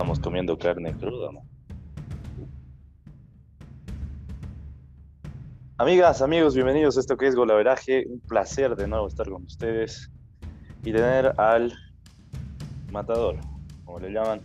estamos 0.00 0.18
comiendo 0.18 0.56
carne 0.56 0.94
cruda, 0.94 1.30
¿no? 1.30 1.42
Amigas, 5.76 6.22
amigos, 6.22 6.54
bienvenidos 6.54 6.96
a 6.96 7.00
esto 7.00 7.18
que 7.18 7.26
es 7.26 7.34
Golaveraje. 7.34 8.06
Un 8.08 8.20
placer 8.20 8.76
de 8.76 8.88
nuevo 8.88 9.08
estar 9.08 9.28
con 9.28 9.44
ustedes 9.44 10.10
y 10.84 10.92
tener 10.92 11.38
al 11.38 11.74
matador, 12.90 13.36
como 13.84 13.98
le 13.98 14.10
llaman, 14.10 14.40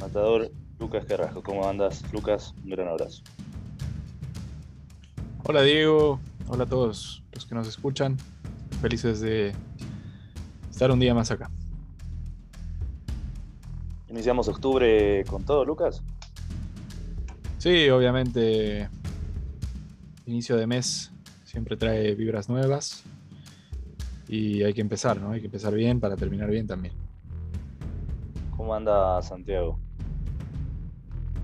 matador 0.00 0.50
Lucas 0.80 1.04
Carrasco. 1.04 1.44
¿Cómo 1.44 1.68
andas, 1.68 2.02
Lucas? 2.12 2.52
Un 2.64 2.70
gran 2.70 2.88
abrazo. 2.88 3.22
Hola, 5.44 5.62
Diego. 5.62 6.18
Hola 6.48 6.64
a 6.64 6.66
todos 6.66 7.22
los 7.30 7.46
que 7.46 7.54
nos 7.54 7.68
escuchan. 7.68 8.16
Felices 8.80 9.20
de 9.20 9.54
estar 10.68 10.90
un 10.90 10.98
día 10.98 11.14
más 11.14 11.30
acá. 11.30 11.52
Iniciamos 14.16 14.48
octubre 14.48 15.22
con 15.28 15.44
todo, 15.44 15.62
Lucas. 15.66 16.02
Sí, 17.58 17.90
obviamente 17.90 18.88
inicio 20.24 20.56
de 20.56 20.66
mes 20.66 21.12
siempre 21.44 21.76
trae 21.76 22.14
vibras 22.14 22.48
nuevas 22.48 23.04
y 24.26 24.62
hay 24.62 24.72
que 24.72 24.80
empezar, 24.80 25.20
¿no? 25.20 25.32
Hay 25.32 25.40
que 25.40 25.46
empezar 25.48 25.74
bien 25.74 26.00
para 26.00 26.16
terminar 26.16 26.48
bien 26.48 26.66
también. 26.66 26.94
¿Cómo 28.56 28.74
anda 28.74 29.20
Santiago? 29.20 29.78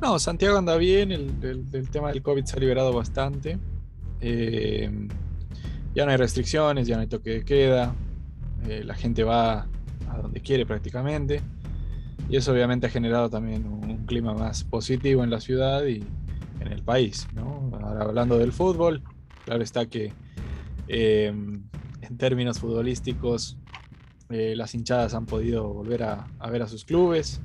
No, 0.00 0.18
Santiago 0.18 0.56
anda 0.56 0.78
bien, 0.78 1.12
el, 1.12 1.88
tema 1.90 2.08
del 2.10 2.22
COVID 2.22 2.42
se 2.46 2.56
ha 2.56 2.60
liberado 2.60 2.94
bastante. 2.94 3.58
Eh, 4.22 4.90
ya 5.94 6.06
no 6.06 6.10
hay 6.10 6.16
restricciones, 6.16 6.86
ya 6.86 6.96
no 6.96 7.02
hay 7.02 7.08
toque 7.08 7.30
de 7.32 7.44
queda, 7.44 7.94
eh, 8.66 8.82
la 8.82 8.94
gente 8.94 9.24
va 9.24 9.66
a 10.08 10.18
donde 10.22 10.40
quiere 10.40 10.64
prácticamente. 10.64 11.42
Y 12.32 12.36
eso 12.36 12.50
obviamente 12.50 12.86
ha 12.86 12.90
generado 12.90 13.28
también 13.28 13.66
un 13.66 14.06
clima 14.06 14.32
más 14.32 14.64
positivo 14.64 15.22
en 15.22 15.28
la 15.28 15.38
ciudad 15.38 15.84
y, 15.84 16.02
en 16.60 16.72
el 16.72 16.82
país. 16.82 17.28
¿no? 17.34 17.70
Ahora 17.74 18.04
hablando 18.04 18.38
del 18.38 18.52
fútbol, 18.52 19.02
claro 19.44 19.62
está 19.62 19.84
que 19.84 20.14
em, 20.88 21.62
en 22.00 22.16
términos 22.16 22.58
futbolísticos 22.58 23.58
eh, 24.30 24.54
las 24.56 24.74
hinchadas 24.74 25.12
han 25.12 25.26
podido 25.26 25.74
volver 25.74 26.04
a, 26.04 26.26
ver 26.50 26.62
a 26.62 26.68
sus 26.68 26.86
clubes. 26.86 27.38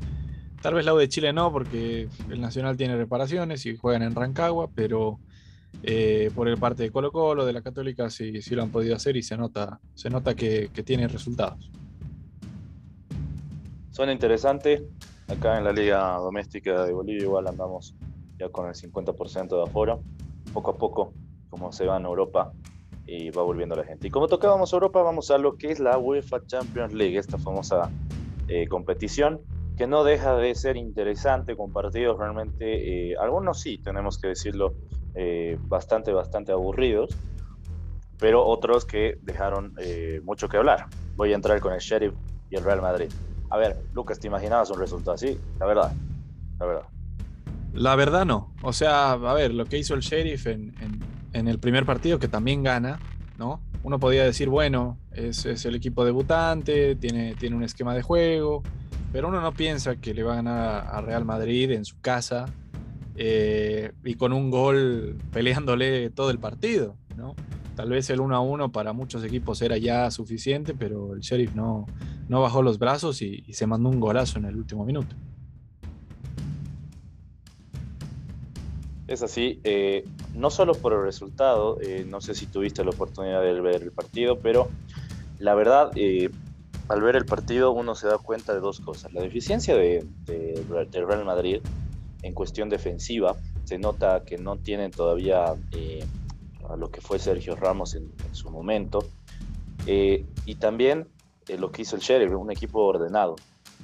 Tal 0.62 0.76
vez 0.76 0.86
la 0.86 0.94
U 0.94 0.98
de 0.98 1.10
Chile 1.10 1.34
no, 1.34 1.52
porque 1.52 2.08
el 2.30 2.40
Nacional 2.40 2.78
tiene 2.78 2.96
reparaciones 2.96 3.66
y 3.66 3.76
juegan 3.76 4.04
en 4.04 4.16
Rancagua, 4.16 4.72
pero 4.74 5.20
eh, 5.84 6.32
por 6.34 6.48
el 6.48 6.58
parte 6.58 6.84
de 6.84 6.92
Colo 6.92 7.12
Colo, 7.12 7.46
de 7.46 7.52
la 7.52 7.62
Católica, 7.62 8.10
sí, 8.10 8.42
sí 8.42 8.56
lo 8.56 8.64
han 8.64 8.72
podido 8.72 8.96
hacer 8.96 9.18
y 9.18 9.22
se 9.22 9.36
nota, 9.36 9.82
se 9.94 10.10
nota 10.10 10.34
que, 10.34 10.70
que 10.74 10.84
tiene 10.84 11.10
resultados. 11.10 11.77
Suena 13.98 14.12
interesante. 14.12 14.88
Acá 15.28 15.58
en 15.58 15.64
la 15.64 15.72
Liga 15.72 16.18
Doméstica 16.18 16.86
de 16.86 16.94
Bolivia 16.94 17.24
igual 17.24 17.48
andamos 17.48 17.96
ya 18.38 18.48
con 18.50 18.68
el 18.68 18.76
50% 18.76 19.48
de 19.48 19.64
aforo. 19.64 20.04
Poco 20.54 20.70
a 20.70 20.78
poco, 20.78 21.14
como 21.50 21.72
se 21.72 21.88
va 21.88 21.98
en 21.98 22.06
Europa 22.06 22.54
y 23.08 23.32
va 23.32 23.42
volviendo 23.42 23.76
la 23.76 23.84
gente. 23.84 24.06
Y 24.06 24.12
como 24.12 24.28
tocábamos 24.28 24.72
Europa, 24.72 25.02
vamos 25.02 25.32
a 25.32 25.40
lo 25.40 25.58
que 25.58 25.72
es 25.72 25.80
la 25.80 25.98
UEFA 25.98 26.46
Champions 26.46 26.94
League, 26.94 27.18
esta 27.18 27.40
famosa 27.40 27.90
eh, 28.48 28.68
competición 28.68 29.42
que 29.76 29.88
no 29.88 30.04
deja 30.04 30.36
de 30.36 30.54
ser 30.54 30.78
interesante 30.78 31.58
con 31.58 31.74
partidos 31.74 32.20
realmente, 32.20 33.14
eh, 33.14 33.16
algunos 33.20 33.60
sí, 33.62 33.80
tenemos 33.80 34.20
que 34.20 34.28
decirlo, 34.28 34.76
eh, 35.16 35.58
bastante, 35.60 36.14
bastante 36.14 36.52
aburridos, 36.52 37.18
pero 38.20 38.46
otros 38.46 38.86
que 38.86 39.18
dejaron 39.24 39.74
mucho 40.22 40.50
que 40.50 40.58
hablar. 40.58 40.86
Voy 41.16 41.32
a 41.32 41.36
entrar 41.36 41.60
con 41.62 41.74
el 41.74 41.80
Sheriff 41.80 42.14
y 42.52 42.58
el 42.58 42.64
Real 42.64 42.84
Madrid. 42.84 43.10
A 43.50 43.58
ver, 43.58 43.78
Lucas, 43.94 44.20
¿te 44.20 44.28
imaginabas 44.28 44.70
un 44.70 44.80
resultado 44.80 45.16
así? 45.16 45.40
La 45.60 45.66
verdad, 45.66 45.92
la 46.60 46.66
verdad. 46.66 46.84
La 47.74 47.96
verdad 47.96 48.26
no. 48.26 48.54
O 48.62 48.74
sea, 48.74 49.14
a 49.14 49.34
ver, 49.34 49.54
lo 49.54 49.66
que 49.66 49.78
hizo 49.78 49.94
el 49.94 50.02
sheriff 50.02 50.48
en, 50.48 50.74
el 51.34 51.60
primer 51.60 51.86
partido, 51.86 52.18
que 52.18 52.28
también 52.28 52.64
gana, 52.64 53.00
¿no? 53.38 53.62
Uno 53.84 54.00
podía 54.00 54.24
decir, 54.24 54.50
bueno, 54.50 54.98
es, 55.12 55.46
el 55.46 55.76
equipo 55.76 56.04
debutante, 56.04 56.96
tiene, 56.96 57.36
un 57.54 57.64
esquema 57.64 57.94
de 57.94 58.02
juego, 58.02 58.64
pero 59.12 59.28
uno 59.28 59.40
no 59.40 59.54
piensa 59.54 59.96
que 59.98 60.14
le 60.14 60.24
va 60.24 60.34
a 60.34 60.36
ganar 60.38 60.88
a 60.92 61.02
Real 61.02 61.24
Madrid 61.24 61.72
en 61.72 61.86
su 61.86 62.00
casa 62.02 62.46
eh, 63.16 63.92
y 64.04 64.16
con 64.16 64.34
un 64.34 64.50
gol 64.50 65.18
peleándole 65.32 66.10
todo 66.10 66.32
el 66.32 66.40
partido, 66.40 66.98
¿no? 67.16 67.36
Tal 67.78 67.90
vez 67.90 68.10
el 68.10 68.20
1 68.20 68.36
a 68.36 68.42
1 68.42 68.72
para 68.74 68.92
muchos 68.92 69.24
equipos 69.24 69.62
era 69.62 69.78
ya 69.78 70.12
suficiente, 70.12 70.74
pero 70.74 71.14
el 71.14 71.22
sheriff 71.22 71.56
no, 71.56 71.86
no 72.28 72.42
bajó 72.42 72.62
los 72.62 72.78
brazos 72.78 73.22
y 73.22 73.54
se 73.54 73.68
mandó 73.68 73.88
un 73.88 74.02
golazo 74.02 74.40
en 74.40 74.46
el 74.46 74.58
último 74.58 74.84
minuto. 74.84 75.16
Es 79.08 79.24
así, 79.24 79.62
eh, 79.64 80.06
no 80.36 80.50
solo 80.50 80.74
por 80.76 80.92
el 80.92 81.02
resultado, 81.02 81.80
eh, 81.82 82.06
no 82.06 82.20
sé 82.20 82.36
si 82.36 82.46
tuviste 82.46 82.84
la 82.84 82.90
oportunidad 82.90 83.42
de 83.42 83.62
ver 83.62 83.82
el 83.82 83.92
partido, 83.92 84.40
pero 84.40 84.68
la 85.40 85.56
verdad, 85.56 85.92
eh, 85.96 86.30
al 86.90 87.02
ver 87.02 87.16
el 87.16 87.26
partido 87.26 87.72
uno 87.72 87.96
se 87.96 88.08
da 88.08 88.18
cuenta 88.18 88.54
de 88.54 88.60
dos 88.60 88.82
cosas. 88.82 89.14
La 89.14 89.22
deficiencia 89.22 89.76
de, 89.78 90.06
Real 90.28 91.26
Madrid 91.26 91.62
en 92.22 92.34
cuestión 92.34 92.68
defensiva, 92.68 93.38
se 93.64 93.78
nota 93.78 94.24
que 94.26 94.38
no 94.38 94.58
tienen 94.58 94.92
todavía 94.92 95.56
a 96.70 96.76
lo 96.76 96.90
que 96.90 97.02
fue 97.02 97.20
Sergio 97.20 97.56
Ramos 97.56 97.96
en, 97.96 98.12
en 98.26 98.36
su 98.36 98.50
momento, 98.50 99.06
y 99.86 100.56
también 100.56 101.08
lo 101.58 101.72
que 101.72 101.84
hizo 101.84 101.96
el 101.96 102.02
Sheriff, 102.02 102.34
un 102.34 102.52
equipo 102.52 102.84
ordenado 102.84 103.36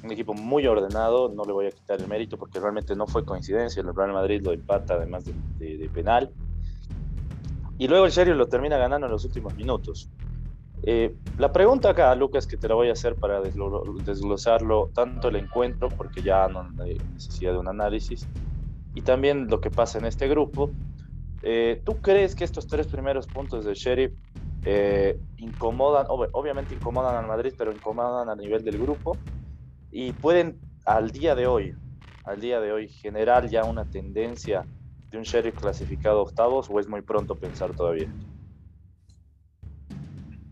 un 0.04 0.12
equipo 0.12 0.34
muy 0.34 0.68
ordenado, 0.68 1.30
no 1.30 1.46
le 1.46 1.54
voy 1.54 1.68
a 1.68 1.72
quitar 1.72 2.00
el 2.00 2.08
mérito 2.08 2.38
porque 2.38 2.60
realmente 2.60 2.96
no 2.96 3.08
fue 3.08 3.24
coincidencia, 3.24 3.82
el 3.82 3.96
Real 3.96 4.12
Madrid 4.12 4.42
lo 4.44 4.52
empata 4.52 4.96
además 4.96 5.24
de, 5.26 5.90
penal. 5.94 6.32
Y 7.78 7.88
luego 7.88 8.06
el 8.06 8.12
Sheriff 8.12 8.36
lo 8.36 8.48
termina 8.48 8.78
ganando 8.78 9.08
en 9.08 9.12
los 9.12 9.26
últimos 9.26 9.56
minutos. 9.56 10.10
Eh, 10.84 11.16
la 11.38 11.54
pregunta 11.54 11.90
acá, 11.90 12.14
Lucas, 12.16 12.46
que 12.46 12.58
te 12.58 12.68
la 12.68 12.76
voy 12.76 12.90
a 12.90 12.94
hacer 12.94 13.16
para 13.16 13.42
desglosarlo, 13.42 14.90
tanto 14.94 15.30
el 15.30 15.38
encuentro, 15.38 15.90
porque 15.90 16.22
ya 16.22 16.48
no 16.50 16.70
hay 16.84 16.98
necesidad 17.14 17.54
de 17.54 17.60
un 17.60 17.70
análisis, 17.70 18.28
y 18.94 19.02
también 19.02 19.48
lo 19.48 19.62
que 19.62 19.72
pasa 19.72 19.98
en 20.00 20.06
este 20.06 20.28
grupo. 20.28 20.70
Eh, 21.44 21.82
¿Tú 21.86 21.98
crees 22.02 22.36
que 22.36 22.44
estos 22.44 22.68
tres 22.68 22.88
primeros 22.88 23.28
puntos 23.28 23.66
del 23.66 23.76
Sheriff 23.76 24.14
eh, 24.66 25.20
incomodan, 25.38 26.06
obviamente 26.10 26.74
incomodan 26.74 27.16
al 27.16 27.28
Madrid, 27.28 27.54
pero 27.58 27.72
incomodan 27.72 28.30
a 28.30 28.36
nivel 28.36 28.64
del 28.64 28.78
grupo? 28.78 29.18
y 29.94 30.12
pueden 30.12 30.60
al 30.86 31.12
día 31.12 31.36
de 31.36 31.46
hoy, 31.46 31.76
al 32.26 32.42
día 32.42 32.60
de 32.60 32.72
hoy, 32.72 32.90
generar 32.90 33.48
ya 33.48 33.64
una 33.64 33.86
tendencia 33.86 34.66
de 35.12 35.18
un 35.18 35.24
sheriff 35.24 35.56
clasificado 35.60 36.22
octavos 36.22 36.68
o 36.70 36.80
es 36.80 36.88
muy 36.88 37.02
pronto 37.04 37.36
pensar 37.36 37.74
todavía? 37.76 38.12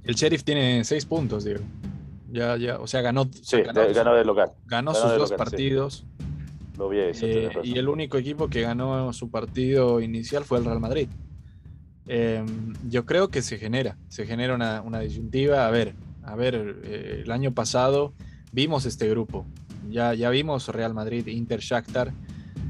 El 0.04 0.16
sheriff 0.16 0.44
tiene 0.44 0.84
seis 0.84 1.06
puntos, 1.06 1.44
Diego. 1.44 1.64
Ya, 2.32 2.56
ya, 2.56 2.80
o 2.80 2.88
sea, 2.88 3.02
ganó. 3.02 3.28
Sí, 3.34 3.62
ganó, 3.62 4.14
de, 4.14 4.24
local. 4.24 4.52
Ganó, 4.66 4.94
sus 4.94 5.18
dos 5.18 5.34
partidos. 5.34 6.06
Lo 6.82 6.90
vi 6.90 6.98
eh, 6.98 7.50
y 7.62 7.78
el 7.78 7.88
único 7.88 8.18
equipo 8.18 8.48
que 8.48 8.62
ganó 8.62 9.14
su 9.14 9.30
partido 9.30 10.02
inicial 10.02 10.44
fue 10.46 10.58
el 10.58 10.66
Real 10.66 10.80
Madrid. 10.80 11.08
Em, 12.08 12.74
yo 12.90 13.06
creo 13.06 13.28
que 13.28 13.44
se 13.44 13.60
genera, 13.60 14.00
se 14.08 14.26
genera 14.26 14.56
una, 14.56 14.82
una 14.82 15.00
disyuntiva. 15.00 15.68
A 15.68 15.70
ver, 15.70 15.94
a 16.24 16.36
ver, 16.36 16.82
eh, 16.84 17.22
el 17.24 17.32
año 17.32 17.54
pasado 17.54 18.16
vimos 18.52 18.88
este 18.88 19.08
grupo. 19.08 19.46
Ya, 19.92 20.16
ya 20.16 20.32
vimos 20.32 20.70
Real 20.70 20.96
Madrid, 20.96 21.28
Inter, 21.28 21.60
Shakhtar 21.60 22.14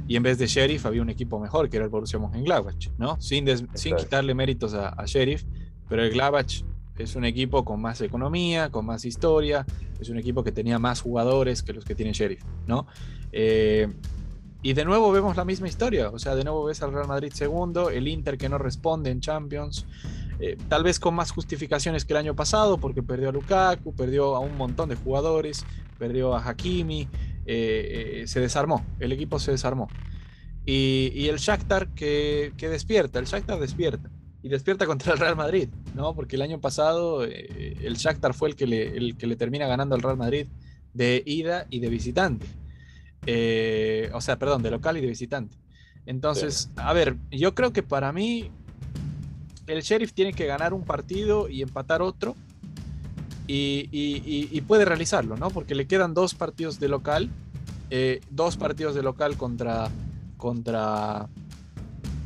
y 0.10 0.18
en 0.18 0.24
vez 0.24 0.38
de 0.38 0.48
Sheriff 0.48 0.86
había 0.86 1.02
un 1.02 1.10
equipo 1.10 1.40
mejor 1.40 1.70
que 1.70 1.78
era 1.78 1.86
el 1.86 1.90
Borussia 1.90 2.20
Mönchengladbach, 2.20 2.90
¿no? 2.98 3.16
Sin, 3.22 3.48
sin 3.78 3.96
quitarle 3.96 4.34
méritos 4.34 4.74
a, 4.74 5.06
Sheriff, 5.06 5.46
pero 5.88 6.04
el 6.04 6.12
Gladbach 6.12 6.66
es 6.98 7.16
un 7.16 7.24
equipo 7.24 7.64
con 7.64 7.80
más 7.80 8.02
economía, 8.02 8.70
con 8.72 8.86
más 8.86 9.06
historia, 9.06 9.66
es 10.02 10.10
un 10.10 10.18
equipo 10.18 10.44
que 10.44 10.52
tenía 10.52 10.80
más 10.80 11.02
jugadores 11.02 11.64
que 11.64 11.74
los 11.74 11.86
que 11.86 11.96
tiene 11.96 12.14
Sheriff, 12.14 12.44
¿no? 12.68 12.88
Eh, 13.32 13.88
y 14.64 14.74
de 14.74 14.86
nuevo 14.86 15.12
vemos 15.12 15.36
la 15.38 15.46
misma 15.46 15.68
historia, 15.68 16.10
o 16.10 16.20
sea, 16.20 16.36
de 16.36 16.44
nuevo 16.44 16.66
ves 16.66 16.82
al 16.84 16.94
Real 16.94 17.08
Madrid 17.08 17.32
segundo, 17.34 17.90
el 17.90 18.08
Inter 18.08 18.38
que 18.38 18.50
no 18.50 18.58
responde 18.58 19.10
en 19.10 19.20
Champions, 19.20 19.86
eh, 20.40 20.58
tal 20.68 20.84
vez 20.84 21.00
con 21.00 21.16
más 21.16 21.32
justificaciones 21.32 22.06
que 22.06 22.14
el 22.14 22.18
año 22.18 22.36
pasado, 22.36 22.78
porque 22.78 23.02
perdió 23.02 23.30
a 23.30 23.32
Lukaku, 23.32 23.96
perdió 23.96 24.36
a 24.36 24.40
un 24.40 24.58
montón 24.58 24.90
de 24.90 24.96
jugadores, 24.96 25.66
perdió 25.98 26.36
a 26.36 26.48
Hakimi, 26.48 27.08
eh, 27.46 28.24
se 28.28 28.40
desarmó, 28.40 28.86
el 29.00 29.12
equipo 29.12 29.40
se 29.40 29.52
desarmó. 29.52 29.88
Y, 30.66 31.28
el 31.28 31.38
Shakhtar 31.38 31.90
que, 31.90 32.54
despierta, 32.60 33.20
el 33.20 33.26
Shakhtar 33.26 33.60
despierta, 33.60 34.10
y 34.44 34.50
despierta 34.50 34.86
contra 34.88 35.14
el 35.14 35.20
Real 35.20 35.36
Madrid, 35.36 35.70
¿no? 35.94 36.14
Porque 36.16 36.36
el 36.36 36.42
año 36.42 36.60
pasado 36.60 37.24
el 37.24 37.96
Shakhtar 37.96 38.34
fue 38.34 38.50
el 38.50 38.56
que, 38.56 38.68
le, 38.68 38.98
el 38.98 39.18
que 39.18 39.28
le 39.28 39.36
termina 39.36 39.68
ganando 39.68 39.96
al 39.96 40.02
Real 40.02 40.18
Madrid 40.18 40.48
de 40.94 41.24
ida 41.26 41.68
y 41.70 41.80
de 41.80 41.90
visitante. 41.90 42.46
o 44.14 44.22
sea, 44.22 44.38
perdón, 44.38 44.64
de 44.64 44.72
local 44.72 44.98
y 44.98 45.02
de 45.02 45.08
visitante. 45.08 45.58
Entonces, 46.06 46.70
a 46.76 46.94
ver, 46.94 47.16
yo 47.30 47.54
creo 47.54 47.72
que 47.72 47.84
para 47.84 48.12
mí 48.12 48.50
el 49.68 49.82
sheriff 49.82 50.14
tiene 50.14 50.34
que 50.34 50.46
ganar 50.46 50.74
un 50.74 50.84
partido 50.84 51.48
y 51.50 51.62
empatar 51.62 52.02
otro. 52.02 52.36
Y, 53.48 54.62
puede 54.62 54.86
realizarlo, 54.86 55.36
¿no? 55.36 55.50
Porque 55.50 55.76
le 55.76 55.86
quedan 55.86 56.14
dos 56.14 56.34
partidos 56.34 56.80
de 56.80 56.88
local 56.88 57.30
eh, 57.94 58.22
dos 58.30 58.56
partidos 58.56 58.96
de 58.96 59.04
local 59.04 59.36
contra, 59.36 59.90
contra, 60.38 61.28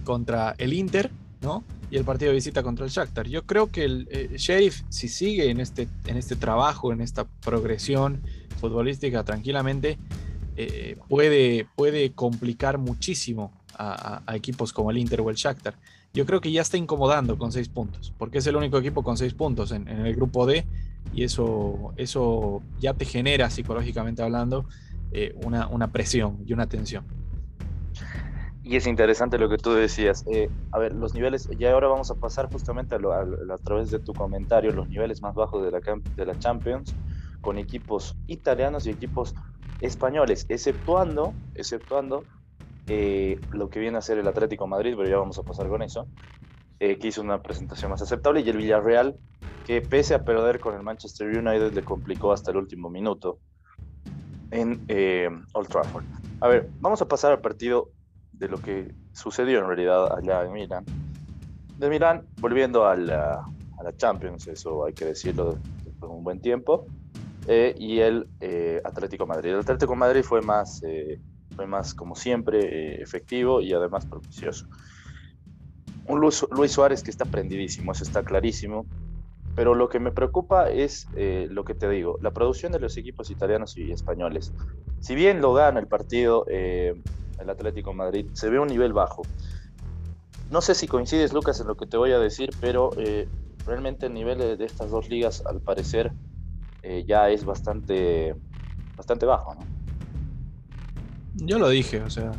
contra 0.04 0.54
el 0.60 0.74
Inter, 0.74 1.10
¿no? 1.42 1.64
Y 1.92 1.98
el 1.98 2.04
partido 2.04 2.32
de 2.32 2.36
visita 2.36 2.64
contra 2.64 2.86
el 2.86 2.92
Shakhtar. 2.92 3.28
Yo 3.28 3.46
creo 3.46 3.68
que 3.68 3.84
el 3.84 4.08
eh, 4.12 4.30
Sheriff, 4.38 4.82
si 4.90 5.08
sigue 5.08 5.50
en 5.50 5.60
este, 5.60 5.88
en 6.08 6.18
este 6.18 6.36
trabajo, 6.36 6.92
en 6.92 7.02
esta 7.02 7.26
progresión 7.26 8.22
futbolística 8.60 9.24
tranquilamente, 9.24 9.98
eh, 10.58 10.98
puede, 11.10 11.68
puede 11.76 12.12
complicar 12.14 12.78
muchísimo 12.78 13.52
a, 13.78 14.22
equipos 14.34 14.72
como 14.72 14.92
el 14.92 14.98
Inter 14.98 15.22
o 15.22 15.30
el 15.30 15.36
Shakhtar. 15.36 15.76
Yo 16.14 16.26
creo 16.26 16.40
que 16.40 16.52
ya 16.52 16.62
está 16.62 16.78
incomodando 16.78 17.38
con 17.38 17.52
seis 17.52 17.68
puntos, 17.68 18.14
porque 18.18 18.38
es 18.38 18.48
el 18.48 18.56
único 18.56 18.78
equipo 18.78 19.04
con 19.04 19.18
seis 19.18 19.34
puntos 19.34 19.72
en, 19.72 19.88
el 19.88 20.16
grupo 20.16 20.46
D 20.46 20.66
y 21.14 21.24
eso, 21.24 21.94
eso 21.98 22.62
ya 22.80 22.94
te 22.94 23.04
genera 23.04 23.50
psicológicamente 23.50 24.24
hablando 24.24 24.66
eh, 25.12 25.36
una, 25.44 25.68
una, 25.68 25.92
presión 25.92 26.38
y 26.46 26.54
una 26.54 26.68
tensión. 26.68 27.06
Y 28.68 28.78
es 28.78 28.88
interesante 28.88 29.38
lo 29.38 29.48
que 29.48 29.60
tú 29.60 29.74
decías. 29.74 30.26
Eh, 30.26 30.50
a 30.72 30.80
ver, 30.80 30.96
los 30.96 31.14
niveles, 31.14 31.48
ya 31.60 31.72
ahora 31.72 31.88
vamos 31.88 32.10
a 32.10 32.16
pasar 32.16 32.52
justamente 32.52 32.96
a, 32.96 32.98
a, 32.98 33.58
través 33.60 33.92
de 33.92 34.00
tu 34.00 34.12
comentario, 34.12 34.72
los 34.72 34.90
niveles 34.90 35.22
más 35.22 35.36
bajos 35.36 35.64
de 35.64 36.26
la, 36.26 36.40
Champions, 36.40 36.96
con 37.42 37.60
equipos 37.60 38.18
italianos 38.26 38.88
y 38.88 38.90
equipos 38.90 39.36
españoles, 39.82 40.48
exceptuando, 40.50 41.32
exceptuando 41.54 42.24
eh, 42.88 43.40
lo 43.52 43.70
que 43.70 43.80
viene 43.80 44.00
a 44.00 44.02
ser 44.02 44.18
el 44.18 44.28
Atlético 44.28 44.66
Madrid, 44.66 44.96
pero 44.98 45.08
ya 45.08 45.18
vamos 45.18 45.38
a 45.38 45.44
pasar 45.44 45.68
con 45.68 45.84
eso, 45.84 46.08
que 46.80 46.98
hizo 47.04 47.22
una 47.22 47.44
presentación 47.44 47.92
más 47.92 48.02
aceptable, 48.02 48.42
y 48.42 48.50
el 48.50 48.58
Villarreal, 48.58 49.16
que 49.68 49.82
pese 49.82 50.16
a 50.16 50.26
perder 50.26 50.60
con 50.60 50.74
el 50.74 50.82
Manchester 50.82 51.28
United, 51.28 51.72
le 51.72 51.84
complicó 51.84 52.32
hasta 52.32 52.50
el 52.50 52.58
último 52.58 52.90
minuto 52.90 53.38
en 54.50 54.84
eh, 54.88 55.30
Old 55.54 55.68
Trafford. 55.68 56.06
A 56.42 56.48
ver, 56.48 56.70
vamos 56.80 57.00
a 57.04 57.08
pasar 57.08 57.32
al 57.32 57.42
partido 57.42 57.92
de 58.38 58.48
lo 58.48 58.58
que 58.58 58.94
sucedió 59.14 59.60
en 59.60 59.68
realidad 59.68 60.18
allá 60.18 60.44
en 60.44 60.54
Milán. 60.54 60.86
De 61.78 61.90
Milán, 61.90 62.26
volviendo 62.40 62.86
a 62.86 62.96
la, 62.96 63.46
a 63.78 63.84
la 63.84 63.96
Champions, 63.98 64.48
eso 64.48 64.86
hay 64.86 64.94
que 64.94 65.06
decirlo 65.06 65.58
por 66.00 66.10
un 66.10 66.24
buen 66.24 66.40
tiempo, 66.40 66.86
eh, 67.48 67.76
y 67.78 68.00
el 68.00 68.28
eh, 68.40 68.82
Atlético 68.84 69.26
Madrid. 69.26 69.52
El 69.52 69.60
Atlético 69.60 69.96
Madrid 69.96 70.24
fue 70.24 70.42
más, 70.42 70.82
fue 71.56 71.68
más 71.68 71.94
como 71.94 72.16
siempre, 72.16 73.02
efectivo 73.02 73.62
y 73.62 73.74
además 73.74 74.06
propicioso. 74.06 74.68
Un 76.08 76.20
Luis, 76.20 76.46
Luis 76.52 76.72
Suárez 76.72 77.04
que 77.04 77.12
está 77.12 77.26
prendidísimo, 77.26 77.92
eso 77.92 78.04
está 78.04 78.24
clarísimo. 78.24 78.86
Pero 79.56 79.74
lo 79.74 79.88
que 79.88 80.00
me 80.00 80.12
preocupa 80.12 80.70
es 80.70 81.08
eh, 81.16 81.48
lo 81.50 81.64
que 81.64 81.74
te 81.74 81.90
digo, 81.90 82.20
la 82.22 82.32
producción 82.32 82.74
de 82.74 82.80
los 82.80 82.98
equipos 82.98 83.32
italianos 83.32 83.78
y 83.78 83.92
españoles. 83.92 84.54
Si 85.00 85.16
bien 85.16 85.42
lo 85.42 85.54
gana 85.54 85.80
el 85.80 85.88
partido 85.88 86.46
eh, 86.50 87.02
el 87.40 87.50
Atlético 87.50 87.94
Madrid, 87.94 88.28
se 88.34 88.50
ve 88.50 88.60
un 88.60 88.68
nivel 88.68 88.94
bajo. 88.94 89.24
No 90.52 90.62
sé 90.62 90.76
si 90.76 90.88
coincides, 90.88 91.34
Lucas, 91.34 91.60
en 91.60 91.68
lo 91.68 91.76
que 91.76 91.88
te 91.88 91.98
voy 91.98 92.12
a 92.12 92.20
decir, 92.20 92.50
pero 92.62 92.92
eh, 92.98 93.28
realmente 93.66 94.06
el 94.06 94.14
nivel 94.14 94.38
de, 94.38 94.64
estas 94.66 94.92
dos 94.92 95.10
ligas, 95.10 95.44
al 95.46 95.62
parecer, 95.62 96.12
ya 97.08 97.32
es 97.32 97.44
bastante, 97.46 98.36
bastante 98.96 99.26
bajo. 99.26 99.56
¿no? 99.56 99.62
Yo 101.34 101.58
lo 101.58 101.68
dije, 101.70 102.02
o 102.02 102.10
sea, 102.12 102.32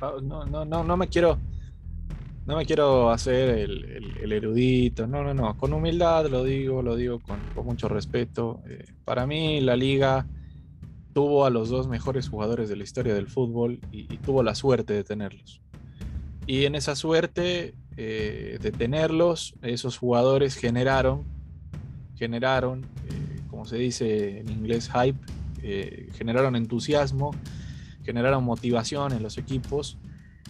no, 0.00 0.44
no, 0.44 0.64
no, 0.64 0.82
no 0.82 0.96
me 0.96 1.06
quiero 1.06 1.38
no 2.46 2.56
me 2.56 2.66
quiero 2.66 3.10
hacer 3.10 3.50
el, 3.50 4.32
erudito, 4.32 5.06
no, 5.06 5.22
no, 5.22 5.34
no, 5.34 5.56
con 5.56 5.72
humildad 5.72 6.26
lo 6.26 6.42
digo, 6.42 6.82
lo 6.82 6.96
digo 6.96 7.20
con, 7.20 7.38
mucho 7.64 7.88
respeto. 7.88 8.62
Eh, 8.66 8.84
para 9.04 9.26
mí 9.26 9.60
la 9.60 9.76
liga 9.76 10.26
tuvo 11.12 11.44
a 11.44 11.50
los 11.50 11.68
dos 11.68 11.88
mejores 11.88 12.28
jugadores 12.28 12.68
de 12.68 12.76
la 12.76 12.84
historia 12.84 13.14
del 13.14 13.28
fútbol 13.28 13.80
y, 13.90 14.04
tuvo 14.18 14.42
la 14.42 14.54
suerte 14.54 14.94
de 14.94 15.04
tenerlos. 15.04 15.60
Y 16.46 16.64
en 16.64 16.74
esa 16.74 16.96
suerte 16.96 17.74
eh, 17.96 18.58
de 18.60 18.72
tenerlos, 18.72 19.54
esos 19.62 19.98
jugadores 19.98 20.56
generaron, 20.56 21.24
generaron, 22.16 22.82
eh, 22.82 23.40
como 23.48 23.64
se 23.64 23.76
dice 23.76 24.40
en 24.40 24.50
inglés, 24.50 24.90
hype, 24.92 25.18
generaron 26.14 26.56
entusiasmo, 26.56 27.30
generaron 28.04 28.42
motivación 28.42 29.12
en 29.12 29.22
los 29.22 29.38
equipos 29.38 29.96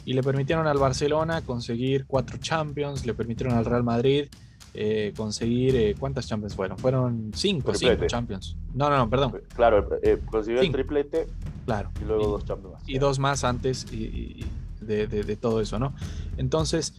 y 0.05 0.15
le 0.15 0.23
permitieron 0.23 0.67
al 0.67 0.79
Barcelona 0.79 1.43
conseguir 1.43 2.06
cuatro 2.06 2.38
Champions, 2.38 3.06
le 3.06 3.15
permitieron 3.15 3.56
al 3.56 3.65
Real 3.65 3.85
Madrid 3.85 4.26
eh, 4.75 5.13
conseguir, 5.15 5.77
eh, 5.77 5.95
¿cuántas 5.99 6.27
Champions 6.27 6.55
fueron? 6.55 6.79
Fueron 6.79 7.31
cinco, 7.35 7.75
cinco 7.75 8.07
Champions. 8.07 8.57
No, 8.73 8.89
no, 8.89 8.97
no, 8.97 9.11
perdón. 9.11 9.43
Claro, 9.55 9.87
eh, 10.03 10.19
consiguió 10.25 10.63
el 10.63 10.73
triplete. 10.73 11.27
Claro. 11.67 11.91
Y 12.01 12.05
luego 12.05 12.27
dos 12.29 12.45
Champions. 12.47 12.83
Y 12.87 12.99
dos 12.99 13.19
más 13.19 13.45
antes 13.45 13.87
y, 13.93 14.45
de, 14.81 15.07
de, 15.07 15.37
todo 15.37 15.61
eso, 15.61 15.79
¿no? 15.79 15.95
Entonces, 16.39 16.95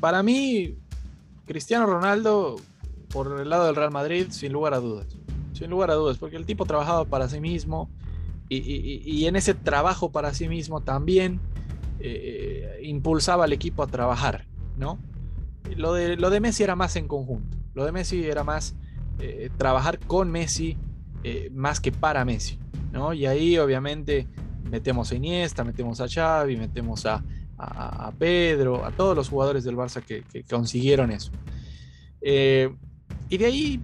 para 0.00 0.22
mí, 0.22 0.78
Cristiano 1.44 1.86
Ronaldo, 1.86 2.56
por 3.08 3.40
el 3.40 3.48
lado 3.48 3.66
del 3.66 3.74
Real 3.74 3.90
Madrid, 3.90 4.28
sin 4.30 4.52
lugar 4.52 4.72
a 4.72 4.78
dudas. 4.78 5.08
Sin 5.54 5.70
lugar 5.70 5.90
a 5.90 5.94
dudas, 5.94 6.18
porque 6.18 6.36
el 6.36 6.46
tipo 6.46 6.66
trabajaba 6.66 7.04
para 7.04 7.28
sí 7.28 7.40
mismo 7.40 7.90
y, 8.48 9.26
en 9.26 9.34
ese 9.34 9.54
trabajo 9.54 10.12
para 10.12 10.32
sí 10.32 10.48
mismo 10.48 10.82
también 10.82 11.40
impulsaba 12.80 13.44
al 13.44 13.52
equipo 13.52 13.82
a 13.82 13.88
trabajar, 13.88 14.46
¿no? 14.78 15.00
Lo 15.76 15.92
de, 15.92 16.16
lo 16.16 16.30
de 16.30 16.40
Messi 16.40 16.62
era 16.62 16.76
más 16.76 16.96
en 16.96 17.08
conjunto, 17.08 17.56
lo 17.74 17.84
de 17.84 17.92
Messi 17.92 18.24
era 18.24 18.44
más 18.44 18.76
eh, 19.18 19.50
trabajar 19.56 19.98
con 19.98 20.30
Messi 20.30 20.76
eh, 21.24 21.50
más 21.52 21.80
que 21.80 21.92
para 21.92 22.24
Messi, 22.24 22.58
¿no? 22.92 23.12
Y 23.12 23.26
ahí 23.26 23.58
obviamente 23.58 24.26
metemos 24.70 25.10
a 25.10 25.16
Iniesta, 25.16 25.64
metemos 25.64 26.00
a 26.00 26.08
Xavi, 26.08 26.56
metemos 26.56 27.06
a, 27.06 27.22
Pedro, 28.18 28.84
a 28.84 28.90
todos 28.90 29.16
los 29.16 29.30
jugadores 29.30 29.64
del 29.64 29.76
Barça 29.76 30.02
que, 30.02 30.24
consiguieron 30.44 31.10
eso. 31.10 31.32
y 32.20 33.38
de 33.38 33.46
ahí, 33.46 33.80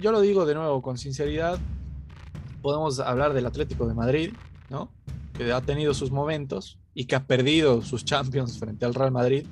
yo 0.00 0.12
lo 0.12 0.20
digo 0.20 0.46
de 0.46 0.54
nuevo 0.54 0.80
con 0.80 0.96
sinceridad, 0.96 1.58
podemos 2.62 3.00
hablar 3.00 3.32
del 3.32 3.46
Atlético 3.46 3.88
de 3.88 3.94
Madrid, 3.94 4.32
¿no? 4.70 4.92
Que 5.36 5.52
ha 5.52 5.60
tenido 5.60 5.92
sus 5.92 6.12
momentos, 6.12 6.78
y 6.96 7.04
que 7.04 7.14
ha 7.14 7.26
perdido 7.26 7.82
sus 7.82 8.06
Champions 8.06 8.58
frente 8.58 8.86
al 8.86 8.94
Real 8.94 9.12
Madrid. 9.12 9.46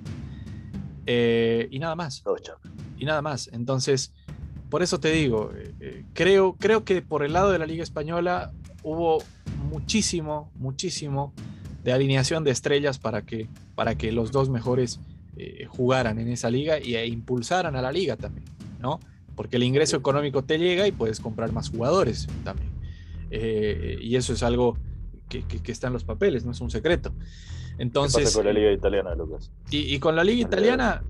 Eh, 1.06 1.68
y 1.70 1.78
nada 1.78 1.94
más. 1.94 2.22
Y 2.98 3.04
nada 3.04 3.22
más. 3.22 3.48
Entonces, 3.52 4.12
por 4.70 4.82
eso 4.82 5.00
te 5.00 5.12
digo, 5.12 5.52
eh, 5.54 5.74
eh, 5.80 6.04
creo, 6.14 6.54
creo 6.54 6.84
que 6.84 7.02
por 7.02 7.24
el 7.24 7.32
lado 7.32 7.50
de 7.50 7.58
la 7.58 7.66
Liga 7.66 7.82
Española 7.82 8.52
hubo 8.82 9.22
muchísimo, 9.68 10.50
muchísimo 10.56 11.32
de 11.82 11.92
alineación 11.92 12.44
de 12.44 12.50
estrellas 12.50 12.98
para 12.98 13.22
que, 13.22 13.48
para 13.74 13.96
que 13.96 14.12
los 14.12 14.32
dos 14.32 14.48
mejores 14.48 15.00
jugaran 15.68 16.20
en 16.20 16.28
esa 16.28 16.48
liga 16.48 16.76
e 16.76 17.06
impulsaran 17.08 17.74
a 17.74 17.82
la 17.82 17.90
liga 17.90 18.16
también, 18.16 18.46
¿no? 18.78 19.00
Porque 19.34 19.56
el 19.56 19.64
ingreso 19.64 19.96
económico 19.96 20.44
te 20.44 20.58
llega 20.58 20.86
y 20.86 20.92
puedes 20.92 21.18
comprar 21.18 21.50
más 21.50 21.70
jugadores 21.70 22.28
también. 22.44 22.70
y 23.32 24.14
eso 24.14 24.32
es 24.32 24.44
algo 24.44 24.78
que, 25.28 25.72
está 25.72 25.88
en 25.88 25.92
los 25.92 26.04
papeles, 26.04 26.44
no 26.44 26.52
es 26.52 26.60
un 26.60 26.70
secreto. 26.70 27.12
Entonces, 27.78 28.34
con 28.34 28.46
la 28.46 28.52
Liga 28.52 28.72
Italiana, 28.72 29.14
Lucas? 29.14 29.50
Y, 29.70 29.98
con 29.98 30.14
la 30.14 30.22
Liga 30.22 30.46
Italiana, 30.46 31.02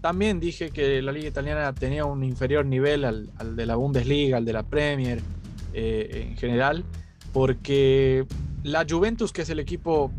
también 0.00 0.40
dije 0.40 0.70
que 0.70 1.00
la 1.02 1.12
Liga 1.12 1.28
Italiana 1.28 1.72
tenía 1.74 2.04
un 2.04 2.22
inferior 2.24 2.66
nivel 2.66 3.04
al, 3.04 3.56
de 3.56 3.66
la 3.66 3.76
Bundesliga, 3.76 4.36
al 4.36 4.44
de 4.44 4.52
la 4.52 4.62
Premier 4.64 5.20
eh, 5.72 6.26
en 6.28 6.36
general, 6.36 6.84
porque 7.32 8.26
la 8.62 8.86
Juventus, 8.88 9.32
que 9.32 9.42
es 9.42 9.50
el 9.50 9.58
equipo 9.58 10.12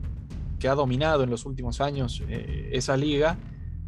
que 0.59 0.67
ha 0.67 0.75
dominado 0.75 1.23
en 1.23 1.29
los 1.29 1.45
últimos 1.45 1.81
años 1.81 2.23
eh, 2.27 2.69
esa 2.73 2.97
liga, 2.97 3.37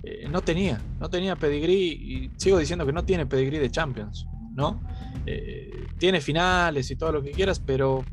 eh, 0.04 0.28
no 0.30 0.42
tenía, 0.42 0.80
no 1.00 1.10
tenía 1.10 1.36
pedigrí 1.36 1.76
y 1.76 2.32
sigo 2.38 2.60
diciendo 2.60 2.86
que 2.86 2.94
no 2.94 3.04
tiene 3.04 3.26
pedigrí 3.26 3.58
de 3.58 3.72
Champions, 3.72 4.28
¿no? 4.54 4.80
tiene 5.98 6.22
finales 6.22 6.90
y 6.90 6.96
todo 6.96 7.12
lo 7.12 7.22
que 7.22 7.32
quieras, 7.32 7.60
pero 7.60 8.06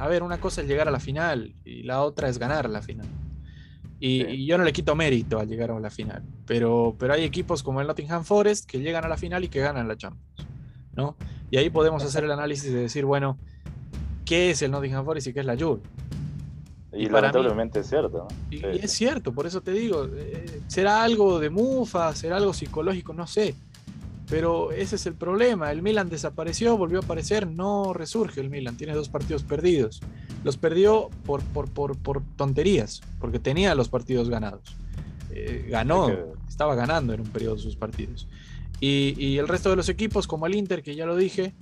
a 0.00 0.08
ver, 0.08 0.22
una 0.22 0.40
cosa 0.40 0.62
es 0.62 0.66
llegar 0.66 0.88
a 0.88 0.90
la 0.90 0.98
final 0.98 1.54
y 1.62 1.82
la 1.82 2.02
otra 2.02 2.30
es 2.30 2.38
ganar 2.38 2.70
la 2.70 2.80
final. 2.80 3.06
Y, 4.00 4.46
yo 4.46 4.56
no 4.56 4.64
le 4.64 4.72
quito 4.72 4.96
mérito 4.96 5.38
al 5.38 5.46
llegar 5.46 5.70
a 5.70 5.78
la 5.78 5.90
final, 5.90 6.22
pero, 6.46 6.96
pero 6.98 7.12
hay 7.12 7.22
equipos 7.22 7.62
como 7.62 7.82
el 7.82 7.86
Nottingham 7.86 8.24
Forest 8.24 8.64
que 8.64 8.80
llegan 8.80 9.04
a 9.04 9.08
la 9.08 9.18
final 9.18 9.44
y 9.44 9.48
que 9.48 9.60
ganan 9.60 9.86
la 9.86 9.98
Champions, 9.98 10.48
¿no? 10.96 11.16
Y 11.50 11.58
ahí 11.58 11.68
podemos 11.68 12.02
hacer 12.02 12.24
el 12.24 12.30
análisis 12.30 12.72
de 12.72 12.80
decir, 12.80 13.04
bueno, 13.04 13.36
¿qué 14.24 14.48
es 14.48 14.62
el 14.62 14.70
Nottingham 14.70 15.04
Forest 15.04 15.26
y 15.26 15.32
qué 15.34 15.40
es 15.40 15.46
la 15.46 15.54
Juve? 15.54 15.82
Y, 16.94 17.06
lamentablemente 17.10 17.80
es 17.80 17.88
cierto, 17.90 18.26
¿no? 18.26 18.28
Y, 18.50 18.64
es 18.64 18.90
cierto, 18.92 19.34
por 19.34 19.46
eso 19.46 19.60
te 19.60 19.72
digo, 19.72 20.08
eh, 20.16 20.62
será 20.66 21.02
algo 21.02 21.38
de 21.38 21.50
mufa, 21.50 22.16
será 22.16 22.38
algo 22.38 22.54
psicológico, 22.54 23.12
no 23.12 23.26
sé, 23.26 23.54
pero 24.30 24.70
ese 24.70 24.94
es 24.94 25.06
el 25.06 25.14
problema. 25.14 25.72
El 25.72 25.82
Milan 25.82 26.08
desapareció, 26.08 26.78
volvió 26.78 27.00
a 27.00 27.02
aparecer, 27.02 27.48
no 27.48 27.92
resurge 27.92 28.40
el 28.40 28.48
Milan. 28.48 28.76
Tiene 28.76 28.94
dos 28.94 29.08
partidos 29.08 29.42
perdidos. 29.42 30.00
Los 30.44 30.56
perdió 30.56 31.10
por, 31.26 31.42
por, 31.42 32.22
tonterías, 32.36 33.02
porque 33.18 33.40
tenía 33.40 33.74
los 33.74 33.88
partidos 33.88 34.30
ganados. 34.30 34.76
Eh, 35.32 35.66
ganó, 35.68 36.10
estaba 36.48 36.76
ganando 36.76 37.12
en 37.12 37.20
un 37.20 37.26
periodo 37.26 37.58
sus 37.58 37.74
partidos. 37.74 38.28
Y, 38.78 39.36
el 39.36 39.48
resto 39.48 39.68
de 39.68 39.76
los 39.76 39.88
equipos, 39.88 40.26
como 40.26 40.46
el 40.46 40.54
Inter, 40.54 40.82
que 40.82 40.94
ya 40.94 41.06
lo 41.06 41.16
dije, 41.16 41.52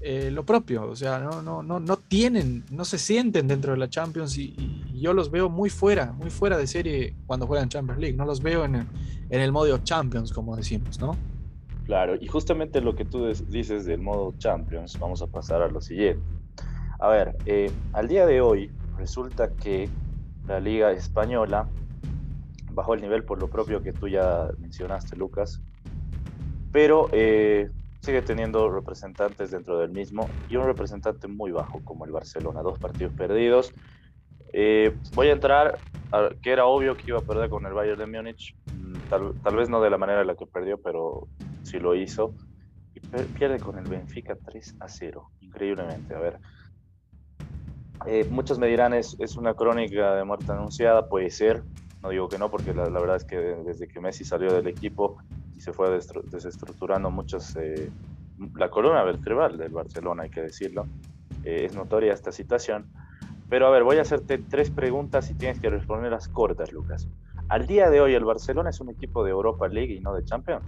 eh, 0.00 0.30
lo 0.32 0.46
propio, 0.46 0.88
o 0.88 0.96
sea, 0.96 1.18
no, 1.18 1.42
no, 1.42 1.62
no, 1.62 1.80
no 1.80 1.96
tienen, 1.96 2.64
no 2.70 2.84
se 2.84 2.98
sienten 2.98 3.46
dentro 3.46 3.72
de 3.72 3.78
la 3.78 3.90
Champions 3.90 4.36
y, 4.38 4.56
yo 4.94 5.12
los 5.12 5.30
veo 5.30 5.48
muy 5.48 5.68
fuera, 5.68 6.12
muy 6.12 6.30
fuera 6.30 6.56
de 6.56 6.66
serie 6.66 7.14
cuando 7.26 7.46
juegan 7.46 7.68
Champions 7.68 8.00
League, 8.00 8.16
no 8.16 8.24
los 8.24 8.40
veo 8.40 8.64
en 8.64 8.76
el, 8.76 8.86
en 9.30 9.40
el 9.40 9.52
modo 9.52 9.76
Champions, 9.78 10.32
como 10.32 10.56
decimos, 10.56 10.98
¿no? 11.00 11.16
Claro, 11.84 12.14
y 12.20 12.26
justamente 12.26 12.80
lo 12.80 12.94
que 12.94 13.04
tú 13.04 13.26
dices 13.48 13.84
del 13.86 14.00
modo 14.00 14.34
Champions, 14.38 14.98
vamos 15.00 15.20
a 15.20 15.26
pasar 15.26 15.62
a 15.62 15.68
lo 15.68 15.80
siguiente. 15.80 16.22
A 17.00 17.08
ver, 17.08 17.36
eh, 17.46 17.70
al 17.92 18.06
día 18.06 18.26
de 18.26 18.40
hoy 18.40 18.70
resulta 18.96 19.50
que 19.56 19.88
la 20.46 20.60
Liga 20.60 20.92
Española 20.92 21.68
bajó 22.70 22.94
el 22.94 23.02
nivel 23.02 23.24
por 23.24 23.40
lo 23.40 23.48
propio 23.48 23.82
que 23.82 23.92
tú 23.92 24.08
ya 24.08 24.48
mencionaste, 24.58 25.16
Lucas, 25.16 25.60
pero 26.70 27.08
eh, 27.12 27.68
sigue 28.00 28.22
teniendo 28.22 28.70
representantes 28.70 29.50
dentro 29.50 29.78
del 29.78 29.90
mismo 29.90 30.28
y 30.48 30.56
un 30.56 30.66
representante 30.66 31.28
muy 31.28 31.50
bajo 31.50 31.84
como 31.84 32.04
el 32.04 32.12
Barcelona, 32.12 32.62
dos 32.62 32.78
partidos 32.78 33.12
perdidos. 33.14 33.72
Eh, 34.52 34.96
voy 35.14 35.28
a 35.28 35.32
entrar, 35.32 35.78
que 36.42 36.50
era 36.50 36.66
obvio 36.66 36.96
que 36.96 37.04
iba 37.06 37.18
a 37.18 37.22
perder 37.22 37.48
con 37.48 37.64
el 37.64 37.72
Bayern 37.72 37.98
de 37.98 38.06
Múnich, 38.06 38.54
mm, 38.72 38.92
tal, 39.42 39.56
vez 39.56 39.68
no 39.68 39.80
de 39.80 39.90
la 39.90 39.98
manera 39.98 40.20
en 40.20 40.26
la 40.26 40.34
que 40.34 40.46
perdió, 40.46 40.78
pero 40.80 41.28
sí 41.72 41.80
lo 41.80 41.94
hizo. 41.94 42.34
Y 42.94 43.00
pierde 43.00 43.58
con 43.58 43.78
el 43.78 43.84
Benfica 43.84 44.36
3 44.36 44.76
a 44.80 44.88
0, 44.88 45.30
increíblemente. 45.40 46.14
A 46.14 46.18
ver, 46.18 46.38
eh, 48.06 48.26
muchos 48.30 48.58
me 48.58 48.66
dirán 48.66 48.92
es, 48.92 49.16
es 49.18 49.36
una 49.36 49.54
crónica 49.54 50.14
de 50.14 50.24
muerte 50.24 50.52
anunciada, 50.52 51.08
puede 51.08 51.30
ser, 51.30 51.62
no 52.02 52.10
digo 52.10 52.28
que 52.28 52.36
no, 52.36 52.50
porque 52.50 52.74
la, 52.74 52.88
verdad 52.88 53.16
es 53.16 53.24
que 53.24 53.36
desde 53.36 53.88
que 53.88 54.00
Messi 54.00 54.24
salió 54.24 54.52
del 54.52 54.66
equipo 54.66 55.18
y 55.56 55.60
se 55.60 55.72
fue 55.72 55.88
desestructurando 55.90 57.10
muchos, 57.10 57.56
eh, 57.56 57.90
la 58.56 58.68
columna 58.68 59.02
vertebral 59.04 59.56
del 59.56 59.72
Barcelona, 59.72 60.24
hay 60.24 60.30
que 60.30 60.42
decirlo, 60.42 60.86
eh, 61.44 61.64
es 61.64 61.74
notoria 61.74 62.12
esta 62.12 62.32
situación. 62.32 62.86
Pero 63.48 63.66
a 63.66 63.70
ver, 63.70 63.84
voy 63.84 63.98
a 63.98 64.02
hacerte 64.02 64.38
tres 64.38 64.70
preguntas 64.70 65.30
y 65.30 65.34
tienes 65.34 65.60
que 65.60 65.70
responderlas 65.70 66.28
cortas, 66.28 66.72
Lucas. 66.72 67.08
Al 67.48 67.66
día 67.66 67.90
de 67.90 68.00
hoy, 68.00 68.14
¿el 68.14 68.24
Barcelona 68.24 68.70
es 68.70 68.80
un 68.80 68.90
equipo 68.90 69.24
de 69.24 69.30
Europa 69.30 69.68
League 69.68 69.94
y 69.94 70.00
no 70.00 70.14
de 70.14 70.24
Champions? 70.24 70.64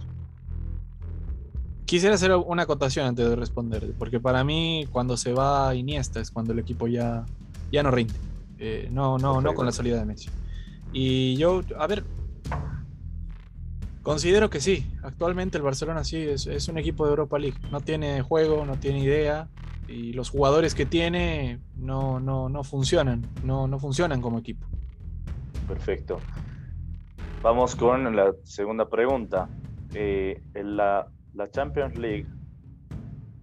Quisiera 1.85 2.15
hacer 2.15 2.35
una 2.35 2.63
acotación 2.63 3.05
antes 3.05 3.29
de 3.29 3.35
responder, 3.35 3.93
porque 3.99 4.19
para 4.19 4.43
mí 4.43 4.87
cuando 4.91 5.17
se 5.17 5.33
va 5.33 5.75
Iniesta 5.75 6.19
es 6.19 6.31
cuando 6.31 6.51
el 6.51 6.59
equipo 6.59 6.87
ya, 6.87 7.25
ya 7.71 7.83
no 7.83 7.91
rinde. 7.91 8.15
Eh, 8.57 8.89
no, 8.91 9.17
no, 9.17 9.41
no 9.41 9.53
con 9.53 9.65
la 9.65 9.71
salida 9.71 9.99
de 9.99 10.05
Messi. 10.05 10.29
Y 10.93 11.35
yo, 11.35 11.61
a 11.77 11.85
ver, 11.85 12.03
considero 14.01 14.49
que 14.49 14.61
sí. 14.61 14.87
Actualmente 15.03 15.57
el 15.57 15.63
Barcelona 15.63 16.03
sí 16.03 16.17
es, 16.17 16.47
es, 16.47 16.67
un 16.69 16.77
equipo 16.77 17.05
de 17.05 17.11
Europa 17.11 17.37
League. 17.37 17.57
No 17.71 17.81
tiene 17.81 18.21
juego, 18.21 18.65
no 18.65 18.79
tiene 18.79 18.99
idea. 18.99 19.49
Y 19.87 20.13
los 20.13 20.31
jugadores 20.31 20.73
que 20.73 20.87
tiene 20.87 21.59
no, 21.75 22.19
no, 22.19 22.49
no 22.49 22.63
funcionan. 22.63 23.27
No, 23.43 23.67
no 23.67 23.77
funcionan 23.77 24.21
como 24.21 24.39
equipo. 24.39 24.65
Perfecto. 25.67 26.19
Vamos 27.43 27.75
con 27.75 28.15
la 28.15 28.33
segunda 28.43 28.89
pregunta. 28.89 29.47
Eh, 29.93 30.41
la, 30.55 31.07
la 31.35 31.49
Champions 31.51 31.97
League, 31.97 32.27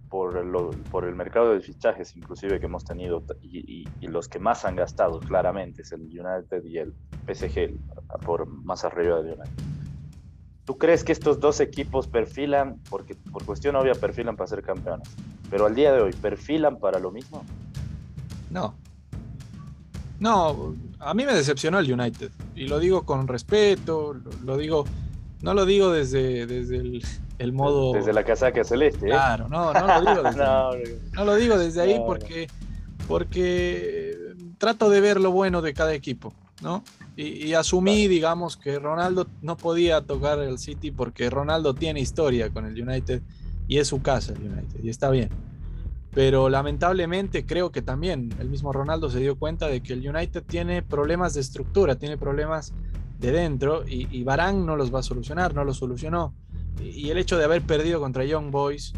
por, 0.09 0.37
el 0.37 1.15
mercado 1.15 1.53
de 1.53 1.59
fichajes 1.59 2.15
inclusive 2.15 2.59
que 2.59 2.67
hemos 2.67 2.85
tenido 2.85 3.23
y, 3.41 3.87
los 4.01 4.27
que 4.27 4.37
más 4.37 4.63
han 4.63 4.75
gastado 4.75 5.19
claramente 5.19 5.81
es 5.81 5.91
el 5.91 6.01
United 6.01 6.63
y 6.65 6.77
el 6.77 6.93
PSG, 7.25 7.75
por 8.23 8.45
más 8.45 8.85
arriba 8.85 9.21
del 9.21 9.39
United. 9.39 9.63
¿Tú 10.65 10.77
crees 10.77 11.03
que 11.03 11.11
estos 11.11 11.39
dos 11.39 11.59
equipos 11.59 12.07
perfilan, 12.07 12.79
porque 12.91 13.15
por 13.15 13.43
cuestión 13.43 13.75
obvia 13.75 13.95
perfilan 13.95 14.35
para 14.35 14.47
ser 14.47 14.61
campeones, 14.61 15.09
pero 15.49 15.65
al 15.65 15.73
día 15.73 15.91
de 15.91 16.01
hoy 16.01 16.13
perfilan 16.13 16.77
para 16.77 16.99
lo 16.99 17.11
mismo? 17.11 17.43
No. 18.51 18.75
No, 20.19 20.75
a 20.99 21.13
mí 21.15 21.25
me 21.25 21.33
decepcionó 21.33 21.79
el 21.79 21.91
United 21.91 22.31
y 22.55 22.67
lo 22.67 22.79
digo 22.79 23.03
con 23.03 23.27
respeto, 23.27 24.15
lo, 24.45 24.57
digo, 24.57 24.85
no 25.41 25.55
lo 25.55 25.65
digo 25.65 25.91
desde, 25.91 26.45
desde 26.45 26.77
el, 26.77 27.03
el 27.39 27.53
modo. 27.53 27.93
Desde 27.93 28.13
la 28.13 28.23
casaca 28.23 28.63
celeste. 28.63 29.07
¿eh? 29.07 29.09
Claro, 29.09 29.47
no, 29.47 29.73
no 29.73 29.87
lo 29.87 29.99
digo 30.01 30.23
desde, 30.23 30.37
no, 30.43 30.71
no, 31.13 31.25
lo 31.25 31.35
digo 31.35 31.57
desde 31.57 31.81
ahí 31.81 32.01
porque, 32.05 32.47
porque 33.07 34.17
trato 34.57 34.89
de 34.89 35.01
ver 35.01 35.19
lo 35.19 35.31
bueno 35.31 35.61
de 35.61 35.73
cada 35.73 35.93
equipo, 35.93 36.33
¿no? 36.61 36.83
Y, 37.15 37.53
asumí, 37.53 38.07
digamos, 38.07 38.57
que 38.57 38.79
Ronaldo 38.79 39.27
no 39.43 39.55
podía 39.55 40.01
tocar 40.01 40.39
el 40.39 40.57
City 40.57 40.89
porque 40.89 41.29
Ronaldo 41.29 41.75
tiene 41.75 41.99
historia 41.99 42.49
con 42.49 42.65
el 42.65 42.81
United 42.81 43.21
y 43.67 43.77
es 43.77 43.87
su 43.87 44.01
casa 44.01 44.33
el 44.33 44.51
United 44.51 44.79
y 44.83 44.89
está 44.89 45.11
bien. 45.11 45.29
Pero 46.11 46.49
lamentablemente 46.49 47.45
creo 47.45 47.71
que 47.71 47.83
también 47.83 48.33
el 48.39 48.49
mismo 48.49 48.73
Ronaldo 48.73 49.11
se 49.11 49.19
dio 49.19 49.37
cuenta 49.37 49.67
de 49.67 49.81
que 49.81 49.93
el 49.93 50.07
United 50.07 50.43
tiene 50.43 50.81
problemas 50.81 51.35
de 51.35 51.41
estructura, 51.41 51.97
tiene 51.97 52.17
problemas 52.17 52.73
de 53.19 53.31
dentro 53.31 53.87
y, 53.87 54.07
y 54.09 54.23
Barán 54.23 54.65
no 54.65 54.75
los 54.75 54.93
va 54.93 54.99
a 54.99 55.03
solucionar, 55.03 55.53
no 55.53 55.63
los 55.63 55.77
solucionó 55.77 56.33
y 56.81 57.09
el 57.09 57.17
hecho 57.17 57.37
de 57.37 57.45
haber 57.45 57.61
perdido 57.61 57.99
contra 57.99 58.25
Young 58.25 58.51
Boys 58.51 58.93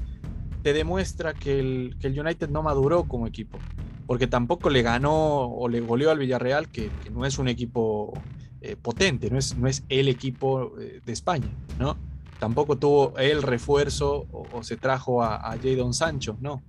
te 0.63 0.74
demuestra 0.74 1.34
que 1.34 1.60
el, 1.60 1.96
que 2.00 2.08
el 2.08 2.20
United 2.20 2.50
no 2.50 2.63
maduró 2.63 3.03
como 3.03 3.27
equipo, 3.27 3.60
porque 4.08 4.27
tampoco 4.27 4.70
le 4.70 4.82
ganó 4.82 5.44
o 5.44 5.70
le 5.70 5.79
goleó 5.79 6.10
al 6.10 6.20
Villarreal, 6.20 6.70
que, 6.70 6.89
no 7.12 7.25
es 7.25 7.38
un 7.38 7.48
equipo 7.48 8.13
eh, 8.62 8.75
potente, 8.75 9.29
no 9.29 9.38
es, 9.38 9.55
no 9.55 9.67
es 9.67 9.84
el 9.89 10.08
equipo 10.08 10.74
eh, 10.79 11.01
de 11.05 11.13
España, 11.13 11.50
¿no? 11.79 11.98
Tampoco 12.39 12.77
tuvo 12.77 13.17
el 13.17 13.44
refuerzo 13.44 14.27
o, 14.32 14.63
se 14.63 14.75
trajo 14.75 15.22
a, 15.22 15.36
a 15.36 15.58
Jadon 15.58 15.94
Sancho, 15.94 16.38
¿no? 16.41 16.63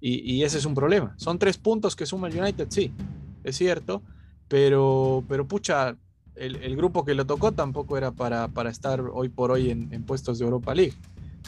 Y, 0.00 0.34
y, 0.34 0.42
ese 0.42 0.58
es 0.58 0.64
un 0.64 0.74
problema. 0.74 1.14
Son 1.16 1.38
tres 1.38 1.58
puntos 1.58 1.94
que 1.94 2.06
suma 2.06 2.26
el 2.26 2.38
United, 2.38 2.66
sí, 2.70 2.92
es 3.44 3.56
cierto, 3.56 4.02
pero, 4.48 5.24
pero 5.28 5.46
pucha, 5.46 5.96
el, 6.36 6.76
grupo 6.76 7.04
que 7.04 7.14
lo 7.14 7.26
tocó 7.26 7.52
tampoco 7.52 7.96
era 7.96 8.10
para, 8.10 8.48
estar 8.70 9.00
hoy 9.12 9.28
por 9.28 9.50
hoy 9.50 9.70
en, 9.70 10.02
puestos 10.04 10.38
de 10.38 10.44
Europa 10.44 10.74
League, 10.74 10.94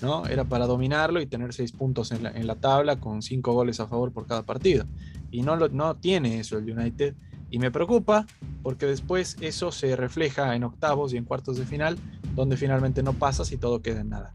¿no? 0.02 0.26
Era 0.26 0.44
para 0.44 0.66
dominarlo 0.66 1.20
y 1.20 1.26
tener 1.26 1.52
seis 1.52 1.72
puntos 1.72 2.12
en 2.12 2.46
la, 2.46 2.54
tabla 2.56 2.96
con 2.96 3.22
cinco 3.22 3.52
goles 3.52 3.80
a 3.80 3.86
favor 3.86 4.12
por 4.12 4.26
cada 4.26 4.42
partido. 4.42 4.84
Y 5.30 5.42
no, 5.42 5.56
lo, 5.56 5.68
no 5.68 5.96
tiene 5.96 6.40
eso 6.40 6.58
el 6.58 6.70
United. 6.70 7.14
Y 7.50 7.58
me 7.58 7.70
preocupa 7.70 8.26
porque 8.62 8.86
después 8.86 9.36
eso 9.40 9.70
se 9.70 9.94
refleja 9.96 10.54
en 10.56 10.64
octavos 10.64 11.12
y 11.12 11.16
en 11.16 11.24
cuartos 11.24 11.56
de 11.56 11.64
final, 11.64 11.98
donde 12.34 12.56
finalmente 12.56 13.02
no 13.02 13.12
pasas 13.12 13.52
y 13.52 13.56
todo 13.56 13.80
queda 13.80 14.00
en 14.00 14.10
nada. 14.10 14.34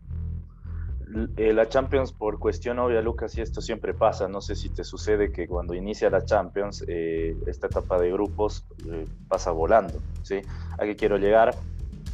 Eh, 1.38 1.54
la 1.54 1.68
Champions, 1.68 2.12
por 2.12 2.38
cuestión 2.38 2.78
obvia, 2.78 3.02
Lucas, 3.02 3.36
y 3.38 3.42
esto 3.42 3.62
siempre 3.62 3.94
pasa, 3.96 4.28
no 4.28 4.42
sé 4.42 4.56
si 4.56 4.70
te 4.70 4.84
sucede 4.84 5.32
que 5.32 5.48
cuando 5.48 5.74
inicia 5.74 6.10
la 6.10 6.24
Champions, 6.24 6.86
eh, 6.88 7.36
esta 7.48 7.68
etapa 7.68 8.00
de 8.00 8.12
grupos 8.12 8.66
eh, 8.88 9.06
pasa 9.28 9.52
volando, 9.52 10.00
¿sí? 10.22 10.42
¿A 10.78 10.86
qué 10.86 10.96
quiero 10.96 11.18
llegar? 11.18 11.56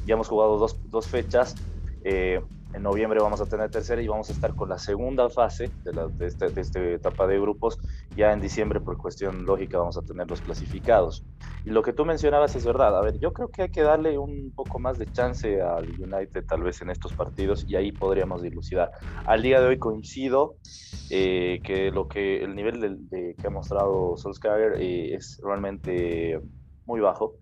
Ya 0.06 0.14
hemos 0.14 0.30
jugado 0.30 0.58
dos, 0.58 0.80
dos 0.90 1.08
fechas, 1.08 1.56
en 2.04 2.84
noviembre 2.84 3.20
vamos 3.20 3.42
a 3.42 3.46
tener 3.46 3.72
tercera 3.72 4.02
y 4.02 4.08
vamos 4.08 4.30
a 4.30 4.34
estar 4.34 4.54
con 4.54 4.70
la 4.70 4.78
segunda 4.78 5.30
fase 5.30 5.72
de, 5.84 5.94
la, 5.94 6.08
de, 6.08 6.28
este, 6.28 6.50
de, 6.50 6.62
esta 6.62 6.80
etapa 6.80 7.26
de 7.26 7.40
grupos. 7.40 7.80
Ya 8.16 8.32
en 8.32 8.42
diciembre, 8.42 8.80
por 8.80 8.98
cuestión 8.98 9.46
lógica, 9.46 9.80
vamos 9.80 9.98
a 9.98 10.02
tener 10.02 10.30
los 10.30 10.42
clasificados. 10.42 11.24
Y 11.66 11.72
lo 11.72 11.82
que 11.82 11.94
tú 11.94 12.06
mencionabas 12.06 12.56
es 12.56 12.64
verdad. 12.64 12.96
A 12.96 13.02
ver, 13.02 13.18
yo 13.20 13.34
creo 13.34 13.50
que 13.50 13.64
hay 13.64 13.70
que 13.70 13.82
darle 13.82 14.20
un 14.20 14.52
poco 14.56 14.78
más 14.78 15.00
de 15.00 15.12
chance 15.12 15.62
al 15.62 15.90
United 16.00 16.46
tal 16.46 16.62
vez 16.62 16.82
en 16.84 16.92
estos 16.92 17.14
partidos 17.14 17.66
y 17.68 17.76
ahí 17.76 17.92
podríamos 17.92 18.44
dilucidar. 18.44 18.92
Al 19.26 19.42
día 19.42 19.60
de 19.60 19.68
hoy 19.68 19.80
coincido 19.80 20.58
eh, 21.10 21.62
que 21.64 21.90
lo 21.90 22.08
que 22.08 22.44
el 22.44 22.56
nivel 22.56 23.10
de, 23.10 23.36
que 23.36 23.48
ha 23.48 23.50
mostrado 23.50 24.16
Solskjaer 24.16 24.80
eh, 24.80 25.16
es 25.16 25.42
realmente 25.44 26.40
muy 26.86 27.00
bajo. 27.00 27.34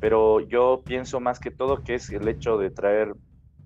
Pero 0.00 0.40
yo 0.40 0.82
pienso 0.84 1.18
más 1.20 1.40
que 1.40 1.50
todo 1.50 1.82
que 1.82 1.94
es 1.94 2.10
el 2.10 2.28
hecho 2.28 2.58
de 2.58 2.70
traer 2.70 3.14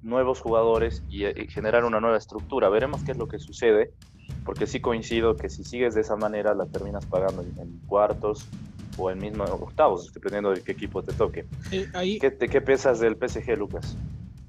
nuevos 0.02 0.40
jugadores 0.40 1.02
y, 1.08 1.24
generar 1.48 1.84
una 1.84 2.00
nueva 2.00 2.16
estructura. 2.16 2.68
Veremos 2.68 3.02
qué 3.02 3.12
es 3.12 3.18
lo 3.18 3.26
que 3.26 3.40
sucede, 3.40 3.92
porque 4.44 4.68
sí 4.68 4.80
coincido 4.80 5.34
que 5.34 5.48
si 5.48 5.64
sigues 5.64 5.94
de 5.94 6.02
esa 6.02 6.14
manera 6.14 6.54
la 6.54 6.66
terminas 6.66 7.06
pagando 7.06 7.42
en, 7.42 7.80
cuartos 7.86 8.48
o 8.96 9.10
en 9.10 9.18
mismo 9.18 9.44
octavos, 9.44 10.12
dependiendo 10.12 10.50
de 10.50 10.60
qué 10.62 10.72
equipo 10.72 11.02
te 11.02 11.12
toque. 11.12 11.46
ahí, 11.94 12.18
¿Qué, 12.18 12.36
¿Qué 12.36 12.60
piensas 12.60 13.00
del 13.00 13.16
PSG, 13.16 13.56
Lucas? 13.56 13.96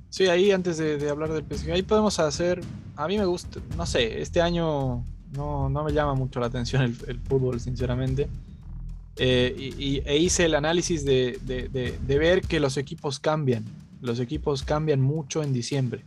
Sí, 0.10 0.28
ahí 0.28 0.52
antes 0.52 0.78
de, 0.78 1.10
hablar 1.10 1.32
del 1.32 1.44
PSG, 1.44 1.72
ahí 1.72 1.84
podemos 1.84 2.20
hacer, 2.20 2.62
a 2.96 3.08
mí 3.08 3.18
me 3.18 3.26
gusta, 3.26 3.60
no 3.76 3.86
sé, 3.86 4.22
este 4.22 4.42
año 4.42 5.04
no, 5.36 5.70
no 5.70 5.84
me 5.84 5.92
llama 5.92 6.14
mucho 6.14 6.40
la 6.40 6.48
atención 6.48 6.82
el, 6.84 7.20
fútbol, 7.20 7.60
sinceramente. 7.60 8.30
Eh, 9.18 9.54
y, 9.58 10.02
e 10.06 10.18
hice 10.18 10.46
el 10.46 10.56
análisis 10.56 11.06
de, 11.06 11.40
de, 11.44 11.70
de, 11.70 12.18
ver 12.20 12.42
que 12.42 12.60
los 12.60 12.76
equipos 12.76 13.20
cambian 13.20 13.64
los 14.06 14.20
equipos 14.20 14.64
cambian 14.64 15.02
mucho 15.02 15.44
en 15.44 15.52
diciembre, 15.52 16.04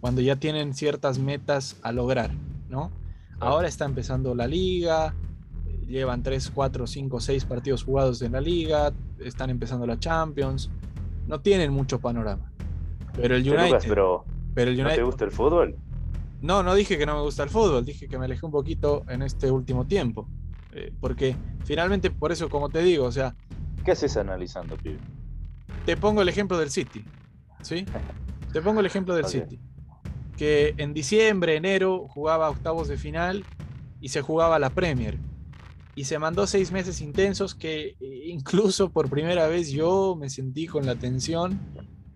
cuando 0.00 0.20
ya 0.20 0.36
tienen 0.36 0.74
ciertas 0.74 1.18
metas 1.18 1.76
a 1.82 1.92
lograr, 1.92 2.30
¿no? 2.68 2.90
Ahora 3.38 3.68
está 3.68 3.84
empezando 3.86 4.34
la 4.34 4.46
liga, 4.46 5.14
llevan 5.90 6.22
3, 6.22 6.50
4, 6.54 6.86
5, 6.86 7.20
6 7.20 7.44
partidos 7.44 7.84
jugados 7.84 8.22
en 8.22 8.32
la 8.32 8.40
liga, 8.40 8.92
están 9.18 9.50
empezando 9.50 9.86
la 9.86 9.98
Champions, 9.98 10.70
no 11.26 11.40
tienen 11.40 11.72
mucho 11.72 12.00
panorama. 12.00 12.50
Pero 13.14 13.36
el 13.36 13.42
United... 13.42 13.78
pero, 13.88 14.24
el 14.56 14.68
United, 14.68 14.84
¿No 14.84 14.94
te 14.94 15.02
gusta 15.02 15.24
el 15.24 15.30
fútbol? 15.30 15.76
No, 16.40 16.62
no 16.62 16.74
dije 16.74 16.96
que 16.96 17.04
no 17.04 17.14
me 17.16 17.22
gusta 17.22 17.42
el 17.42 17.50
fútbol, 17.50 17.84
dije 17.84 18.08
que 18.08 18.18
me 18.18 18.24
alejé 18.24 18.46
un 18.46 18.52
poquito 18.52 19.04
en 19.08 19.22
este 19.22 19.50
último 19.50 19.86
tiempo. 19.86 20.26
Eh, 20.72 20.92
porque 21.00 21.36
finalmente, 21.64 22.10
por 22.10 22.32
eso, 22.32 22.48
como 22.48 22.70
te 22.70 22.82
digo, 22.82 23.04
o 23.04 23.12
sea. 23.12 23.34
¿Qué 23.84 23.92
haces 23.92 24.16
analizando, 24.16 24.76
pibe? 24.76 24.98
Te 25.84 25.96
pongo 25.96 26.22
el 26.22 26.28
ejemplo 26.28 26.56
del 26.56 26.70
City. 26.70 27.04
¿Sí? 27.62 27.84
Te 28.52 28.62
pongo 28.62 28.80
el 28.80 28.86
ejemplo 28.86 29.14
del 29.14 29.24
City. 29.26 29.60
Que 30.36 30.74
en 30.78 30.94
diciembre, 30.94 31.56
enero, 31.56 32.06
jugaba 32.08 32.48
octavos 32.48 32.88
de 32.88 32.96
final 32.96 33.44
y 34.00 34.08
se 34.08 34.22
jugaba 34.22 34.58
la 34.58 34.70
Premier. 34.70 35.18
Y 35.94 36.04
se 36.04 36.18
mandó 36.18 36.46
seis 36.46 36.72
meses 36.72 37.00
intensos 37.00 37.54
que 37.54 37.96
eh, 38.00 38.22
incluso 38.26 38.90
por 38.90 39.10
primera 39.10 39.46
vez 39.48 39.70
yo 39.70 40.16
me 40.18 40.30
sentí 40.30 40.66
con 40.66 40.86
la 40.86 40.94
tensión 40.96 41.58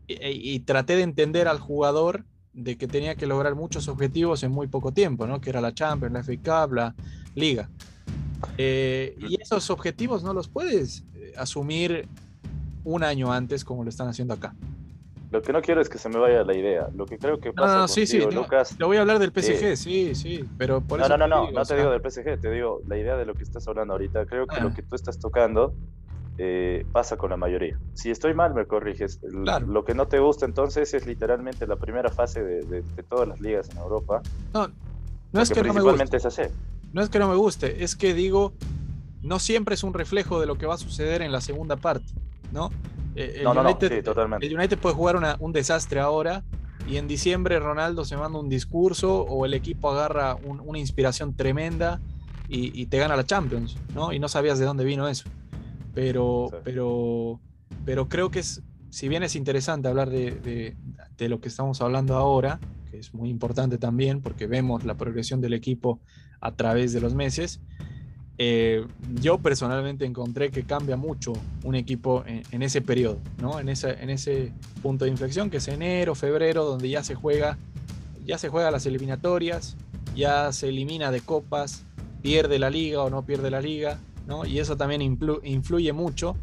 y, 0.06 0.60
traté 0.60 0.96
de 0.96 1.02
entender 1.02 1.48
al 1.48 1.58
jugador 1.58 2.24
de 2.52 2.76
que 2.76 2.86
tenía 2.86 3.14
que 3.14 3.26
lograr 3.26 3.54
muchos 3.54 3.88
objetivos 3.88 4.42
en 4.42 4.52
muy 4.52 4.66
poco 4.66 4.92
tiempo, 4.92 5.26
¿no? 5.26 5.40
Que 5.40 5.50
era 5.50 5.60
la 5.60 5.74
Champions, 5.74 6.12
la 6.12 6.22
FA 6.22 6.66
Cup, 6.66 6.74
la 6.74 6.94
Liga. 7.34 7.70
Eh, 8.58 9.16
y 9.18 9.40
esos 9.40 9.70
objetivos 9.70 10.22
no 10.22 10.34
los 10.34 10.48
puedes 10.48 11.04
eh, 11.14 11.32
asumir 11.36 12.06
un 12.84 13.02
año 13.02 13.32
antes 13.32 13.64
como 13.64 13.82
lo 13.82 13.90
están 13.90 14.08
haciendo 14.08 14.34
acá. 14.34 14.54
Lo 15.34 15.42
que 15.42 15.52
no 15.52 15.62
quiero 15.62 15.80
es 15.80 15.88
que 15.88 15.98
se 15.98 16.08
me 16.08 16.16
vaya 16.16 16.44
la 16.44 16.54
idea. 16.54 16.88
Lo 16.94 17.06
que 17.06 17.18
creo 17.18 17.40
que 17.40 17.52
pasa 17.52 17.78
no, 17.78 17.88
sí, 17.88 18.06
sí, 18.06 18.20
Lucas. 18.30 18.76
Te 18.78 18.84
voy 18.84 18.98
a 18.98 19.00
hablar 19.00 19.18
del 19.18 19.32
PSG, 19.32 19.64
eh, 19.64 19.76
sí, 19.76 20.14
sí, 20.14 20.44
pero 20.56 20.80
por 20.80 21.00
no, 21.00 21.08
No, 21.08 21.16
no, 21.18 21.26
no, 21.26 21.50
no 21.50 21.64
te 21.64 21.74
digo 21.74 21.90
del 21.90 22.00
PSG, 22.00 22.40
te 22.40 22.52
digo 22.52 22.82
la 22.86 22.96
idea 22.96 23.16
de 23.16 23.26
lo 23.26 23.34
que 23.34 23.42
estás 23.42 23.66
hablando 23.66 23.94
ahorita. 23.94 24.26
Creo 24.26 24.46
que 24.46 24.60
lo 24.60 24.68
ah. 24.68 24.72
que 24.72 24.82
tú 24.82 24.94
estás 24.94 25.18
tocando 25.18 25.74
eh, 26.38 26.86
pasa 26.92 27.16
con 27.16 27.30
la 27.30 27.36
mayoría. 27.36 27.76
Si 27.94 28.12
estoy 28.12 28.32
mal, 28.32 28.54
me 28.54 28.64
corriges. 28.64 29.18
Lo 29.24 29.84
que 29.84 29.94
no 29.94 30.06
te 30.06 30.20
gusta 30.20 30.46
entonces 30.46 30.94
es 30.94 31.04
literalmente 31.04 31.66
la 31.66 31.74
primera 31.74 32.10
fase 32.10 32.44
de, 32.44 32.84
todas 33.08 33.26
las 33.26 33.40
ligas 33.40 33.68
en 33.70 33.78
Europa. 33.78 34.22
No, 34.52 34.68
no 35.32 35.40
es 35.40 35.50
que 35.50 35.64
no 35.64 35.74
me 35.74 35.80
guste. 35.80 36.16
Es 36.16 36.26
así. 36.26 36.42
No 36.92 37.02
es 37.02 37.08
que 37.08 37.18
no 37.18 37.28
me 37.28 37.34
guste, 37.34 37.82
es 37.82 37.96
que 37.96 38.14
digo, 38.14 38.52
no 39.20 39.40
siempre 39.40 39.74
es 39.74 39.82
un 39.82 39.94
reflejo 39.94 40.38
de 40.38 40.46
lo 40.46 40.58
que 40.58 40.66
va 40.66 40.74
a 40.74 40.78
suceder 40.78 41.22
en 41.22 41.32
la 41.32 41.40
segunda 41.40 41.74
parte, 41.74 42.12
¿no? 42.52 42.70
Eh, 43.14 43.36
el 43.38 43.44
no, 43.44 43.52
United, 43.52 43.90
no, 43.90 43.96
sí, 43.96 44.02
totalmente. 44.02 44.46
El 44.46 44.54
United 44.56 44.78
puede 44.78 44.94
jugar 44.94 45.36
un 45.38 45.52
desastre 45.52 46.00
ahora 46.00 46.44
y 46.88 46.96
en 46.96 47.08
diciembre 47.08 47.58
Ronaldo 47.58 48.04
se 48.04 48.16
manda 48.16 48.38
un 48.38 48.48
discurso 48.48 49.22
o 49.22 49.46
el 49.46 49.54
equipo 49.54 49.90
agarra 49.90 50.36
una 50.36 50.78
inspiración 50.78 51.34
tremenda 51.34 52.00
y, 52.48 52.86
te 52.86 52.98
gana 52.98 53.16
la 53.16 53.24
Champions, 53.24 53.76
¿no? 53.94 54.12
Y 54.12 54.18
no 54.18 54.28
sabías 54.28 54.58
de 54.58 54.66
dónde 54.66 54.84
vino 54.84 55.08
eso. 55.08 55.24
Pero, 55.94 56.50
pero, 56.62 57.40
pero 57.84 58.08
creo 58.08 58.30
que 58.30 58.40
es, 58.40 58.62
si 58.90 59.08
bien 59.08 59.22
es 59.22 59.34
interesante 59.34 59.88
hablar 59.88 60.10
de, 60.10 60.76
de 61.16 61.28
lo 61.28 61.40
que 61.40 61.48
estamos 61.48 61.80
hablando 61.80 62.16
ahora, 62.16 62.60
que 62.90 62.98
es 62.98 63.14
muy 63.14 63.30
importante 63.30 63.78
también 63.78 64.20
porque 64.20 64.46
vemos 64.46 64.84
la 64.84 64.94
progresión 64.96 65.40
del 65.40 65.54
equipo 65.54 66.00
a 66.40 66.52
través 66.52 66.92
de 66.92 67.00
los 67.00 67.14
meses, 67.14 67.60
eh, 68.36 68.84
yo 69.20 69.38
personalmente 69.38 70.04
encontré 70.04 70.50
que 70.50 70.64
cambia 70.64 70.96
mucho 70.96 71.32
un 71.62 71.76
equipo 71.76 72.24
en, 72.26 72.62
ese 72.62 72.80
periodo, 72.80 73.18
¿no? 73.40 73.60
En, 73.60 73.68
ese, 73.68 73.90
en 74.02 74.10
ese 74.10 74.52
punto 74.82 75.04
de 75.04 75.12
inflexión 75.12 75.50
que 75.50 75.58
es 75.58 75.68
enero, 75.68 76.14
febrero, 76.14 76.64
donde 76.64 76.88
ya 76.88 77.04
se 77.04 77.14
juega, 77.14 77.58
ya 78.24 78.38
se 78.38 78.48
juega 78.48 78.70
las 78.70 78.86
eliminatorias, 78.86 79.76
ya 80.16 80.52
se 80.52 80.68
elimina 80.68 81.12
de 81.12 81.20
copas, 81.20 81.84
pierde 82.22 82.58
la 82.58 82.70
liga 82.70 83.02
o 83.02 83.10
no 83.10 83.24
pierde 83.24 83.50
la 83.50 83.60
liga, 83.60 83.98
¿no? 84.26 84.44
Y 84.44 84.58
eso 84.58 84.76
también 84.76 85.00
influye 85.02 85.92
mucho, 85.92 86.36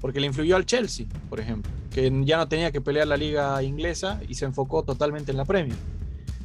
porque 0.00 0.18
le 0.18 0.26
influyó 0.26 0.56
al 0.56 0.66
Chelsea, 0.66 1.06
por 1.28 1.38
ejemplo, 1.38 1.70
que 1.92 2.12
ya 2.24 2.38
no 2.38 2.48
tenía 2.48 2.72
que 2.72 2.80
pelear 2.80 3.06
la 3.06 3.16
liga 3.16 3.62
inglesa 3.62 4.20
y 4.28 4.34
se 4.34 4.46
enfocó 4.46 4.82
totalmente 4.82 5.30
en 5.30 5.36
la 5.36 5.44
Premier. 5.44 5.78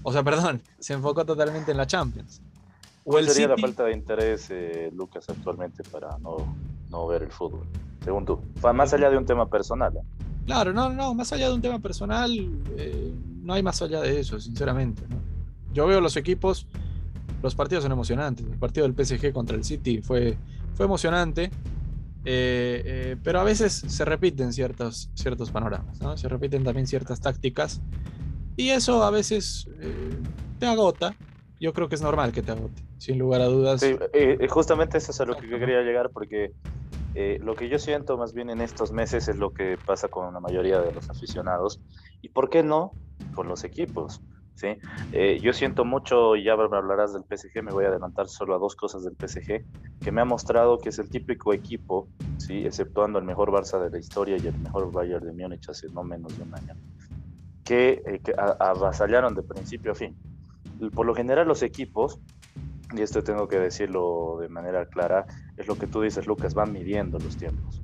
O 0.03 0.11
sea, 0.11 0.23
perdón, 0.25 0.61
se 0.79 0.93
enfocó 0.93 1.25
totalmente 1.25 1.71
en 1.71 1.77
la 1.77 1.87
Champions. 1.87 2.41
¿Cuál 3.03 3.27
sería 3.27 3.47
la 3.47 3.57
falta 3.57 3.83
de 3.85 3.93
interés, 3.93 4.47
eh, 4.51 4.91
Lucas, 4.93 5.27
actualmente 5.27 5.83
para 5.83 6.17
no, 6.19 6.55
no, 6.89 7.07
ver 7.07 7.23
el 7.23 7.31
fútbol? 7.31 7.65
Según 8.03 8.25
tú. 8.25 8.39
Más 8.73 8.93
allá 8.93 9.09
de 9.09 9.17
un 9.17 9.25
tema 9.25 9.49
personal. 9.49 9.95
¿eh? 9.97 10.01
Claro, 10.45 10.71
no, 10.73 10.89
no, 10.89 11.13
más 11.13 11.33
allá 11.33 11.47
de 11.47 11.55
un 11.55 11.61
tema 11.61 11.79
personal, 11.79 12.31
eh, 12.77 13.13
no 13.41 13.53
hay 13.53 13.63
más 13.63 13.81
allá 13.81 14.01
de 14.01 14.19
eso, 14.19 14.39
sinceramente. 14.39 15.01
Yo 15.73 15.87
veo 15.87 15.99
los 15.99 16.15
equipos, 16.15 16.67
los 17.41 17.55
partidos 17.55 17.83
son 17.83 17.91
emocionantes. 17.91 18.45
El 18.45 18.57
partido 18.57 18.87
del 18.87 19.05
PSG 19.05 19.33
contra 19.33 19.55
el 19.55 19.63
City 19.63 20.01
fue, 20.01 20.37
fue 20.75 20.85
emocionante, 20.85 21.49
pero 22.23 23.39
a 23.39 23.43
veces 23.43 23.83
se 23.87 24.05
repiten 24.05 24.53
ciertos, 24.53 25.09
ciertos 25.15 25.49
panoramas, 25.49 25.99
¿no? 26.01 26.17
se 26.17 26.29
repiten 26.29 26.63
también 26.63 26.85
ciertas 26.85 27.19
tácticas, 27.19 27.81
y 28.55 28.69
eso 28.69 29.03
a 29.03 29.09
veces 29.09 29.67
te 30.59 30.67
agota, 30.67 31.15
yo 31.59 31.73
creo 31.73 31.89
que 31.89 31.95
es 31.95 32.01
normal 32.03 32.31
que 32.31 32.43
te 32.43 32.51
agote, 32.51 32.83
sin 33.01 33.17
lugar 33.17 33.41
a 33.41 33.45
dudas. 33.45 33.81
Sí, 33.81 33.95
eh, 34.13 34.47
justamente 34.47 34.99
eso 34.99 35.11
es 35.11 35.19
a 35.19 35.25
lo 35.25 35.35
que 35.35 35.49
quería 35.49 35.81
llegar, 35.81 36.11
porque 36.11 36.51
eh, 37.15 37.39
lo 37.41 37.55
que 37.55 37.67
yo 37.67 37.79
siento 37.79 38.15
más 38.15 38.31
bien 38.31 38.51
en 38.51 38.61
estos 38.61 38.91
meses 38.91 39.27
es 39.27 39.37
lo 39.37 39.55
que 39.55 39.75
pasa 39.83 40.07
con 40.07 40.31
la 40.31 40.39
mayoría 40.39 40.79
de 40.79 40.93
los 40.93 41.09
aficionados, 41.09 41.81
y 42.21 42.29
por 42.29 42.51
qué 42.51 42.61
no 42.61 42.93
con 43.33 43.47
los 43.47 43.63
equipos. 43.63 44.21
¿sí? 44.53 44.77
Eh, 45.13 45.39
yo 45.41 45.51
siento 45.51 45.83
mucho, 45.83 46.35
y 46.35 46.43
ya 46.43 46.55
me 46.55 46.77
hablarás 46.77 47.11
del 47.11 47.23
PSG, 47.23 47.63
me 47.63 47.71
voy 47.71 47.85
a 47.85 47.87
adelantar 47.87 48.27
solo 48.27 48.53
a 48.53 48.59
dos 48.59 48.75
cosas 48.75 49.03
del 49.03 49.15
PSG, 49.15 49.65
que 49.99 50.11
me 50.11 50.21
ha 50.21 50.25
mostrado 50.25 50.77
que 50.77 50.89
es 50.89 50.99
el 50.99 51.09
típico 51.09 51.53
equipo, 51.53 52.07
¿sí? 52.37 52.67
exceptuando 52.67 53.17
el 53.17 53.25
mejor 53.25 53.49
Barça 53.49 53.83
de 53.83 53.89
la 53.89 53.97
historia 53.97 54.37
y 54.37 54.45
el 54.45 54.59
mejor 54.59 54.91
Bayern 54.91 55.25
de 55.25 55.33
Múnich 55.33 55.67
hace 55.69 55.87
no 55.89 56.03
menos 56.03 56.37
de 56.37 56.43
un 56.43 56.53
año, 56.53 56.75
que, 57.65 58.21
que 58.23 58.35
avasallaron 58.37 59.33
de 59.33 59.41
principio 59.41 59.93
a 59.93 59.95
fin 59.95 60.15
por 60.89 61.05
lo 61.05 61.13
general 61.13 61.47
los 61.47 61.61
equipos, 61.61 62.19
y 62.93 63.01
esto 63.01 63.23
tengo 63.23 63.47
que 63.47 63.59
decirlo 63.59 64.37
de 64.39 64.49
manera 64.49 64.85
clara, 64.85 65.25
es 65.57 65.67
lo 65.67 65.75
que 65.75 65.87
tú 65.87 66.01
dices, 66.01 66.27
Lucas, 66.27 66.53
van 66.53 66.71
midiendo 66.71 67.19
los 67.19 67.37
tiempos. 67.37 67.81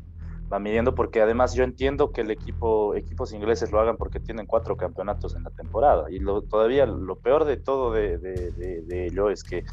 Van 0.49 0.63
midiendo 0.63 0.95
porque 0.95 1.21
además 1.21 1.53
yo 1.53 1.63
entiendo 1.63 2.11
que 2.11 2.21
el 2.21 2.31
equipo, 2.31 2.95
equipos 2.95 3.33
ingleses 3.33 3.71
lo 3.71 3.79
hagan 3.79 3.97
porque 3.97 4.19
tienen 4.19 4.45
cuatro 4.45 4.77
campeonatos 4.77 5.35
en 5.35 5.43
la 5.43 5.49
temporada. 5.49 6.09
Y 6.09 6.19
lo, 6.19 6.41
todavía 6.41 6.85
lo 6.85 7.17
peor 7.17 7.45
de 7.45 7.57
todo 7.57 7.91
de, 7.91 8.17
de 8.17 9.05
ello 9.05 9.29
es 9.29 9.43
que 9.43 9.65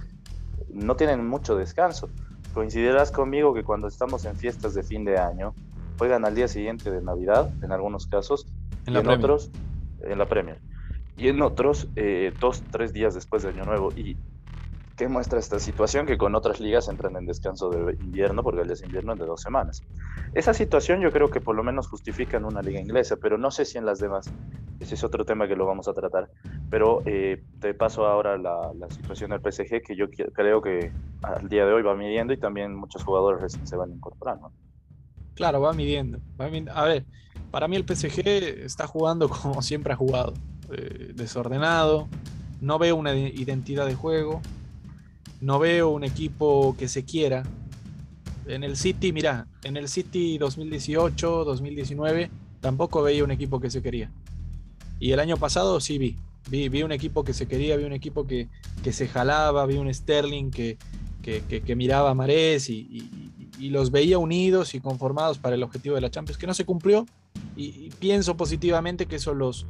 no 0.69 0.97
tienen 0.97 1.27
mucho 1.27 1.57
descanso. 1.57 2.09
Coincidirás 2.53 3.13
conmigo 3.13 3.55
que 3.55 3.63
cuando 3.63 3.87
estamos 3.87 4.25
en 4.25 4.37
fiestas 4.37 4.75
de 4.75 4.83
fin 4.83 5.05
de 5.05 5.19
año, 5.19 5.55
juegan 5.99 6.25
al 6.25 6.35
día 6.35 6.49
siguiente 6.49 6.91
de 6.91 7.03
Navidad, 7.03 7.53
en 7.63 7.71
algunos 7.71 8.07
casos, 8.07 8.47
en 8.87 8.95
y 8.95 8.97
en 8.97 9.09
otros, 9.09 9.51
en 10.03 10.19
la 10.19 10.27
Premier 10.27 10.59
y 11.17 11.29
en 11.29 11.43
otros 11.43 11.89
eh, 11.97 12.33
dos, 12.41 12.63
tres 12.71 12.93
días 12.93 13.15
después 13.15 13.43
de 13.43 13.51
Año 13.51 13.65
Nuevo. 13.65 13.93
¿Y 13.93 14.17
qué 14.97 15.09
muestra 15.09 15.39
esta 15.39 15.59
situación? 15.59 16.07
Que 16.07 16.17
con 16.17 16.35
otras 16.35 16.61
ligas 16.61 16.89
entran 16.89 17.17
en 17.17 17.27
descanso 17.27 17.71
de 17.71 17.95
invierno, 17.95 18.43
porque 18.43 18.63
el 18.63 18.69
de 18.69 18.75
invierno 18.85 19.15
es 19.15 19.19
de 19.19 19.27
dos 19.27 19.41
semanas. 19.41 19.83
Esa 20.35 20.55
situación 20.55 21.01
yo 21.01 21.11
creo 21.11 21.31
que 21.31 21.41
por 21.41 21.57
lo 21.57 21.63
menos 21.63 21.89
justifica 21.89 22.37
en 22.37 22.45
una 22.45 22.63
liga 22.63 22.81
inglesa, 22.81 23.17
pero 23.17 23.39
no 23.39 23.51
sé 23.51 23.65
si 23.65 23.79
en 23.79 23.87
las 23.87 23.99
demás. 23.99 24.31
Ese 24.81 24.95
es 24.95 25.05
otro 25.05 25.25
tema 25.25 25.49
que 25.49 25.57
lo 25.57 25.67
vamos 25.67 25.89
a 25.89 25.95
tratar. 25.95 26.31
Pero 26.71 27.03
eh, 27.07 27.43
te 27.61 27.75
paso 27.75 28.07
ahora 28.07 28.37
la, 28.37 28.73
situación 28.91 29.31
del 29.31 29.41
PSG, 29.41 29.83
que 29.83 29.97
yo 29.97 30.07
creo 30.11 30.61
que 30.63 30.93
al 31.23 31.49
día 31.49 31.67
de 31.67 31.73
hoy 31.73 31.83
va 31.83 31.95
midiendo 31.95 32.33
y 32.33 32.39
también 32.39 32.75
muchos 32.75 33.03
jugadores 33.05 33.41
recién 33.41 33.67
se 33.67 33.77
van 33.77 33.93
incorporando. 33.93 34.53
Claro, 35.35 35.61
va 35.61 35.73
midiendo. 35.73 36.19
Va 36.41 36.47
midiendo. 36.47 36.73
A 36.73 36.85
ver, 36.85 37.05
para 37.51 37.69
mí 37.69 37.77
el 37.77 37.85
PSG 37.85 38.27
está 38.65 38.87
jugando 38.87 39.29
como 39.43 39.63
siempre 39.63 39.93
ha 39.93 39.97
jugado. 39.97 40.35
Eh, 40.73 41.13
desordenado, 41.15 42.09
no 42.61 42.79
veo 42.79 42.97
una 42.97 43.15
identidad 43.15 43.87
de 43.87 43.95
juego, 43.95 44.41
no 45.41 45.59
veo 45.59 45.91
un 45.91 46.05
equipo 46.05 46.77
que 46.79 46.89
se 46.89 47.05
quiera. 47.05 47.45
En 48.47 48.63
el 48.63 48.77
City, 48.77 49.13
mira, 49.13 49.47
en 49.63 49.77
el 49.77 49.89
City 49.89 50.39
2018, 50.39 51.45
2019, 51.45 52.31
tampoco 52.61 53.03
veía 53.03 53.25
un 53.25 53.31
equipo 53.31 53.61
que 53.61 53.71
se 53.71 53.83
quería. 53.83 54.11
Y 55.01 55.13
el 55.13 55.21
año 55.21 55.37
pasado 55.37 55.81
sí 55.81 55.99
vi. 55.99 56.17
Vi, 56.51 56.69
vi 56.69 56.83
un 56.83 56.93
equipo 56.93 57.25
que 57.25 57.33
se 57.33 57.47
quería, 57.47 57.77
vi 57.77 57.85
un 57.85 57.93
equipo 57.93 58.27
que, 58.27 58.49
que 58.83 58.93
se 58.93 59.09
jalaba, 59.09 59.65
vi 59.65 59.77
un 59.77 59.93
Sterling 59.93 60.51
que, 60.51 60.77
que, 61.23 61.75
miraba 61.75 62.11
a 62.11 62.15
Marés 62.15 62.69
y, 62.69 63.09
los 63.61 63.91
veía 63.91 64.19
unidos 64.19 64.75
y 64.75 64.81
conformados 64.81 65.39
para 65.39 65.55
el 65.55 65.63
objetivo 65.63 65.95
de 65.95 66.03
la 66.03 66.11
Champions, 66.11 66.37
que 66.37 66.47
no 66.47 66.53
se 66.53 66.67
cumplió. 66.67 67.07
y 67.57 67.89
pienso 67.99 68.37
positivamente 68.37 69.07
que 69.07 69.17
eso 69.17 69.33
los, 69.33 69.67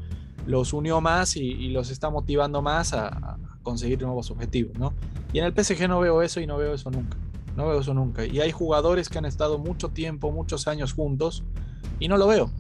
los 0.46 0.72
unió 0.72 1.00
más 1.00 1.36
y, 1.36 1.68
los 1.68 1.90
está 1.90 2.10
motivando 2.10 2.62
más 2.62 2.92
a, 2.92 3.38
conseguir 3.64 4.00
nuevos 4.00 4.30
objetivos, 4.30 4.78
¿no? 4.78 4.94
Y 5.32 5.40
en 5.40 5.46
el 5.46 5.52
PSG 5.52 5.88
no 5.88 5.98
veo 5.98 6.22
eso 6.22 6.40
y 6.40 6.46
no 6.46 6.56
veo 6.56 6.74
eso 6.74 6.90
nunca. 6.90 7.16
No 7.56 7.66
veo 7.66 7.80
eso 7.80 7.94
nunca. 7.94 8.24
Y 8.24 8.40
hay 8.40 8.52
jugadores 8.52 9.08
que 9.08 9.18
han 9.18 9.24
estado 9.24 9.58
mucho 9.58 9.88
tiempo, 9.88 10.30
muchos 10.30 10.68
años 10.68 10.92
juntos 10.92 11.42
y 11.98 12.06
no 12.06 12.16
lo 12.16 12.28
veo. 12.28 12.50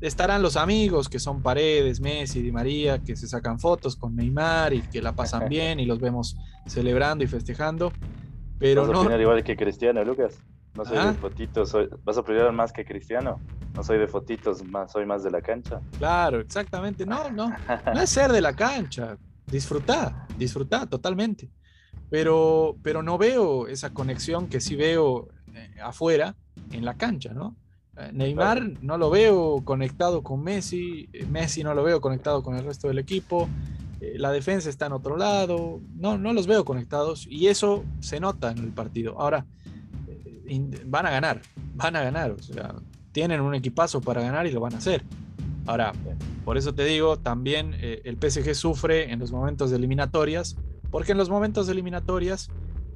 Estarán 0.00 0.42
los 0.42 0.56
amigos 0.56 1.08
que 1.08 1.18
son 1.18 1.42
Paredes, 1.42 2.00
Messi, 2.00 2.40
Di 2.40 2.52
María, 2.52 3.00
que 3.02 3.16
se 3.16 3.26
sacan 3.26 3.58
fotos 3.58 3.96
con 3.96 4.14
Neymar 4.14 4.72
y 4.72 4.82
que 4.82 5.02
la 5.02 5.12
pasan 5.12 5.48
bien 5.50 5.80
y 5.80 5.86
los 5.86 5.98
vemos 5.98 6.36
celebrando 6.66 7.24
y 7.24 7.26
festejando. 7.26 7.92
Pero 8.60 8.86
¿Vas 8.86 8.96
a 8.96 9.00
opinar 9.00 9.20
igual 9.20 9.42
que 9.42 9.56
Cristiano, 9.56 10.04
Lucas? 10.04 10.38
No 10.74 10.84
soy 10.84 10.98
de 10.98 11.12
fotitos, 11.14 11.76
¿vas 12.04 12.16
a 12.16 12.20
opinar 12.20 12.52
más 12.52 12.72
que 12.72 12.84
Cristiano? 12.84 13.40
No 13.74 13.82
soy 13.82 13.98
de 13.98 14.06
fotitos, 14.06 14.64
más, 14.64 14.92
soy 14.92 15.06
más 15.06 15.24
de 15.24 15.30
la 15.30 15.40
cancha. 15.40 15.80
Claro, 15.98 16.40
exactamente. 16.40 17.04
No, 17.04 17.30
no. 17.30 17.52
No 17.94 18.00
es 18.00 18.10
ser 18.10 18.30
de 18.30 18.40
la 18.40 18.52
cancha. 18.52 19.16
Disfrutar, 19.50 20.26
disfrutar 20.38 20.88
totalmente. 20.88 21.50
Pero, 22.10 22.76
pero 22.82 23.02
no 23.02 23.18
veo 23.18 23.66
esa 23.66 23.92
conexión 23.92 24.48
que 24.48 24.60
sí 24.60 24.76
veo 24.76 25.28
eh, 25.54 25.80
afuera 25.82 26.36
en 26.72 26.84
la 26.84 26.94
cancha, 26.94 27.34
¿no? 27.34 27.56
Eh, 27.96 28.10
Neymar 28.12 28.82
no 28.82 28.96
lo 28.96 29.10
veo 29.10 29.62
conectado 29.64 30.22
con 30.22 30.42
Messi, 30.42 31.08
eh, 31.12 31.26
Messi 31.26 31.62
no 31.62 31.74
lo 31.74 31.82
veo 31.82 32.00
conectado 32.00 32.42
con 32.42 32.56
el 32.56 32.64
resto 32.64 32.88
del 32.88 32.98
equipo, 32.98 33.48
la 34.00 34.30
defensa 34.30 34.70
está 34.70 34.86
en 34.86 34.92
otro 34.92 35.16
lado, 35.16 35.80
no, 35.96 36.18
no 36.18 36.32
los 36.32 36.46
veo 36.46 36.64
conectados 36.64 37.26
y 37.28 37.48
eso 37.48 37.84
se 37.98 38.20
nota 38.20 38.52
en 38.52 38.58
el 38.58 38.70
partido. 38.70 39.20
Ahora, 39.20 39.44
van 40.86 41.06
a 41.06 41.10
ganar, 41.10 41.42
van 41.74 41.96
a 41.96 42.02
ganar, 42.02 42.30
o 42.30 42.38
sea, 42.40 42.76
tienen 43.10 43.40
un 43.40 43.56
equipazo 43.56 44.00
para 44.00 44.22
ganar 44.22 44.46
y 44.46 44.52
lo 44.52 44.60
van 44.60 44.74
a 44.74 44.78
hacer. 44.78 45.02
Ahora, 45.68 45.92
por 46.44 46.56
eso 46.56 46.74
te 46.74 46.84
digo, 46.84 47.18
también 47.18 47.74
el 47.80 48.16
PSG 48.16 48.54
sufre 48.54 49.12
en 49.12 49.18
los 49.18 49.32
momentos 49.32 49.70
de 49.70 49.76
eliminatorias 49.76 50.56
porque 50.90 51.12
en 51.12 51.18
los 51.18 51.28
momentos 51.28 51.66
de 51.66 51.72
eliminatorias, 51.74 52.48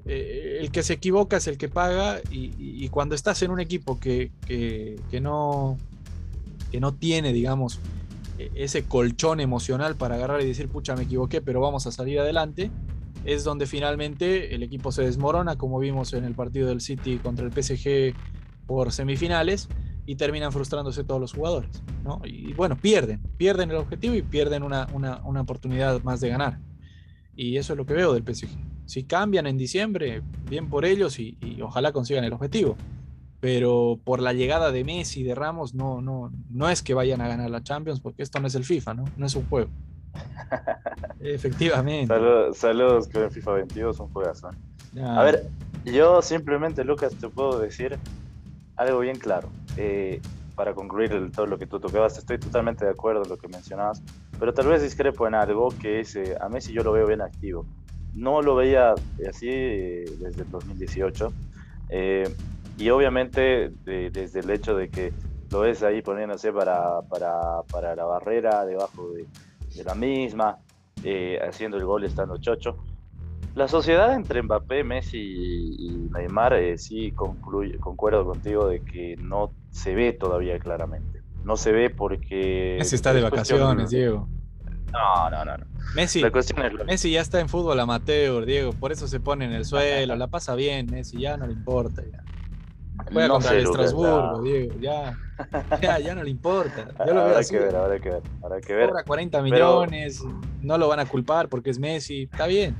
eh, 0.07 0.59
el 0.61 0.71
que 0.71 0.83
se 0.83 0.95
equivoca 0.95 1.37
es 1.37 1.47
el 1.47 1.59
que 1.59 1.69
paga 1.69 2.21
y, 2.31 2.89
cuando 2.89 3.15
estás 3.15 3.43
en 3.43 3.51
un 3.51 3.61
equipo 3.61 3.99
que, 4.01 4.31
no, 5.21 5.77
que 6.71 6.81
no 6.81 6.95
tiene, 6.95 7.33
digamos, 7.33 7.81
e, 8.39 8.51
ese 8.55 8.85
colchón 8.85 9.41
emocional 9.41 9.97
para 9.97 10.17
agarrar 10.17 10.41
y 10.41 10.47
decir, 10.47 10.69
pucha, 10.69 10.97
me 10.97 11.03
equivoqué, 11.03 11.41
pero 11.41 11.61
vamos 11.61 11.87
a 11.87 11.93
salir 11.93 12.19
adelante, 12.19 12.71
es 13.25 13.45
donde 13.45 13.67
finalmente 13.67 14.55
el 14.55 14.63
equipo 14.63 14.91
se 14.91 15.03
desmorona, 15.03 15.57
como 15.57 15.79
vimos 15.79 16.13
en 16.15 16.25
el 16.25 16.35
partido 16.35 16.69
del 16.69 16.81
City 16.81 17.19
contra 17.19 17.47
el 17.47 17.53
PSG 17.53 18.15
por 18.67 18.93
semifinales, 18.93 19.69
y 20.07 20.17
terminan 20.17 20.53
frustrándose 20.53 21.05
todos 21.05 21.21
los 21.21 21.33
jugadores. 21.33 21.83
Y 22.25 22.53
bueno, 22.55 22.77
pierden, 22.77 23.21
pierden 23.37 23.71
el 23.71 23.77
objetivo 23.77 24.15
y 24.15 24.23
pierden 24.23 24.63
una 24.63 25.41
oportunidad 25.41 26.03
más 26.03 26.21
de 26.21 26.29
ganar. 26.29 26.59
Y 27.35 27.57
eso 27.57 27.73
es 27.73 27.77
lo 27.77 27.87
que 27.87 27.95
veo 27.95 28.13
del 28.13 28.23
PSG. 28.23 28.49
Si 28.87 29.05
cambian 29.05 29.47
en 29.47 29.57
diciembre, 29.57 30.23
bien 30.49 30.69
por 30.69 30.85
ellos 30.85 31.19
y, 31.19 31.39
ojalá 31.63 31.93
consigan 31.93 32.25
el 32.25 32.33
objetivo. 32.33 32.77
Pero 33.41 33.99
por 34.05 34.21
la 34.21 34.33
llegada 34.33 34.71
de 34.71 34.85
Messi 34.85 35.21
y 35.21 35.25
de 35.25 35.35
Ramos, 35.35 35.75
no, 35.75 36.01
no, 36.01 36.31
no 36.51 36.69
es 36.69 36.83
que 36.83 36.95
vayan 36.95 37.21
a 37.21 37.29
ganar 37.29 37.51
la 37.51 37.63
Champions, 37.63 38.01
porque 38.01 38.23
esto 38.23 38.39
no 38.39 38.47
es 38.47 38.55
el 38.55 38.65
FIFA, 38.65 38.95
¿no? 38.95 39.05
No 39.17 39.27
es 39.27 39.35
un 39.35 39.47
juego. 39.47 39.71
Efectivamente. 41.21 42.15
Saludos, 42.55 43.09
que 43.09 43.25
el 43.25 43.31
FIFA 43.31 43.53
22 43.53 43.99
un 43.99 44.09
juegazo. 44.13 44.51
A 45.03 45.23
ver, 45.25 45.49
yo 45.85 46.23
simplemente, 46.23 46.85
Lucas, 46.85 47.15
te 47.15 47.29
puedo 47.29 47.59
decir 47.59 47.99
algo 48.77 49.01
bien 49.01 49.19
claro. 49.19 49.49
Eh, 49.77 50.21
para 50.55 50.75
concluir 50.75 51.31
todo 51.33 51.47
lo 51.47 51.59
que 51.59 51.67
tú 51.67 51.81
tocabas, 51.81 52.19
estoy 52.19 52.39
totalmente 52.39 52.85
de 52.85 52.91
acuerdo 52.91 53.23
en 53.23 53.31
lo 53.31 53.39
que 53.39 53.49
mencionabas, 53.49 54.03
pero 54.39 54.53
tal 54.53 54.67
vez 54.67 54.83
discrepo 54.83 55.27
en 55.27 55.35
algo 55.35 55.71
que 55.81 56.01
es, 56.01 56.15
eh, 56.17 56.37
a 56.41 56.49
Messi 56.49 56.73
yo 56.73 56.83
lo 56.83 56.93
veo 56.93 57.07
bien 57.07 57.23
activo. 57.23 57.67
No 58.15 58.43
lo 58.43 58.55
veía 58.55 58.95
así 59.29 59.49
eh, 59.49 60.05
desde 60.19 60.43
el 60.43 60.51
2018, 60.51 61.33
eh, 61.89 62.35
y 62.77 62.91
obviamente 62.91 63.71
desde 63.85 64.41
el 64.41 64.51
hecho 64.51 64.77
de 64.77 64.89
que 64.89 65.13
lo 65.51 65.61
ves 65.61 65.83
ahí 65.83 66.03
poniéndose 66.03 66.53
para, 66.53 67.01
para, 67.03 67.63
para 67.71 67.95
la 67.95 68.05
barrera, 68.05 68.65
debajo 68.65 69.11
de, 69.13 69.27
de 69.75 69.85
la 69.85 69.95
misma, 69.95 70.59
haciendo 71.47 71.77
el 71.77 71.85
gol 71.85 72.05
estando 72.05 72.39
chocho, 72.39 72.77
la 73.55 73.69
sociedad 73.69 74.15
entre 74.15 74.43
Mbappé, 74.43 74.83
Messi 74.83 75.19
y 75.19 76.09
Neymar, 76.11 76.55
eh, 76.55 76.79
sí 76.79 77.13
concluye, 77.13 77.79
concuerdo 77.79 78.25
contigo 78.25 78.67
de 78.67 78.81
que 78.81 79.17
no 79.19 79.51
se 79.73 79.95
ve 79.95 80.13
todavía 80.13 80.59
claramente. 80.61 81.23
No 81.45 81.57
se 81.57 81.73
ve 81.73 81.91
porque... 81.91 82.77
Messi 82.79 82.95
está 82.95 83.13
de 83.13 83.23
vacaciones, 83.23 83.91
Diego. 83.91 84.29
No, 84.93 85.31
no, 85.31 85.45
no. 85.45 85.65
Messi, 85.97 86.23
Messi 86.87 87.11
ya 87.11 87.23
está 87.23 87.41
en 87.41 87.49
fútbol 87.49 87.81
amateur, 87.81 88.45
Diego, 88.45 88.73
por 88.73 88.93
eso 88.93 89.09
se 89.09 89.21
pone 89.21 89.47
en 89.47 89.53
el 89.53 89.65
suelo, 89.65 90.15
la 90.17 90.29
pasa 90.29 90.55
bien, 90.55 90.87
Messi, 90.91 91.19
ya 91.19 91.37
no 91.37 91.47
le 91.47 91.55
importa. 91.55 92.03
Ya. 92.03 92.23
Juega 93.11 93.29
no 93.29 93.35
contra 93.35 93.55
el 93.55 93.65
Estrasburgo, 93.65 94.43
Diego, 94.43 94.75
ya, 94.81 95.19
ya, 95.83 95.99
ya 95.99 96.15
no 96.15 96.23
le 96.23 96.31
importa. 96.31 96.89
Yo 97.07 97.15
lo 97.15 97.25
veo 97.25 97.41
que 97.49 97.59
ver, 97.59 97.75
habrá 97.75 97.99
que 97.99 98.11
ver, 98.11 98.23
habrá 98.43 98.61
que 98.61 98.75
ver. 98.75 98.89
Cobra 98.91 99.05
40 99.05 99.43
millones, 99.43 100.23
no 100.61 100.79
lo 100.79 100.89
van 100.89 101.01
a 101.01 101.07
culpar 101.07 101.49
porque 101.49 101.71
es 101.71 101.79
Messi, 101.79 102.29
está 102.31 102.47
bien, 102.47 102.77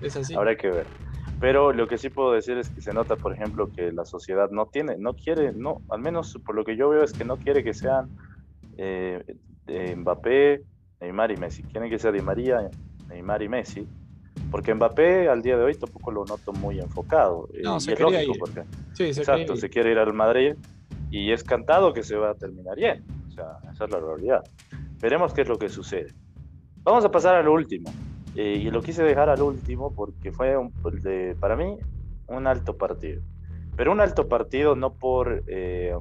es 0.00 0.16
así. 0.16 0.34
Habrá 0.34 0.56
que 0.56 0.70
ver. 0.70 0.86
Pero 1.40 1.72
lo 1.72 1.88
que 1.88 1.96
sí 1.96 2.10
puedo 2.10 2.32
decir 2.32 2.58
es 2.58 2.68
que 2.68 2.82
se 2.82 2.92
nota, 2.92 3.16
por 3.16 3.32
ejemplo, 3.32 3.70
que 3.72 3.92
la 3.92 4.04
sociedad 4.04 4.50
no 4.50 4.66
tiene, 4.66 4.96
no 4.98 5.14
quiere, 5.14 5.52
no, 5.52 5.80
al 5.88 6.00
menos 6.00 6.38
por 6.44 6.54
lo 6.54 6.64
que 6.64 6.76
yo 6.76 6.90
veo 6.90 7.02
es 7.02 7.12
que 7.12 7.24
no 7.24 7.38
quiere 7.38 7.64
que 7.64 7.72
sean 7.72 8.10
eh, 8.76 9.24
Mbappé, 9.96 10.62
Neymar 11.00 11.30
y 11.30 11.36
Messi. 11.38 11.62
Quieren 11.62 11.88
que 11.88 11.98
sea 11.98 12.12
Di 12.12 12.20
María, 12.20 12.68
Neymar 13.08 13.42
y 13.42 13.48
Messi 13.48 13.88
porque 14.50 14.74
Mbappé 14.74 15.28
al 15.28 15.42
día 15.42 15.56
de 15.56 15.64
hoy 15.64 15.74
tampoco 15.74 16.10
lo 16.10 16.24
noto 16.24 16.52
muy 16.52 16.80
enfocado. 16.80 17.48
Eh, 17.54 17.60
no, 17.62 17.80
se 17.80 17.92
es 17.92 18.00
lógico, 18.00 18.32
porque 18.38 18.64
exacto, 18.98 19.56
se 19.56 19.70
quiere 19.70 19.92
ir 19.92 19.98
al 19.98 20.12
Madrid 20.12 20.54
y 21.10 21.32
es 21.32 21.44
cantado 21.44 21.92
que 21.92 22.02
se 22.02 22.16
va 22.16 22.30
a 22.30 22.34
terminar 22.34 22.76
bien. 22.76 23.04
O 23.28 23.32
sea, 23.32 23.58
esa 23.72 23.84
es 23.84 23.90
la 23.90 24.00
realidad. 24.00 24.42
Veremos 25.00 25.32
qué 25.32 25.42
es 25.42 25.48
lo 25.48 25.58
que 25.58 25.68
sucede. 25.68 26.12
Vamos 26.82 27.04
a 27.04 27.10
pasar 27.10 27.36
al 27.36 27.48
último. 27.48 27.92
Eh, 28.36 28.62
y 28.62 28.70
lo 28.70 28.80
quise 28.82 29.02
dejar 29.02 29.28
al 29.28 29.42
último 29.42 29.92
porque 29.92 30.30
fue 30.30 30.56
un, 30.56 30.72
de, 31.02 31.36
para 31.38 31.56
mí 31.56 31.76
un 32.28 32.46
alto 32.46 32.76
partido. 32.76 33.22
Pero 33.76 33.92
un 33.92 34.00
alto 34.00 34.28
partido 34.28 34.76
no 34.76 34.92
por, 34.94 35.42
eh, 35.46 35.94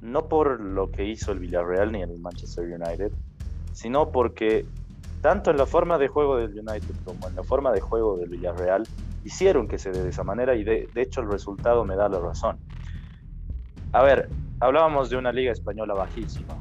no 0.00 0.28
por 0.28 0.60
lo 0.60 0.90
que 0.90 1.04
hizo 1.04 1.32
el 1.32 1.38
Villarreal 1.38 1.92
ni 1.92 2.02
el 2.02 2.18
Manchester 2.18 2.64
United, 2.64 3.12
sino 3.72 4.10
porque 4.10 4.66
tanto 5.20 5.50
en 5.50 5.56
la 5.56 5.66
forma 5.66 5.98
de 5.98 6.08
juego 6.08 6.36
del 6.36 6.50
United 6.58 6.94
como 7.04 7.28
en 7.28 7.34
la 7.34 7.42
forma 7.42 7.72
de 7.72 7.80
juego 7.80 8.16
del 8.16 8.28
Villarreal, 8.28 8.86
hicieron 9.24 9.66
que 9.66 9.78
se 9.78 9.90
dé 9.90 10.02
de 10.02 10.10
esa 10.10 10.22
manera 10.22 10.54
y 10.54 10.62
de, 10.62 10.88
hecho 10.94 11.20
el 11.20 11.30
resultado 11.30 11.84
me 11.84 11.96
da 11.96 12.08
la 12.08 12.20
razón. 12.20 12.58
A 13.92 14.02
ver, 14.02 14.28
hablábamos 14.60 15.10
de 15.10 15.16
una 15.16 15.32
liga 15.32 15.52
española 15.52 15.94
bajísima. 15.94 16.54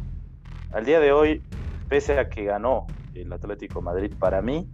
Al 0.71 0.85
día 0.85 0.99
de 0.99 1.11
hoy, 1.11 1.43
pese 1.89 2.17
a 2.17 2.29
que 2.29 2.45
ganó 2.45 2.87
el 3.15 3.31
Atlético 3.33 3.81
Madrid, 3.81 4.13
para 4.17 4.41
mí, 4.41 4.69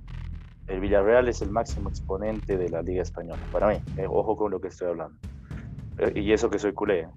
el 0.68 0.80
Villarreal 0.80 1.28
es 1.28 1.42
el 1.42 1.52
máximo 1.52 1.90
exponente 1.90 2.58
de 2.58 2.70
la 2.70 2.82
liga 2.82 3.02
española. 3.02 3.42
Para 3.52 3.68
mí, 3.68 3.76
eh, 3.98 4.06
ojo 4.08 4.38
con 4.38 4.52
lo 4.52 4.62
que 4.62 4.70
estoy 4.70 4.90
hablando. 4.90 5.18
Eh, 5.98 6.20
y 6.20 6.32
eso 6.32 6.50
que 6.50 6.60
soy 6.60 6.74
culé. 6.74 7.08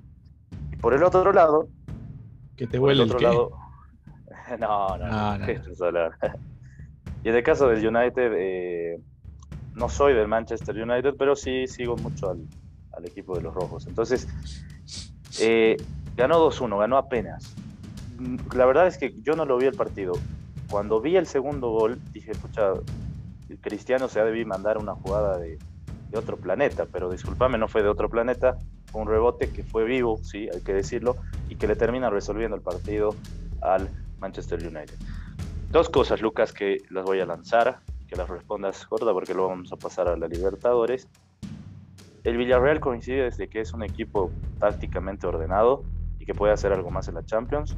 Por 0.80 0.94
el 0.94 1.02
otro 1.02 1.32
lado... 1.32 1.68
Que 2.56 2.66
te 2.66 2.78
huele 2.78 3.02
el, 3.02 3.10
otro 3.10 3.18
lado, 3.18 3.50
no, 4.60 4.96
no, 4.96 5.38
no, 5.38 5.38
no. 5.38 5.46
Y 7.24 7.30
en 7.30 7.36
el 7.36 7.42
caso 7.42 7.68
del 7.68 7.84
United, 7.84 8.32
eh, 8.36 9.00
no 9.74 9.88
soy 9.88 10.12
del 10.12 10.28
Manchester 10.28 10.76
United, 10.76 11.14
pero 11.18 11.34
sí 11.34 11.66
sigo 11.66 11.96
mucho 11.96 12.30
al, 12.30 13.04
equipo 13.04 13.34
de 13.34 13.42
los 13.42 13.54
rojos. 13.54 13.86
Entonces, 13.86 14.28
eh, 15.40 15.76
ganó 16.16 16.38
2-1, 16.50 16.78
ganó 16.78 16.98
apenas. 16.98 17.56
La 18.54 18.66
verdad 18.66 18.86
es 18.86 18.98
que 18.98 19.14
yo 19.22 19.34
no 19.34 19.46
lo 19.46 19.56
vi 19.56 19.66
el 19.66 19.74
partido. 19.74 20.12
Cuando 20.74 21.00
vi 21.00 21.16
el 21.16 21.28
segundo 21.28 21.70
gol, 21.70 22.00
dije, 22.10 22.32
escucha, 22.32 22.72
Cristiano 23.60 24.08
se 24.08 24.18
ha 24.18 24.24
debido 24.24 24.48
mandar 24.48 24.76
una 24.76 24.96
jugada 24.96 25.38
de, 25.38 25.56
otro 26.16 26.36
planeta, 26.36 26.84
pero 26.90 27.08
discúlpame, 27.08 27.58
no 27.58 27.68
fue 27.68 27.84
de 27.84 27.88
otro 27.88 28.10
planeta, 28.10 28.58
fue 28.90 29.02
un 29.02 29.06
rebote 29.06 29.50
que 29.50 29.62
fue 29.62 29.84
vivo, 29.84 30.18
sí, 30.24 30.48
hay 30.52 30.62
que 30.62 30.72
decirlo, 30.74 31.14
y 31.48 31.54
que 31.54 31.68
le 31.68 31.76
termina 31.76 32.10
resolviendo 32.10 32.56
el 32.56 32.62
partido 32.62 33.14
al 33.60 33.88
Manchester 34.18 34.58
United. 34.66 34.96
Dos 35.70 35.88
cosas, 35.90 36.20
Lucas, 36.20 36.52
que 36.52 36.78
las 36.90 37.04
voy 37.04 37.20
a 37.20 37.26
lanzar, 37.26 37.78
que 38.08 38.16
las 38.16 38.28
respondas 38.28 38.84
corta 38.84 39.12
porque 39.12 39.32
luego 39.32 39.50
vamos 39.50 39.72
a 39.72 39.76
pasar 39.76 40.08
a 40.08 40.16
la 40.16 40.26
Libertadores. 40.26 41.06
El 42.24 42.36
Villarreal 42.36 42.80
coincide 42.80 43.22
desde 43.22 43.46
que 43.46 43.60
es 43.60 43.72
un 43.74 43.84
equipo 43.84 44.32
tácticamente 44.58 45.28
ordenado 45.28 45.84
y 46.18 46.26
que 46.26 46.34
puede 46.34 46.52
hacer 46.52 46.72
algo 46.72 46.90
más 46.90 47.06
en 47.06 47.14
la 47.14 47.24
Champions 47.24 47.76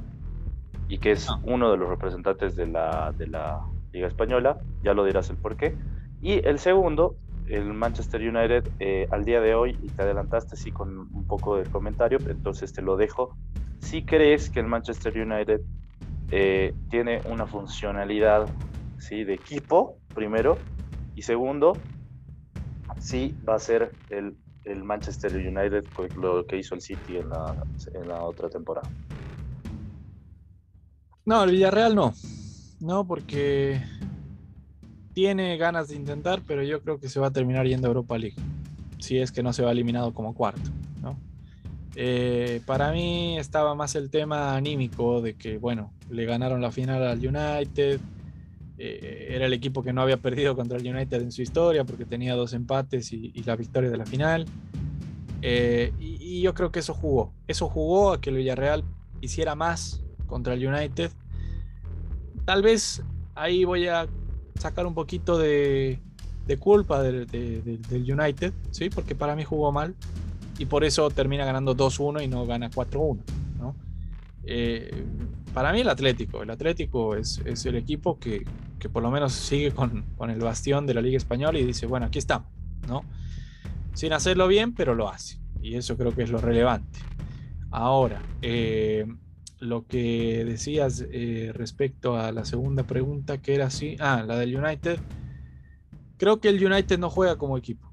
y 0.88 0.98
que 0.98 1.12
es 1.12 1.28
ah. 1.28 1.40
uno 1.44 1.70
de 1.70 1.76
los 1.76 1.88
representantes 1.88 2.56
de 2.56 2.66
la, 2.66 3.12
de 3.16 3.26
la 3.26 3.60
Liga 3.92 4.08
Española, 4.08 4.58
ya 4.82 4.94
lo 4.94 5.04
dirás 5.04 5.30
el 5.30 5.36
por 5.36 5.56
qué. 5.56 5.74
Y 6.20 6.46
el 6.46 6.58
segundo, 6.58 7.16
el 7.48 7.72
Manchester 7.72 8.20
United, 8.20 8.68
eh, 8.80 9.06
al 9.10 9.24
día 9.24 9.40
de 9.40 9.54
hoy, 9.54 9.78
y 9.82 9.88
te 9.88 10.02
adelantaste 10.02 10.56
sí 10.56 10.72
con 10.72 10.98
un 10.98 11.26
poco 11.26 11.56
del 11.56 11.68
comentario, 11.70 12.18
entonces 12.28 12.72
te 12.72 12.82
lo 12.82 12.96
dejo. 12.96 13.36
Si 13.78 14.02
crees 14.02 14.50
que 14.50 14.60
el 14.60 14.66
Manchester 14.66 15.16
United 15.16 15.60
eh, 16.30 16.74
tiene 16.90 17.20
una 17.26 17.46
funcionalidad 17.46 18.48
¿sí? 18.98 19.24
de 19.24 19.34
equipo, 19.34 19.98
primero, 20.14 20.58
y 21.14 21.22
segundo, 21.22 21.74
sí 22.98 23.36
va 23.48 23.54
a 23.54 23.58
ser 23.58 23.92
el, 24.10 24.36
el 24.64 24.82
Manchester 24.82 25.34
United 25.34 25.84
lo 26.16 26.44
que 26.46 26.58
hizo 26.58 26.74
el 26.74 26.80
City 26.80 27.18
en 27.18 27.28
la, 27.30 27.54
en 27.94 28.08
la 28.08 28.22
otra 28.22 28.48
temporada. 28.48 28.88
No, 31.26 31.42
el 31.42 31.50
Villarreal 31.50 31.96
no. 31.96 32.14
No, 32.78 33.04
porque 33.04 33.82
tiene 35.12 35.56
ganas 35.56 35.88
de 35.88 35.96
intentar, 35.96 36.40
pero 36.46 36.62
yo 36.62 36.80
creo 36.82 37.00
que 37.00 37.08
se 37.08 37.18
va 37.18 37.26
a 37.26 37.30
terminar 37.32 37.66
yendo 37.66 37.88
a 37.88 37.90
Europa 37.90 38.16
League. 38.16 38.36
Si 39.00 39.18
es 39.18 39.32
que 39.32 39.42
no 39.42 39.52
se 39.52 39.62
va 39.62 39.72
eliminado 39.72 40.14
como 40.14 40.34
cuarto. 40.34 40.70
Eh, 41.98 42.60
para 42.66 42.92
mí 42.92 43.38
estaba 43.38 43.74
más 43.74 43.94
el 43.94 44.10
tema 44.10 44.54
anímico 44.54 45.22
de 45.22 45.34
que, 45.34 45.56
bueno, 45.56 45.94
le 46.10 46.26
ganaron 46.26 46.60
la 46.60 46.70
final 46.70 47.02
al 47.02 47.18
United, 47.18 47.98
eh, 48.76 49.28
era 49.30 49.46
el 49.46 49.54
equipo 49.54 49.82
que 49.82 49.94
no 49.94 50.02
había 50.02 50.18
perdido 50.18 50.54
contra 50.54 50.76
el 50.76 50.86
United 50.86 51.22
en 51.22 51.32
su 51.32 51.40
historia 51.40 51.84
porque 51.84 52.04
tenía 52.04 52.34
dos 52.34 52.52
empates 52.52 53.14
y, 53.14 53.32
la 53.44 53.56
victoria 53.56 53.88
de 53.88 53.96
la 53.96 54.04
final. 54.04 54.44
Eh, 55.40 55.92
y, 55.98 56.18
y, 56.20 56.42
yo 56.42 56.52
creo 56.52 56.70
que 56.70 56.80
eso 56.80 56.92
jugó. 56.92 57.32
Eso 57.48 57.66
jugó 57.68 58.12
a 58.12 58.20
que 58.20 58.28
el 58.28 58.36
Villarreal 58.36 58.84
hiciera 59.22 59.54
más 59.54 60.02
contra 60.26 60.54
el 60.54 60.66
United. 60.66 61.10
Tal 62.44 62.62
vez 62.62 63.02
ahí 63.34 63.64
voy 63.64 63.88
a 63.88 64.06
sacar 64.58 64.86
un 64.86 64.94
poquito 64.94 65.38
de, 65.38 66.00
de 66.46 66.56
culpa 66.56 67.02
del, 67.02 67.26
United, 67.90 68.52
¿sí? 68.70 68.88
porque 68.90 69.14
para 69.14 69.36
mí 69.36 69.44
jugó 69.44 69.72
mal 69.72 69.94
y 70.58 70.66
por 70.66 70.84
eso 70.84 71.10
termina 71.10 71.44
ganando 71.44 71.76
2-1 71.76 72.24
y 72.24 72.28
no 72.28 72.46
gana 72.46 72.70
4-1. 72.70 73.18
¿no? 73.58 73.74
Eh, 74.44 75.04
para 75.52 75.72
mí 75.72 75.80
el 75.80 75.88
Atlético, 75.88 76.42
el 76.42 76.50
Atlético 76.50 77.16
es, 77.16 77.40
es 77.44 77.66
el 77.66 77.76
equipo 77.76 78.18
que, 78.18 78.46
que, 78.78 78.88
por 78.88 79.02
lo 79.02 79.10
menos 79.10 79.32
sigue 79.32 79.72
con, 79.72 80.04
con, 80.16 80.30
el 80.30 80.38
bastión 80.38 80.86
de 80.86 80.94
la 80.94 81.00
Liga 81.00 81.16
Española 81.16 81.58
y 81.58 81.64
dice, 81.64 81.86
bueno, 81.86 82.06
aquí 82.06 82.18
estamos, 82.18 82.48
¿no? 82.86 83.02
Sin 83.94 84.12
hacerlo 84.12 84.46
bien, 84.46 84.74
pero 84.74 84.94
lo 84.94 85.08
hace. 85.08 85.38
Y 85.62 85.74
eso 85.74 85.96
creo 85.96 86.14
que 86.14 86.22
es 86.22 86.30
lo 86.30 86.38
relevante. 86.38 87.00
Ahora, 87.70 88.22
eh, 88.42 89.06
lo 89.58 89.86
que 89.86 90.44
decías 90.44 91.04
eh, 91.10 91.50
respecto 91.54 92.16
a 92.16 92.32
la 92.32 92.44
segunda 92.44 92.84
pregunta, 92.84 93.38
que 93.38 93.54
era 93.54 93.66
así, 93.66 93.96
ah, 94.00 94.22
la 94.26 94.36
del 94.36 94.56
United, 94.56 94.98
creo 96.18 96.40
que 96.40 96.48
el 96.48 96.64
United 96.64 96.98
no 96.98 97.10
juega 97.10 97.36
como 97.36 97.56
equipo. 97.56 97.90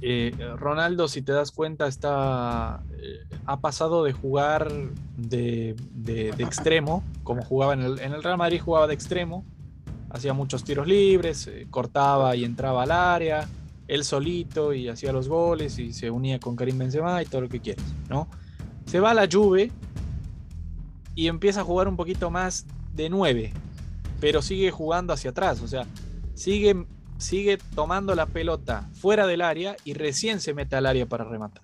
Eh, 0.00 0.32
Ronaldo, 0.56 1.06
si 1.06 1.22
te 1.22 1.30
das 1.30 1.52
cuenta, 1.52 1.86
está, 1.86 2.82
eh, 2.98 3.20
ha 3.46 3.60
pasado 3.60 4.02
de 4.02 4.12
jugar 4.12 4.72
de, 5.16 5.76
extremo, 6.38 7.04
como 7.22 7.42
jugaba 7.42 7.74
en 7.74 7.82
el, 7.82 8.00
en 8.00 8.12
el, 8.12 8.22
Real 8.22 8.36
Madrid, 8.36 8.60
jugaba 8.60 8.88
de 8.88 8.94
extremo, 8.94 9.44
hacía 10.10 10.32
muchos 10.32 10.64
tiros 10.64 10.88
libres, 10.88 11.48
cortaba 11.70 12.34
y 12.34 12.44
entraba 12.44 12.82
al 12.82 12.90
área, 12.90 13.48
él 13.86 14.04
solito 14.04 14.72
y 14.72 14.88
hacía 14.88 15.12
los 15.12 15.28
goles 15.28 15.78
y 15.78 15.92
se 15.92 16.10
unía 16.10 16.40
con 16.40 16.56
Karim 16.56 16.78
Benzema 16.78 17.22
y 17.22 17.26
todo 17.26 17.42
lo 17.42 17.48
que 17.48 17.60
quieras, 17.60 17.84
¿no? 18.08 18.28
Se 18.86 18.98
va 18.98 19.12
a 19.12 19.14
la 19.14 19.28
Juve 19.30 19.70
y 21.14 21.28
empieza 21.28 21.60
a 21.60 21.64
jugar 21.64 21.88
un 21.88 21.96
poquito 21.96 22.30
más 22.30 22.66
de 22.94 23.08
9, 23.08 23.52
pero 24.20 24.42
sigue 24.42 24.70
jugando 24.70 25.12
hacia 25.12 25.30
atrás, 25.30 25.60
o 25.60 25.68
sea, 25.68 25.86
sigue, 26.34 26.86
sigue 27.18 27.58
tomando 27.74 28.14
la 28.14 28.26
pelota 28.26 28.88
fuera 28.92 29.26
del 29.26 29.42
área 29.42 29.76
y 29.84 29.94
recién 29.94 30.40
se 30.40 30.54
mete 30.54 30.76
al 30.76 30.86
área 30.86 31.06
para 31.06 31.24
rematar. 31.24 31.62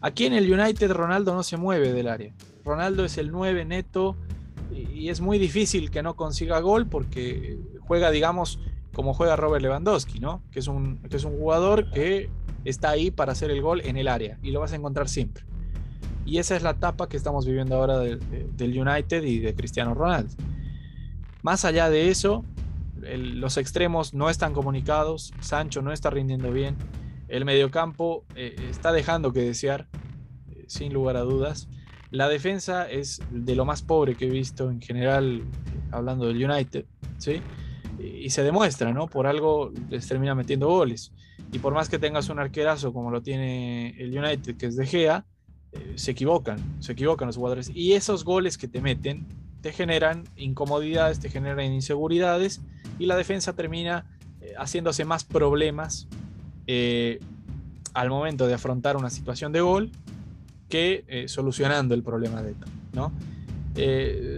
Aquí 0.00 0.26
en 0.26 0.32
el 0.32 0.52
United 0.52 0.90
Ronaldo 0.92 1.34
no 1.34 1.44
se 1.44 1.56
mueve 1.56 1.92
del 1.92 2.08
área. 2.08 2.34
Ronaldo 2.64 3.04
es 3.04 3.18
el 3.18 3.30
9 3.30 3.64
neto 3.64 4.16
y 4.72 5.10
es 5.10 5.20
muy 5.20 5.38
difícil 5.38 5.90
que 5.90 6.02
no 6.02 6.16
consiga 6.16 6.58
gol 6.60 6.86
porque 6.86 7.58
juega, 7.80 8.10
digamos, 8.10 8.58
como 8.92 9.14
juega 9.14 9.36
Robert 9.36 9.62
Lewandowski, 9.62 10.18
¿no? 10.18 10.42
Que 10.50 10.58
es 10.58 10.66
un, 10.66 10.98
que 11.08 11.16
es 11.16 11.24
un 11.24 11.38
jugador 11.38 11.90
que 11.90 12.30
está 12.64 12.90
ahí 12.90 13.10
para 13.10 13.32
hacer 13.32 13.50
el 13.50 13.62
gol 13.62 13.80
en 13.84 13.96
el 13.96 14.08
área 14.08 14.38
y 14.42 14.50
lo 14.50 14.60
vas 14.60 14.72
a 14.72 14.76
encontrar 14.76 15.08
siempre. 15.08 15.44
Y 16.24 16.38
esa 16.38 16.56
es 16.56 16.62
la 16.62 16.70
etapa 16.70 17.08
que 17.08 17.16
estamos 17.16 17.46
viviendo 17.46 17.76
ahora 17.76 17.98
del 17.98 18.78
United 18.78 19.22
y 19.24 19.40
de 19.40 19.54
Cristiano 19.54 19.94
Ronaldo. 19.94 20.34
Más 21.42 21.64
allá 21.64 21.90
de 21.90 22.08
eso, 22.08 22.44
los 23.00 23.56
extremos 23.56 24.14
no 24.14 24.30
están 24.30 24.52
comunicados, 24.52 25.32
Sancho 25.40 25.82
no 25.82 25.92
está 25.92 26.10
rindiendo 26.10 26.52
bien, 26.52 26.76
el 27.28 27.44
mediocampo 27.44 28.24
eh, 28.36 28.54
está 28.70 28.92
dejando 28.92 29.32
que 29.32 29.40
desear, 29.40 29.88
eh, 30.50 30.64
sin 30.68 30.92
lugar 30.92 31.16
a 31.16 31.22
dudas. 31.22 31.68
La 32.10 32.28
defensa 32.28 32.88
es 32.88 33.22
de 33.30 33.56
lo 33.56 33.64
más 33.64 33.82
pobre 33.82 34.14
que 34.16 34.26
he 34.26 34.30
visto 34.30 34.70
en 34.70 34.82
general, 34.82 35.42
hablando 35.90 36.26
del 36.26 36.44
United, 36.44 36.84
¿sí? 37.18 37.40
Y 37.98 38.30
se 38.30 38.42
demuestra, 38.42 38.92
¿no? 38.92 39.06
Por 39.06 39.26
algo 39.26 39.72
les 39.88 40.06
termina 40.06 40.34
metiendo 40.34 40.68
goles. 40.68 41.12
Y 41.52 41.58
por 41.58 41.72
más 41.72 41.88
que 41.88 41.98
tengas 41.98 42.28
un 42.28 42.38
arquerazo 42.38 42.92
como 42.92 43.10
lo 43.10 43.22
tiene 43.22 43.96
el 43.98 44.16
United, 44.16 44.56
que 44.56 44.66
es 44.66 44.76
De 44.76 44.86
Gea, 44.86 45.24
eh, 45.72 45.94
se 45.96 46.10
equivocan, 46.10 46.58
se 46.80 46.92
equivocan 46.92 47.26
los 47.26 47.36
jugadores. 47.36 47.70
Y 47.74 47.94
esos 47.94 48.24
goles 48.24 48.58
que 48.58 48.68
te 48.68 48.80
meten 48.80 49.26
te 49.60 49.72
generan 49.72 50.24
incomodidades, 50.36 51.20
te 51.20 51.30
generan 51.30 51.72
inseguridades 51.72 52.60
y 52.98 53.06
la 53.06 53.16
defensa 53.16 53.54
termina 53.54 54.04
eh, 54.40 54.54
haciéndose 54.58 55.04
más 55.04 55.24
problemas 55.24 56.08
eh, 56.66 57.20
al 57.94 58.10
momento 58.10 58.46
de 58.46 58.54
afrontar 58.54 58.96
una 58.96 59.08
situación 59.08 59.52
de 59.52 59.60
gol 59.60 59.90
que 60.68 61.26
solucionando 61.28 61.94
el 61.94 62.02
problema 62.02 62.42
de 62.42 62.52
esto. 62.52 62.66
¿no? 62.94 63.12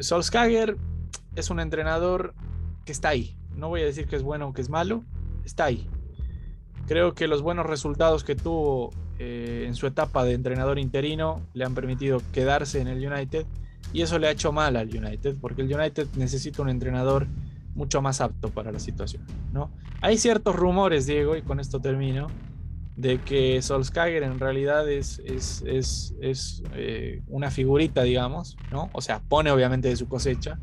Solskjaer 0.03 0.77
es 1.37 1.49
un 1.49 1.61
entrenador 1.61 2.35
que 2.85 2.91
está 2.91 3.11
ahí. 3.11 3.37
No 3.57 3.69
voy 3.69 3.83
a 3.83 3.85
decir 3.85 4.09
que 4.09 4.17
es 4.17 4.25
bueno 4.25 4.49
o 4.49 4.53
que 4.53 4.61
es 4.61 4.69
malo, 4.69 5.05
está 5.45 5.67
ahí. 5.67 5.89
Creo 6.89 7.15
que 7.15 7.29
los 7.29 7.41
buenos 7.41 7.67
resultados 7.67 8.25
que 8.25 8.35
tuvo 8.35 8.91
eh, 9.27 9.65
en 9.67 9.75
su 9.75 9.87
etapa 9.87 10.23
de 10.25 10.35
entrenador 10.35 10.79
interino 10.79 11.41
le 11.55 11.65
han 11.65 11.75
permitido 11.75 12.21
quedarse 12.33 12.81
en 12.81 12.89
el 12.89 13.11
United 13.11 13.47
y 13.95 14.03
eso 14.03 14.19
le 14.19 14.29
ha 14.29 14.31
hecho 14.31 14.53
mal 14.53 14.77
al 14.77 14.95
United 14.95 15.37
porque 15.41 15.63
el 15.63 15.75
United 15.75 16.09
necesita 16.17 16.61
un 16.61 16.69
entrenador 16.69 17.27
mucho 17.75 18.03
más 18.03 18.21
apto 18.21 18.51
para 18.51 18.71
la 18.71 18.79
situación. 18.79 19.23
¿no? 19.51 19.71
Hay 20.03 20.19
ciertos 20.19 20.55
rumores, 20.55 21.07
Diego, 21.07 21.37
y 21.37 21.43
con 21.43 21.59
esto 21.59 21.81
termino, 21.81 22.29
de 22.97 23.19
que 23.23 23.63
Solskjaer 23.63 24.23
en 24.23 24.39
realidad 24.39 24.91
es, 24.91 25.21
es, 25.27 26.13
eh, 26.75 27.23
una 27.29 27.51
figurita, 27.51 28.03
digamos, 28.03 28.59
¿no? 28.71 28.91
O 28.93 29.01
sea, 29.01 29.21
pone 29.21 29.51
obviamente 29.51 29.89
de 29.89 29.97
su 29.97 30.07
cosecha, 30.07 30.59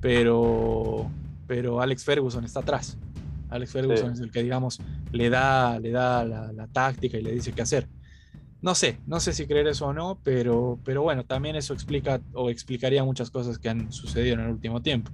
pero, 0.00 1.10
pero 1.46 1.80
Alex 1.80 2.04
Ferguson 2.04 2.44
está 2.44 2.60
atrás. 2.60 2.96
Alex 3.54 3.72
Ferguson 3.72 4.12
es 4.12 4.20
el 4.20 4.30
que, 4.30 4.42
digamos, 4.42 4.80
le 5.12 5.30
da, 5.30 5.78
le 5.78 5.90
da 5.90 6.24
la, 6.24 6.66
táctica 6.72 7.18
y 7.18 7.22
le 7.22 7.32
dice 7.32 7.52
qué 7.52 7.62
hacer. 7.62 7.88
No 8.60 8.74
sé, 8.74 8.98
no 9.06 9.20
sé 9.20 9.32
si 9.32 9.46
creer 9.46 9.68
eso 9.68 9.86
o 9.86 9.92
no, 9.92 10.18
pero, 10.24 10.80
pero 10.84 11.02
bueno, 11.02 11.24
también 11.24 11.54
eso 11.54 11.72
explica 11.72 12.20
o 12.32 12.50
explicaría 12.50 13.04
muchas 13.04 13.30
cosas 13.30 13.58
que 13.58 13.68
han 13.68 13.92
sucedido 13.92 14.34
en 14.34 14.40
el 14.40 14.50
último 14.50 14.82
tiempo. 14.82 15.12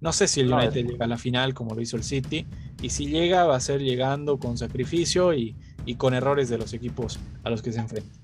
No 0.00 0.12
sé 0.12 0.28
si 0.28 0.40
el 0.40 0.52
United 0.52 0.86
llega 0.86 1.04
a 1.04 1.08
la 1.08 1.18
final 1.18 1.52
como 1.52 1.74
lo 1.74 1.80
hizo 1.80 1.96
el 1.96 2.04
City, 2.04 2.46
y 2.80 2.90
si 2.90 3.06
llega 3.06 3.44
va 3.44 3.56
a 3.56 3.60
ser 3.60 3.80
llegando 3.80 4.38
con 4.38 4.56
sacrificio 4.56 5.34
y, 5.34 5.56
con 5.98 6.14
errores 6.14 6.48
de 6.48 6.56
los 6.56 6.72
equipos 6.72 7.18
a 7.42 7.50
los 7.50 7.62
que 7.62 7.72
se 7.72 7.80
enfrenta. 7.80 8.14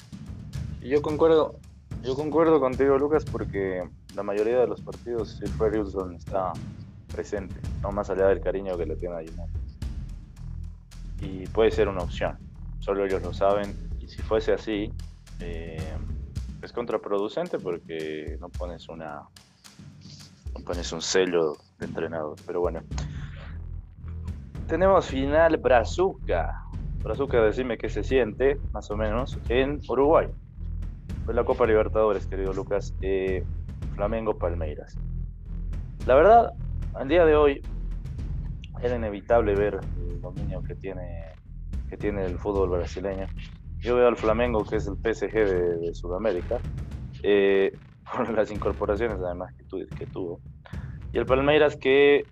Yo 0.80 1.02
concuerdo, 1.02 1.58
yo 2.04 2.14
concuerdo 2.14 2.60
contigo, 2.60 2.96
Lucas, 2.96 3.24
porque 3.24 3.82
la 4.14 4.22
mayoría 4.22 4.60
de 4.60 4.68
los 4.68 4.80
partidos 4.80 5.30
Sir 5.30 5.48
Ferguson 5.48 6.14
está 6.14 6.52
presente, 7.16 7.54
no 7.82 7.90
más 7.90 8.10
allá 8.10 8.28
del 8.28 8.40
cariño 8.40 8.76
que 8.76 8.84
le 8.86 8.96
tiene 8.96 9.14
a 9.14 9.18
United. 9.18 9.60
Y 11.22 11.46
puede 11.48 11.70
ser 11.70 11.88
una 11.88 12.02
opción, 12.02 12.36
solo 12.80 13.06
ellos 13.06 13.22
lo 13.22 13.32
saben, 13.32 13.74
y 14.00 14.06
si 14.06 14.20
fuese 14.22 14.52
así, 14.52 14.92
eh, 15.40 15.96
es 16.62 16.72
contraproducente 16.72 17.58
porque 17.58 18.36
no 18.40 18.48
pones 18.50 18.88
una 18.88 19.22
no 20.54 20.64
pones 20.64 20.92
un 20.92 21.00
sello 21.00 21.56
de 21.78 21.86
entrenador, 21.86 22.36
pero 22.46 22.60
bueno. 22.60 22.80
Tenemos 24.68 25.06
final 25.06 25.56
Brazuca. 25.58 26.64
Brazuca, 27.02 27.40
decime 27.40 27.78
qué 27.78 27.88
se 27.88 28.02
siente, 28.02 28.58
más 28.72 28.90
o 28.90 28.96
menos, 28.96 29.38
en 29.48 29.80
Uruguay. 29.88 30.28
Fue 31.24 31.34
la 31.34 31.44
Copa 31.44 31.66
Libertadores, 31.66 32.26
querido 32.26 32.52
Lucas. 32.52 32.94
Eh, 33.00 33.44
Flamengo 33.96 34.36
Palmeiras. 34.36 34.96
La 36.06 36.14
verdad, 36.14 36.52
al 36.98 37.08
día 37.08 37.24
de 37.24 37.36
hoy 37.36 37.62
era 38.82 38.96
inevitable 38.96 39.54
ver 39.54 39.80
el 39.98 40.20
dominio 40.20 40.62
que 40.62 40.74
tiene, 40.74 41.26
que 41.88 41.96
tiene 41.96 42.24
el 42.24 42.38
fútbol 42.38 42.70
brasileño. 42.70 43.26
Yo 43.78 43.96
veo 43.96 44.08
al 44.08 44.16
Flamengo, 44.16 44.64
que 44.64 44.76
es 44.76 44.86
el 44.86 44.96
PSG 44.96 45.32
de, 45.32 45.94
Sudamérica, 45.94 46.58
eh, 47.22 47.72
por 48.16 48.30
las 48.30 48.50
incorporaciones 48.50 49.18
además 49.18 49.54
que, 49.54 49.86
que 49.96 50.06
tuvo. 50.06 50.40
Y 51.12 51.18
el 51.18 51.26
Palmeiras 51.26 51.76
que 51.76 52.24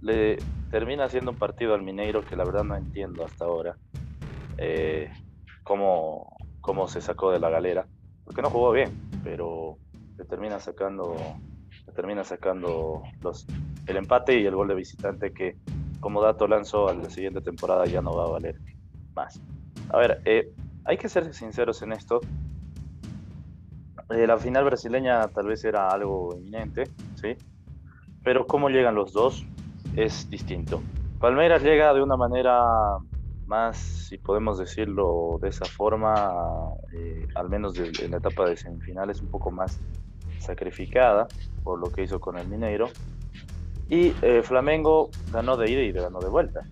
le 0.00 0.38
termina 0.70 1.04
haciendo 1.04 1.32
un 1.32 1.36
partido 1.36 1.74
al 1.74 1.82
Mineiro 1.82 2.24
que 2.24 2.36
la 2.36 2.44
verdad 2.44 2.64
no 2.64 2.76
entiendo 2.76 3.24
hasta 3.24 3.44
ahora 3.44 3.76
eh, 4.56 5.10
cómo, 5.62 6.36
cómo 6.60 6.88
se 6.88 7.00
sacó 7.00 7.32
de 7.32 7.40
la 7.40 7.50
galera, 7.50 7.86
porque 8.24 8.40
no 8.40 8.50
jugó 8.50 8.72
bien, 8.72 8.90
pero 9.22 9.76
le 10.16 10.24
termina 10.24 10.58
sacando 10.58 11.16
termina 12.00 12.24
sacando 12.24 13.02
los, 13.20 13.46
el 13.86 13.96
empate 13.96 14.38
y 14.38 14.46
el 14.46 14.54
gol 14.54 14.68
de 14.68 14.74
visitante 14.74 15.32
que 15.32 15.56
como 16.00 16.22
dato 16.22 16.46
lanzó 16.46 16.88
a 16.88 16.94
la 16.94 17.10
siguiente 17.10 17.40
temporada 17.40 17.84
ya 17.86 18.00
no 18.00 18.16
va 18.16 18.24
a 18.24 18.28
valer 18.28 18.58
más. 19.14 19.40
A 19.90 19.98
ver, 19.98 20.20
eh, 20.24 20.52
hay 20.84 20.96
que 20.96 21.08
ser 21.08 21.32
sinceros 21.34 21.82
en 21.82 21.92
esto. 21.92 22.20
Eh, 24.10 24.26
la 24.26 24.38
final 24.38 24.64
brasileña 24.64 25.28
tal 25.28 25.46
vez 25.46 25.64
era 25.64 25.88
algo 25.88 26.34
inminente, 26.36 26.84
¿sí? 27.14 27.36
Pero 28.24 28.46
cómo 28.46 28.70
llegan 28.70 28.94
los 28.94 29.12
dos 29.12 29.46
es 29.96 30.28
distinto. 30.30 30.82
Palmeiras 31.18 31.62
llega 31.62 31.92
de 31.92 32.02
una 32.02 32.16
manera 32.16 32.98
más, 33.46 33.76
si 33.76 34.16
podemos 34.16 34.58
decirlo 34.58 35.38
de 35.40 35.48
esa 35.48 35.64
forma, 35.64 36.30
eh, 36.92 37.26
al 37.34 37.48
menos 37.50 37.76
en 37.78 38.10
la 38.10 38.18
etapa 38.18 38.48
de 38.48 38.56
semifinales, 38.56 39.20
un 39.20 39.28
poco 39.28 39.50
más 39.50 39.78
sacrificada 40.38 41.28
por 41.62 41.78
lo 41.78 41.90
que 41.90 42.02
hizo 42.02 42.20
con 42.20 42.38
el 42.38 42.48
Mineiro. 42.48 42.88
Y 43.90 44.14
eh, 44.22 44.42
Flamengo 44.42 45.10
ganó 45.32 45.56
de 45.56 45.70
ida 45.70 45.82
y 45.82 45.92
ganó 45.92 46.20
de 46.20 46.28
vuelta. 46.28 46.62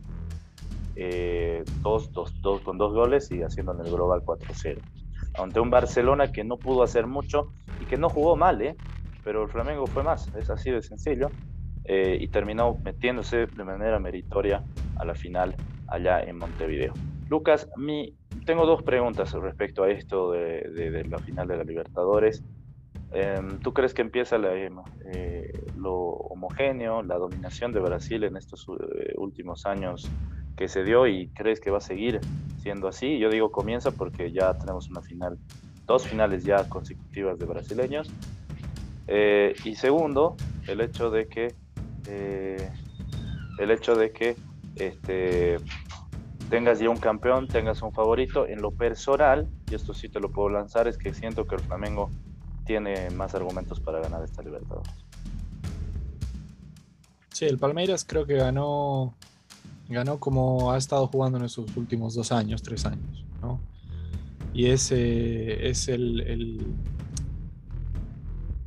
Eh, 0.97 1.65
dos, 1.83 2.13
dos, 2.13 2.41
dos, 2.41 2.61
con 2.63 2.79
dos 2.79 2.95
goles 2.95 3.31
y 3.31 3.43
haciendo 3.43 3.73
en 3.73 3.81
el 3.81 3.93
global 3.93 4.23
4-0. 4.25 4.79
Ante 5.35 5.61
un 5.61 5.71
Barcelona 5.71 6.33
que 6.33 6.45
no 6.45 6.57
pudo 6.57 6.83
hacer 6.83 7.07
mucho 7.07 7.53
y 7.81 7.85
que 7.85 7.97
no 7.97 8.09
jugó 8.09 8.37
mal, 8.37 8.63
¿eh? 8.63 8.77
pero 9.23 9.43
el 9.43 9.49
Flamengo 9.49 9.87
fue 9.87 10.03
más, 10.03 10.33
es 10.37 10.49
así 10.49 10.71
de 10.71 10.81
sencillo. 10.81 11.31
Eh, 11.85 12.19
y 12.21 12.29
terminó 12.29 12.77
metiéndose 12.85 13.47
de 13.47 13.65
manera 13.65 13.99
meritoria 13.99 14.63
a 14.97 15.05
la 15.07 15.15
final 15.15 15.55
allá 15.87 16.23
en 16.23 16.37
Montevideo. 16.37 16.93
Lucas, 17.31 17.69
mi, 17.77 18.15
tengo 18.45 18.67
dos 18.67 18.83
preguntas 18.83 19.33
respecto 19.33 19.85
a 19.85 19.91
esto 19.91 20.33
de, 20.33 21.07
la 21.09 21.19
final 21.19 21.49
de 21.49 21.57
la 21.57 21.65
Libertadores. 21.65 22.43
Em, 23.13 23.59
¿Tú 23.61 23.73
crees 23.73 23.95
que 23.95 24.03
empieza 24.03 24.37
eh, 24.37 25.53
lo 25.77 25.95
homogéneo, 25.95 27.03
la 27.03 27.17
dominación 27.17 27.73
de 27.73 27.81
Brasil 27.81 28.25
en 28.25 28.37
estos 28.37 28.67
eh, 28.69 29.15
últimos 29.17 29.65
años 29.67 30.11
que 30.57 30.69
se 30.69 30.85
dio 30.85 31.07
y 31.07 31.29
crees 31.29 31.61
que 31.61 31.71
va 31.71 31.79
a 31.79 31.81
seguir 31.83 32.21
siendo 32.63 32.89
así? 32.89 33.19
Yo 33.19 33.31
digo 33.31 33.51
comienza 33.51 33.91
porque 33.91 34.33
ya 34.33 34.53
tenemos 34.55 34.91
una 34.91 35.01
final, 35.01 35.39
dos 35.87 36.07
finales 36.07 36.45
ya 36.45 36.69
consecutivas 36.69 37.39
de 37.39 37.47
brasileños. 37.47 38.11
y 39.65 39.75
segundo, 39.75 40.37
el 40.67 40.83
hecho 40.83 41.11
de 41.11 41.29
que 41.29 41.55
eh, 42.09 42.71
el 43.59 43.71
hecho 43.71 43.95
de 43.95 44.13
que 44.13 44.37
este, 44.77 45.57
tengas 46.49 46.79
ya 46.79 46.89
un 46.89 46.97
campeón, 46.97 47.49
tengas 47.49 47.83
un 47.83 47.93
favorito. 47.93 48.47
En 48.47 48.63
lo 48.63 48.71
personal, 48.71 49.49
y 49.71 49.75
esto 49.75 49.93
sí 49.93 50.09
te 50.09 50.21
lo 50.21 50.31
puedo 50.31 50.49
lanzar, 50.49 50.89
es 50.89 50.97
que 50.97 51.13
siento 51.13 51.47
que 51.47 51.57
el 51.57 51.61
Flamengo 51.63 52.11
tiene 52.69 53.11
más 53.11 53.35
argumentos 53.35 53.81
para 53.81 53.99
ganar 53.99 54.23
esta 54.23 54.43
Libertadores. 54.43 54.93
Sí, 57.33 57.47
el 57.47 57.59
Palmeiras 57.59 58.05
creo 58.07 58.27
que 58.27 58.35
ganó, 58.35 59.15
ganó 59.89 60.21
como 60.21 60.71
ha 60.71 60.77
estado 60.77 61.09
jugando 61.09 61.39
en 61.39 61.47
esos 61.47 61.77
últimos 61.77 62.15
dos 62.15 62.31
años, 62.31 62.63
tres 62.63 62.87
años, 62.87 63.25
¿no? 63.43 63.59
Y 64.55 64.67
ese 64.67 65.69
es 65.69 65.89
el 65.89 66.77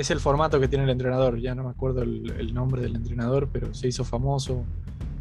es 0.01 0.11
el 0.11 0.19
formato 0.19 0.59
que 0.59 0.67
tiene 0.67 0.83
el 0.83 0.89
entrenador. 0.89 1.39
Ya 1.39 1.55
no 1.55 1.63
me 1.63 1.69
acuerdo 1.69 2.01
el, 2.01 2.53
nombre 2.53 2.81
del 2.81 2.95
entrenador, 2.95 3.49
pero 3.51 3.73
se 3.73 3.87
hizo 3.87 4.03
famoso 4.03 4.65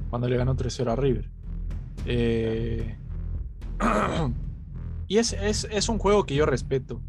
cuando 0.08 0.28
le 0.28 0.36
ganó 0.36 0.56
3-0 0.56 0.90
a 0.90 0.96
River. 0.96 1.28
Eh, 2.06 2.96
y 5.08 5.18
es, 5.18 5.88
un 5.88 5.98
juego 5.98 6.24
que 6.24 6.34
yo 6.34 6.46
respeto. 6.46 7.00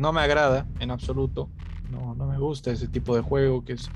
No 0.00 0.14
me 0.14 0.22
agrada 0.22 0.66
en 0.78 0.90
absoluto. 0.90 1.52
No, 1.86 2.14
me 2.14 2.38
gusta 2.38 2.70
ese 2.72 2.88
tipo 2.88 3.14
de 3.14 3.20
juego, 3.20 3.64
que 3.66 3.74
es, 3.74 3.92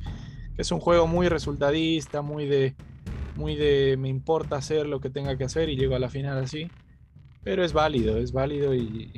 es 0.59 0.71
un 0.71 0.79
juego 0.79 1.07
muy 1.07 1.29
resultadista, 1.31 2.21
muy 2.21 2.45
de, 2.47 2.77
muy 3.35 3.57
de 3.57 3.97
me 3.99 4.11
importa 4.11 4.57
hacer 4.57 4.87
lo 4.87 5.01
que 5.01 5.09
tenga 5.09 5.39
que 5.39 5.45
hacer 5.45 5.71
y 5.71 5.77
llego 5.77 5.95
a 5.97 5.99
la 5.99 6.11
final 6.11 6.37
así. 6.37 6.71
Pero 7.43 7.65
es 7.65 7.73
válido, 7.73 8.19
es 8.19 8.33
válido 8.33 8.75
y, 8.75 9.15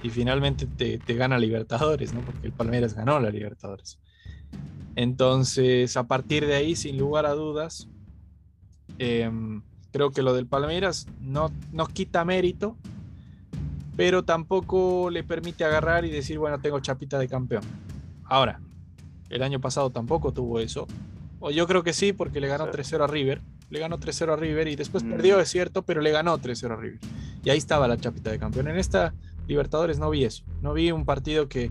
y 0.00 0.10
finalmente 0.10 0.66
te, 0.66 1.14
gana 1.14 1.38
Libertadores, 1.38 2.14
¿no? 2.14 2.24
Porque 2.24 2.46
el 2.46 2.54
Palmeiras 2.54 2.94
ganó 2.94 3.20
la 3.20 3.28
Libertadores. 3.30 4.00
Entonces, 4.96 5.96
a 5.98 6.08
partir 6.08 6.46
de 6.46 6.54
ahí, 6.54 6.76
sin 6.76 6.96
lugar 6.96 7.26
a 7.26 7.32
dudas, 7.34 7.90
em, 8.98 9.62
creo 9.92 10.10
que 10.12 10.22
lo 10.22 10.32
del 10.32 10.46
Palmeiras 10.48 11.10
no, 11.18 11.50
no 11.72 11.86
quita 11.86 12.24
mérito, 12.24 12.78
pero 13.96 14.24
tampoco 14.24 15.10
le 15.10 15.24
permite 15.24 15.64
agarrar 15.64 16.04
y 16.04 16.10
decir, 16.10 16.38
bueno, 16.38 16.58
tengo 16.58 16.80
chapita 16.80 17.18
de 17.18 17.28
campeón. 17.28 17.62
Ahora, 18.24 18.60
el 19.28 19.42
año 19.42 19.60
pasado 19.60 19.90
tampoco 19.90 20.32
tuvo 20.32 20.60
eso. 20.60 20.86
O 21.40 21.50
yo 21.50 21.66
creo 21.66 21.82
que 21.82 21.92
sí, 21.92 22.12
porque 22.12 22.40
le 22.40 22.48
ganó 22.48 22.70
3-0 22.70 23.04
a 23.04 23.06
River. 23.06 23.40
Le 23.70 23.78
ganó 23.78 23.98
3-0 23.98 24.32
a 24.32 24.36
River 24.36 24.68
y 24.68 24.76
después 24.76 25.02
mm. 25.04 25.10
perdió, 25.10 25.40
es 25.40 25.48
cierto, 25.48 25.82
pero 25.82 26.00
le 26.00 26.10
ganó 26.10 26.38
3-0 26.38 26.72
a 26.72 26.76
River. 26.76 27.00
Y 27.44 27.50
ahí 27.50 27.58
estaba 27.58 27.88
la 27.88 27.96
chapita 27.96 28.30
de 28.30 28.38
campeón. 28.38 28.68
En 28.68 28.78
esta 28.78 29.14
Libertadores 29.46 29.98
no 29.98 30.10
vi 30.10 30.24
eso. 30.24 30.44
No 30.60 30.72
vi 30.72 30.92
un 30.92 31.04
partido 31.04 31.48
que, 31.48 31.70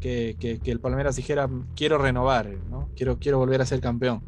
que, 0.00 0.60
el 0.64 0.80
Palmeiras 0.80 1.16
dijera, 1.16 1.48
quiero 1.74 1.98
renovar, 1.98 2.48
¿no? 2.70 2.90
quiero, 2.96 3.18
quiero 3.18 3.38
volver 3.38 3.62
a 3.62 3.66
ser 3.66 3.80
campeón. 3.80 4.22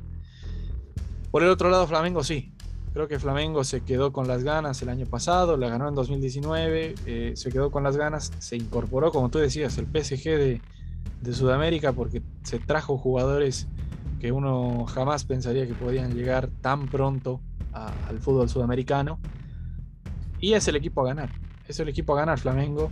Por 1.31 1.43
el 1.43 1.51
otro 1.51 1.69
lado, 1.69 1.87
Flamengo 1.87 2.23
sí. 2.23 2.53
Creo 2.97 3.09
que 3.09 3.19
Flamengo 3.19 3.63
se 3.63 3.83
quedó 3.83 4.11
con 4.11 4.27
las 4.27 4.43
ganas 4.43 4.81
el 4.81 4.89
año 4.89 5.05
pasado, 5.05 5.59
la 5.59 5.69
ganó 5.69 5.87
en 5.87 5.95
2019, 5.95 6.95
eh, 7.05 7.33
se 7.37 7.53
quedó 7.53 7.71
con 7.71 7.83
las 7.83 7.99
ganas, 7.99 8.33
se 8.39 8.57
incorporó, 8.57 9.13
como 9.13 9.29
tú 9.29 9.39
decías, 9.39 9.77
el 9.77 9.85
PSG 9.85 10.25
de, 10.31 10.61
Sudamérica 11.33 11.93
porque 11.93 12.23
se 12.43 12.59
trajo 12.59 12.97
jugadores 12.97 13.69
que 14.19 14.33
uno 14.33 14.87
jamás 14.87 15.25
pensaría 15.25 15.67
que 15.67 15.75
podían 15.75 16.15
llegar 16.15 16.49
tan 16.63 16.87
pronto 16.87 17.41
al 17.73 18.19
fútbol 18.21 18.49
sudamericano. 18.49 19.19
Y 20.41 20.55
es 20.55 20.67
el 20.69 20.77
equipo 20.77 21.03
a 21.03 21.09
ganar 21.09 21.31
es 21.69 21.81
el 21.81 21.89
equipo 21.89 22.15
a 22.15 22.21
ganar. 22.21 22.39
Flamengo 22.39 22.91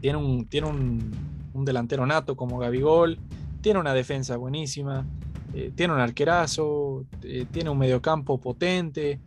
tiene 0.00 0.18
un, 0.18 0.46
tiene 0.46 0.68
un, 0.68 1.64
delantero 1.64 2.06
nato 2.06 2.36
como 2.36 2.58
Gabigol, 2.58 3.18
tiene 3.60 3.78
una 3.78 3.94
defensa 3.94 4.36
buenísima, 4.36 5.04
eh, 5.54 5.70
tiene 5.74 5.92
un 5.92 6.00
arquerazo, 6.00 7.04
eh, 7.22 7.46
tiene 7.50 7.68
un 7.68 7.78
mediocampo 7.78 8.38
potente, 8.40 9.20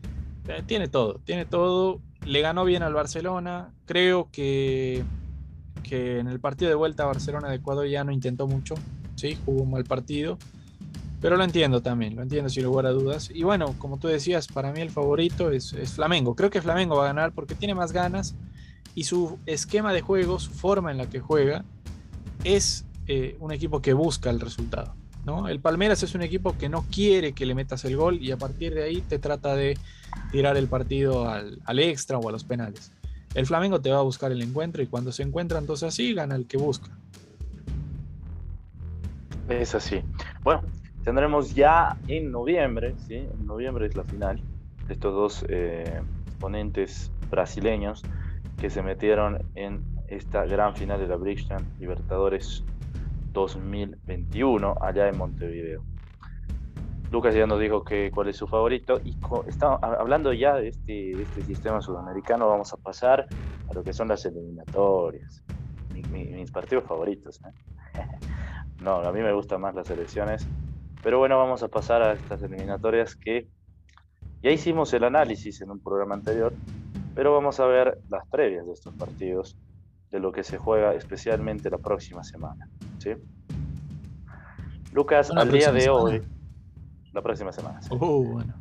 eh, 0.48 0.64
tiene 0.66 0.88
todo, 0.88 1.20
tiene 1.24 1.46
todo. 1.46 2.02
Le 2.26 2.42
ganó 2.42 2.66
bien 2.66 2.82
al 2.82 2.94
Barcelona. 2.94 3.72
Creo 3.86 4.30
que, 4.32 5.04
que 5.84 6.20
en 6.20 6.28
el 6.28 6.40
partido 6.40 6.70
de 6.70 6.76
vuelta 6.76 7.04
a 7.04 7.08
Barcelona 7.08 7.50
de 7.50 7.58
Ecuador 7.58 7.88
ya 7.88 8.04
no 8.04 8.12
intentó 8.12 8.48
mucho. 8.48 8.74
Sí, 9.16 9.38
jugó 9.46 9.64
un 9.64 9.72
mal 9.72 9.84
partido. 9.84 10.38
Pero 11.22 11.38
lo 11.38 11.44
entiendo 11.44 11.82
también, 11.82 12.16
lo 12.16 12.24
entiendo 12.24 12.50
sin 12.50 12.64
lugar 12.64 12.88
a 12.88 12.92
dudas. 12.92 13.32
Y 13.34 13.44
bueno, 13.44 13.76
como 13.78 13.98
tú 13.98 14.08
decías, 14.08 14.48
para 14.48 14.72
mí 14.72 14.82
el 14.82 14.90
favorito 14.90 15.52
es, 15.52 15.74
Flamengo. 15.94 16.36
Creo 16.36 16.50
que 16.50 16.62
Flamengo 16.62 16.98
va 16.98 17.04
a 17.04 17.08
ganar 17.08 17.32
porque 17.32 17.56
tiene 17.56 17.74
más 17.74 17.92
ganas 17.92 18.36
y 18.96 19.06
su 19.06 19.40
esquema 19.46 19.94
de 19.94 20.02
juego, 20.02 20.40
su 20.40 20.52
forma 20.52 20.92
en 20.92 20.98
la 20.98 21.10
que 21.10 21.20
juega, 21.20 21.64
es 22.44 22.86
un 23.40 23.52
equipo 23.52 23.82
que 23.82 23.94
busca 23.94 24.30
el 24.30 24.40
resultado. 24.40 24.96
El 25.48 25.60
Palmeras 25.60 26.04
es 26.04 26.14
un 26.14 26.22
equipo 26.22 26.56
que 26.58 26.70
no 26.70 26.86
quiere 26.92 27.34
que 27.34 27.46
le 27.46 27.56
metas 27.56 27.84
el 27.86 27.98
gol 27.98 28.22
y 28.22 28.32
a 28.32 28.38
partir 28.38 28.76
de 28.76 28.84
ahí 28.84 29.02
te 29.02 29.18
trata 29.18 29.56
de 29.56 29.78
tirar 30.32 30.56
el 30.56 30.68
partido 30.68 31.28
al, 31.28 31.60
al 31.66 31.80
extra 31.80 32.20
o 32.20 32.30
a 32.30 32.32
los 32.32 32.44
penales. 32.44 32.92
El 33.34 33.48
Flamengo 33.48 33.82
te 33.82 33.90
va 33.90 34.00
a 34.00 34.04
buscar 34.04 34.32
el 34.32 34.42
encuentro 34.42 34.84
y 34.84 34.88
cuando 34.88 35.12
se 35.12 35.24
encuentra 35.24 35.58
entonces 35.58 35.90
así 35.90 36.14
gana 36.14 36.36
el 36.36 36.46
que 36.46 36.58
busca. 36.58 36.90
Es 39.50 39.76
así. 39.76 40.02
Bueno, 40.44 40.62
tendremos 41.04 41.54
ya 41.54 41.98
en 42.08 42.32
noviembre, 42.32 42.96
¿sí? 43.08 43.16
en 43.16 43.46
noviembre 43.46 43.88
es 43.88 43.96
la 43.96 44.04
final, 44.04 44.42
de 44.88 44.94
estos 44.94 45.14
dos 45.14 45.46
eh, 45.50 46.02
ponentes 46.40 47.12
brasileños 47.30 48.04
que 48.60 48.70
se 48.70 48.82
metieron 48.82 49.44
en 49.56 49.84
esta 50.08 50.46
gran 50.46 50.76
final 50.76 51.00
de 51.00 51.08
la 51.08 51.16
Bridgestone 51.16 51.66
Libertadores 51.80 52.64
2021 53.36 54.76
allá 54.82 55.08
en 55.08 55.18
Montevideo. 55.20 55.84
Lucas 57.12 57.36
ya 57.36 57.46
nos 57.46 57.60
dijo 57.60 57.84
que 57.84 58.10
cuál 58.10 58.30
es 58.30 58.38
su 58.38 58.48
favorito 58.48 59.00
y 59.04 59.16
estamos 59.48 59.80
hablando 59.84 60.34
ya 60.34 60.56
de 60.56 60.70
este, 60.70 61.22
este, 61.22 61.44
sistema 61.44 61.80
sudamericano, 61.80 62.48
vamos 62.48 62.74
a 62.74 62.78
pasar 62.78 63.28
a 63.70 63.74
lo 63.74 63.84
que 63.84 63.94
son 63.94 64.08
las 64.08 64.26
eliminatorias, 64.26 65.44
mis 66.10 66.52
partidos 66.52 66.86
favoritos. 66.86 67.40
¿eh? 67.46 68.02
no, 68.84 68.96
a 68.96 69.12
mí 69.12 69.22
me 69.22 69.32
gustan 69.34 69.62
más 69.62 69.76
las 69.76 69.90
elecciones 69.92 70.48
pero 71.06 71.20
bueno, 71.20 71.38
vamos 71.38 71.62
a 71.62 71.68
pasar 71.68 72.02
a 72.02 72.14
estas 72.14 72.42
eliminatorias 72.42 73.16
que 73.16 73.48
ya 74.42 74.50
hicimos 74.50 74.92
el 74.92 75.04
análisis 75.04 75.62
en 75.62 75.70
un 75.70 75.80
programa 75.80 76.16
anterior, 76.16 76.52
pero 77.14 77.32
vamos 77.32 77.60
a 77.60 77.68
ver 77.68 78.00
las 78.10 78.28
previas 78.28 78.66
de 78.66 78.74
estos 78.74 78.92
partidos, 78.96 79.56
de 80.10 80.20
lo 80.20 80.32
que 80.32 80.44
se 80.44 80.58
juega 80.58 80.96
especialmente 80.96 81.70
la 81.70 81.78
próxima 81.78 82.24
semana. 82.24 82.68
¿Sí? 83.06 83.12
Lucas, 84.92 85.30
al 85.30 85.52
día 85.52 85.72
de 85.72 85.90
hoy, 85.90 86.22
la 87.14 87.22
próxima 87.22 87.52
semana. 87.52 87.80
Bueno. 87.92 88.54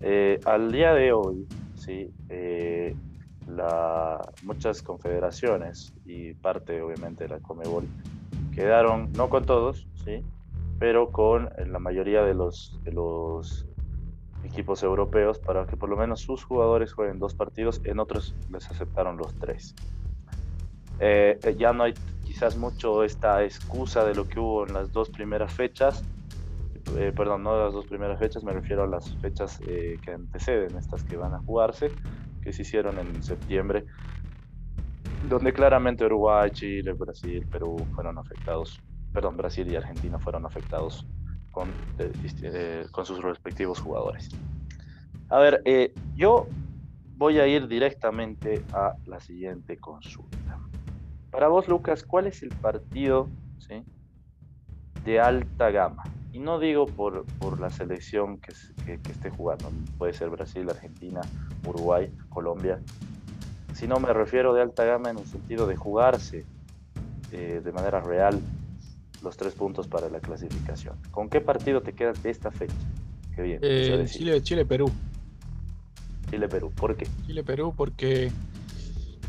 Eh, 0.00 0.40
al 0.44 0.72
día 0.72 0.92
de 0.94 1.12
hoy, 1.12 1.46
sí, 1.76 2.10
eh, 2.28 2.96
la, 3.46 4.20
muchas 4.42 4.82
confederaciones 4.82 5.94
y 6.04 6.32
parte 6.34 6.80
obviamente 6.82 7.24
de 7.24 7.30
la 7.30 7.40
Comebol 7.40 7.84
quedaron, 8.54 9.12
no 9.12 9.28
con 9.28 9.44
todos, 9.44 9.86
sí, 10.04 10.24
pero 10.78 11.10
con 11.12 11.50
la 11.66 11.78
mayoría 11.78 12.22
de 12.22 12.34
los, 12.34 12.80
de 12.82 12.92
los 12.92 13.66
equipos 14.42 14.82
europeos 14.82 15.38
para 15.38 15.66
que 15.66 15.76
por 15.76 15.90
lo 15.90 15.96
menos 15.96 16.20
sus 16.20 16.42
jugadores 16.42 16.92
jueguen 16.92 17.18
dos 17.18 17.34
partidos, 17.34 17.80
en 17.84 18.00
otros 18.00 18.34
les 18.50 18.68
aceptaron 18.68 19.16
los 19.16 19.34
tres. 19.34 19.74
Eh, 21.02 21.38
eh, 21.42 21.56
ya 21.58 21.72
no 21.72 21.84
hay 21.84 21.94
quizás 22.22 22.58
mucho 22.58 23.02
esta 23.02 23.42
excusa 23.42 24.04
de 24.04 24.14
lo 24.14 24.28
que 24.28 24.38
hubo 24.38 24.66
en 24.66 24.74
las 24.74 24.92
dos 24.92 25.08
primeras 25.08 25.52
fechas, 25.52 26.04
eh, 26.98 27.12
perdón, 27.16 27.42
no 27.42 27.58
las 27.64 27.72
dos 27.72 27.86
primeras 27.86 28.18
fechas, 28.18 28.44
me 28.44 28.52
refiero 28.52 28.84
a 28.84 28.86
las 28.86 29.16
fechas 29.16 29.58
que 29.58 30.12
anteceden, 30.12 30.76
estas 30.76 31.02
que 31.04 31.16
van 31.16 31.32
a 31.34 31.38
jugarse, 31.38 31.88
que 32.42 32.52
se 32.52 32.62
hicieron 32.62 32.98
en 32.98 33.22
septiembre, 33.22 33.86
donde 35.22 35.52
claramente 35.54 36.04
Uruguay, 36.04 36.50
Chile, 36.50 36.92
Brasil, 36.92 37.46
Perú 37.50 37.78
fueron 37.94 38.18
afectados 38.18 38.82
perdón, 39.12 39.36
Brasil 39.36 39.66
y 39.68 39.74
Argentina 39.74 40.18
fueron 40.18 40.46
afectados 40.46 41.04
con, 41.50 41.74
eh, 41.98 42.86
con 42.92 43.04
sus 43.04 43.20
respectivos 43.22 43.80
jugadores. 43.80 44.28
A 45.30 45.38
ver, 45.40 45.62
yo 46.14 46.46
voy 47.16 47.38
a 47.38 47.46
ir 47.46 47.66
directamente 47.66 48.62
a 48.72 48.94
la 49.06 49.18
siguiente 49.18 49.76
consulta. 49.78 50.39
Para 51.30 51.48
vos, 51.48 51.68
Lucas, 51.68 52.02
¿cuál 52.02 52.26
es 52.26 52.42
el 52.42 52.50
partido 52.50 53.28
de 55.04 55.20
alta 55.20 55.70
gama? 55.70 56.02
Y 56.32 56.38
no 56.38 56.58
digo 56.58 56.86
por, 56.86 57.24
por 57.38 57.60
la 57.60 57.70
selección 57.70 58.38
que, 58.38 58.52
que, 58.84 59.10
esté 59.10 59.30
jugando, 59.30 59.70
puede 59.98 60.12
ser 60.12 60.30
Brasil, 60.30 60.68
Argentina, 60.68 61.20
Uruguay, 61.66 62.12
Colombia, 62.28 62.80
sino 63.74 63.98
me 63.98 64.12
refiero 64.12 64.54
de 64.54 64.62
alta 64.62 64.84
gama 64.84 65.10
en 65.10 65.18
el 65.18 65.26
sentido 65.26 65.66
de 65.66 65.76
jugarse 65.76 66.44
eh, 67.32 67.60
de 67.64 67.72
manera 67.72 68.00
real 68.00 68.40
los 69.22 69.36
tres 69.36 69.54
puntos 69.54 69.86
para 69.88 70.08
la 70.08 70.20
clasificación. 70.20 70.96
¿Con 71.10 71.28
qué 71.28 71.40
partido 71.40 71.80
te 71.80 71.92
quedas 71.92 72.22
de 72.22 72.30
esta 72.30 72.50
fecha? 72.50 72.74
Qué 73.34 73.42
bien. 73.42 73.60
Eh, 73.62 74.04
Chile, 74.08 74.42
Chile, 74.42 74.64
Perú. 74.64 74.90
Chile, 76.30 76.48
Perú. 76.48 76.72
¿Por 76.74 76.96
qué? 76.96 77.06
Chile, 77.26 77.42
Perú, 77.42 77.74
porque. 77.76 78.30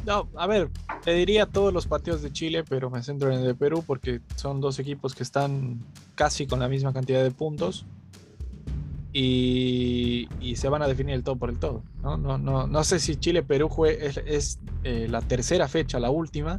No, 0.05 0.27
a 0.35 0.47
ver, 0.47 0.69
te 1.03 1.13
diría 1.13 1.45
todos 1.45 1.73
los 1.73 1.85
partidos 1.85 2.21
de 2.21 2.31
Chile, 2.31 2.63
pero 2.67 2.89
me 2.89 3.03
centro 3.03 3.31
en 3.31 3.39
el 3.39 3.45
de 3.45 3.55
Perú 3.55 3.83
porque 3.85 4.21
son 4.35 4.59
dos 4.59 4.79
equipos 4.79 5.13
que 5.13 5.23
están 5.23 5.79
casi 6.15 6.47
con 6.47 6.59
la 6.59 6.67
misma 6.67 6.91
cantidad 6.91 7.21
de 7.21 7.31
puntos 7.31 7.85
y, 9.13 10.27
se 10.55 10.69
van 10.69 10.81
a 10.81 10.87
definir 10.87 11.15
el 11.15 11.23
todo 11.23 11.35
por 11.35 11.49
el 11.49 11.59
todo. 11.59 11.83
No, 12.01 12.17
no, 12.17 12.37
no, 12.37 12.67
no 12.67 12.83
sé 12.83 12.99
si 12.99 13.15
Chile-Perú 13.15 13.85
es, 13.85 14.59
eh, 14.83 15.07
la 15.09 15.21
tercera 15.21 15.67
fecha, 15.67 15.99
la 15.99 16.09
última, 16.09 16.57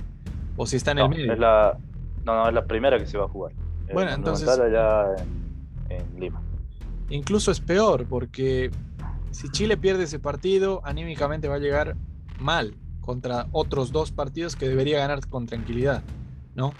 o 0.57 0.66
si 0.66 0.76
está 0.76 0.93
en 0.93 0.99
el 0.99 1.09
medio. 1.09 1.32
Es 1.32 1.38
la, 1.38 1.78
no, 2.24 2.34
no, 2.34 2.49
es 2.49 2.55
la 2.55 2.64
primera 2.64 2.99
que 2.99 3.07
se 3.07 3.18
va 3.18 3.24
a 3.24 3.28
jugar. 3.28 3.53
Bueno, 3.93 4.12
entonces. 4.12 4.49
Allá 4.49 5.16
en, 5.88 6.20
Lima. 6.20 6.40
Incluso 7.11 7.51
es 7.51 7.61
peor, 7.61 8.07
porque 8.07 8.70
si 9.30 9.51
Chile 9.51 9.76
pierde 9.76 10.05
ese 10.05 10.18
partido, 10.18 10.80
anímicamente 10.84 11.49
va 11.49 11.57
a 11.57 11.59
llegar 11.59 11.97
mal 12.38 12.74
contra 13.03 13.49
otros 13.53 13.93
dos 13.93 14.13
partidos 14.13 14.57
que 14.57 14.69
debería 14.69 14.99
ganar 14.99 15.27
con 15.29 15.47
tranquilidad, 15.47 16.03
¿no? 16.55 16.73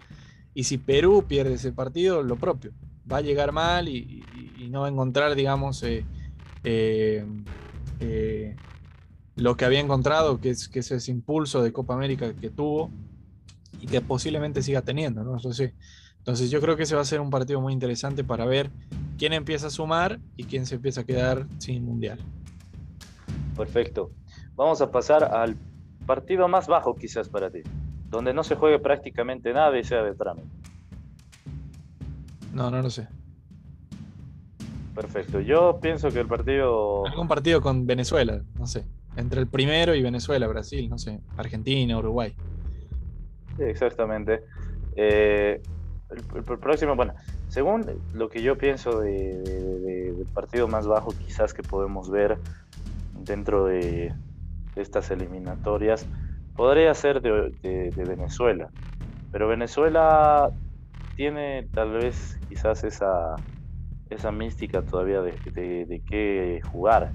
Y 0.55 0.64
si 0.64 0.79
Perú 0.79 1.25
pierde 1.29 1.55
ese 1.55 1.73
partido, 1.73 2.23
lo 2.23 2.37
propio. 2.37 2.73
Va 3.11 3.18
a 3.18 3.20
llegar 3.20 3.53
mal 3.53 3.89
y, 3.89 4.25
no 4.70 4.83
va 4.83 4.87
a 4.87 4.91
encontrar, 4.91 5.35
digamos, 5.35 5.83
eh, 5.83 6.07
eh, 6.64 7.27
eh, 8.01 8.57
lo 9.37 9.57
que 9.57 9.64
había 9.66 9.81
encontrado, 9.81 10.41
que 10.41 10.51
es, 10.51 10.68
que 10.68 10.79
es 10.79 10.91
ese 10.91 11.11
impulso 11.11 11.62
de 11.62 11.73
Copa 11.73 11.93
América 11.93 12.33
que 12.33 12.49
tuvo 12.49 12.91
y 13.81 13.87
que 13.87 14.01
posiblemente 14.01 14.62
siga 14.62 14.81
teniendo, 14.81 15.25
¿no? 15.25 15.35
Entonces, 15.35 15.75
entonces 16.18 16.51
yo 16.51 16.61
creo 16.61 16.77
que 16.77 16.85
ese 16.85 16.95
va 16.95 17.03
a 17.03 17.05
ser 17.05 17.20
un 17.20 17.31
partido 17.31 17.61
muy 17.61 17.73
interesante 17.73 18.23
para 18.23 18.47
ver 18.47 18.70
quién 19.18 19.33
empieza 19.33 19.66
a 19.66 19.70
sumar 19.70 20.20
y 20.37 20.45
quién 20.45 20.64
se 20.64 20.77
empieza 20.77 21.01
a 21.01 21.05
quedar 21.05 21.47
sin 21.59 21.85
mundial. 21.85 22.20
Perfecto. 23.57 24.12
Vamos 24.55 24.81
a 24.81 24.91
pasar 24.91 25.25
al 25.25 25.57
partido 26.07 26.48
más 26.48 26.66
bajo 26.66 26.94
quizás 26.94 27.28
para 27.28 27.50
ti, 27.50 27.61
donde 28.09 28.34
no 28.34 28.44
se 28.44 28.57
juegue 28.57 28.78
prácticamente 28.78 29.53
nada 29.53 29.78
y 29.78 29.84
sea 29.84 30.03
de 30.03 30.14
trámite. 30.14 30.48
No, 32.53 32.70
no 32.70 32.82
lo 32.82 32.90
sé. 32.90 33.09
Perfecto. 34.94 35.40
Yo 35.40 35.78
pienso 35.80 36.11
que 36.11 36.20
el 36.20 36.26
partido. 36.26 37.07
Algún 37.07 37.28
partido 37.28 37.62
con 37.62 37.86
Venezuela, 37.86 38.42
no 38.59 38.66
sé. 38.66 38.84
Entre 39.16 39.40
el 39.40 39.46
primero 39.46 39.94
y 39.94 40.03
Venezuela, 40.03 40.46
Brasil, 40.46 40.88
no 40.88 40.98
sé. 40.98 41.20
Argentina, 41.36 41.98
Uruguay 41.98 42.34
exactamente. 43.59 44.42
Eh, 44.96 45.61
el, 46.11 46.44
próximo, 46.59 46.94
bueno, 46.94 47.14
según 47.48 47.86
lo 48.12 48.28
que 48.28 48.42
yo 48.42 48.59
pienso 48.59 49.00
de, 49.00 49.38
del 49.38 50.26
partido 50.34 50.68
más 50.68 50.86
bajo 50.86 51.12
quizás 51.12 51.55
que 51.55 51.62
podemos 51.62 52.11
ver 52.11 52.38
dentro 53.24 53.66
de, 53.66 54.12
estas 54.77 55.11
eliminatorias, 55.11 56.07
podría 56.55 56.95
ser 56.95 57.20
de, 57.20 57.93
Venezuela. 57.97 58.70
Pero 59.31 59.49
Venezuela 59.49 60.51
tiene 61.16 61.68
tal 61.73 61.93
vez 61.93 62.39
quizás 62.49 62.85
esa, 62.85 63.37
esa 64.11 64.33
mística 64.33 64.83
todavía 64.83 65.23
de, 65.23 65.39
de, 65.55 66.03
qué 66.07 66.61
jugar. 66.70 67.12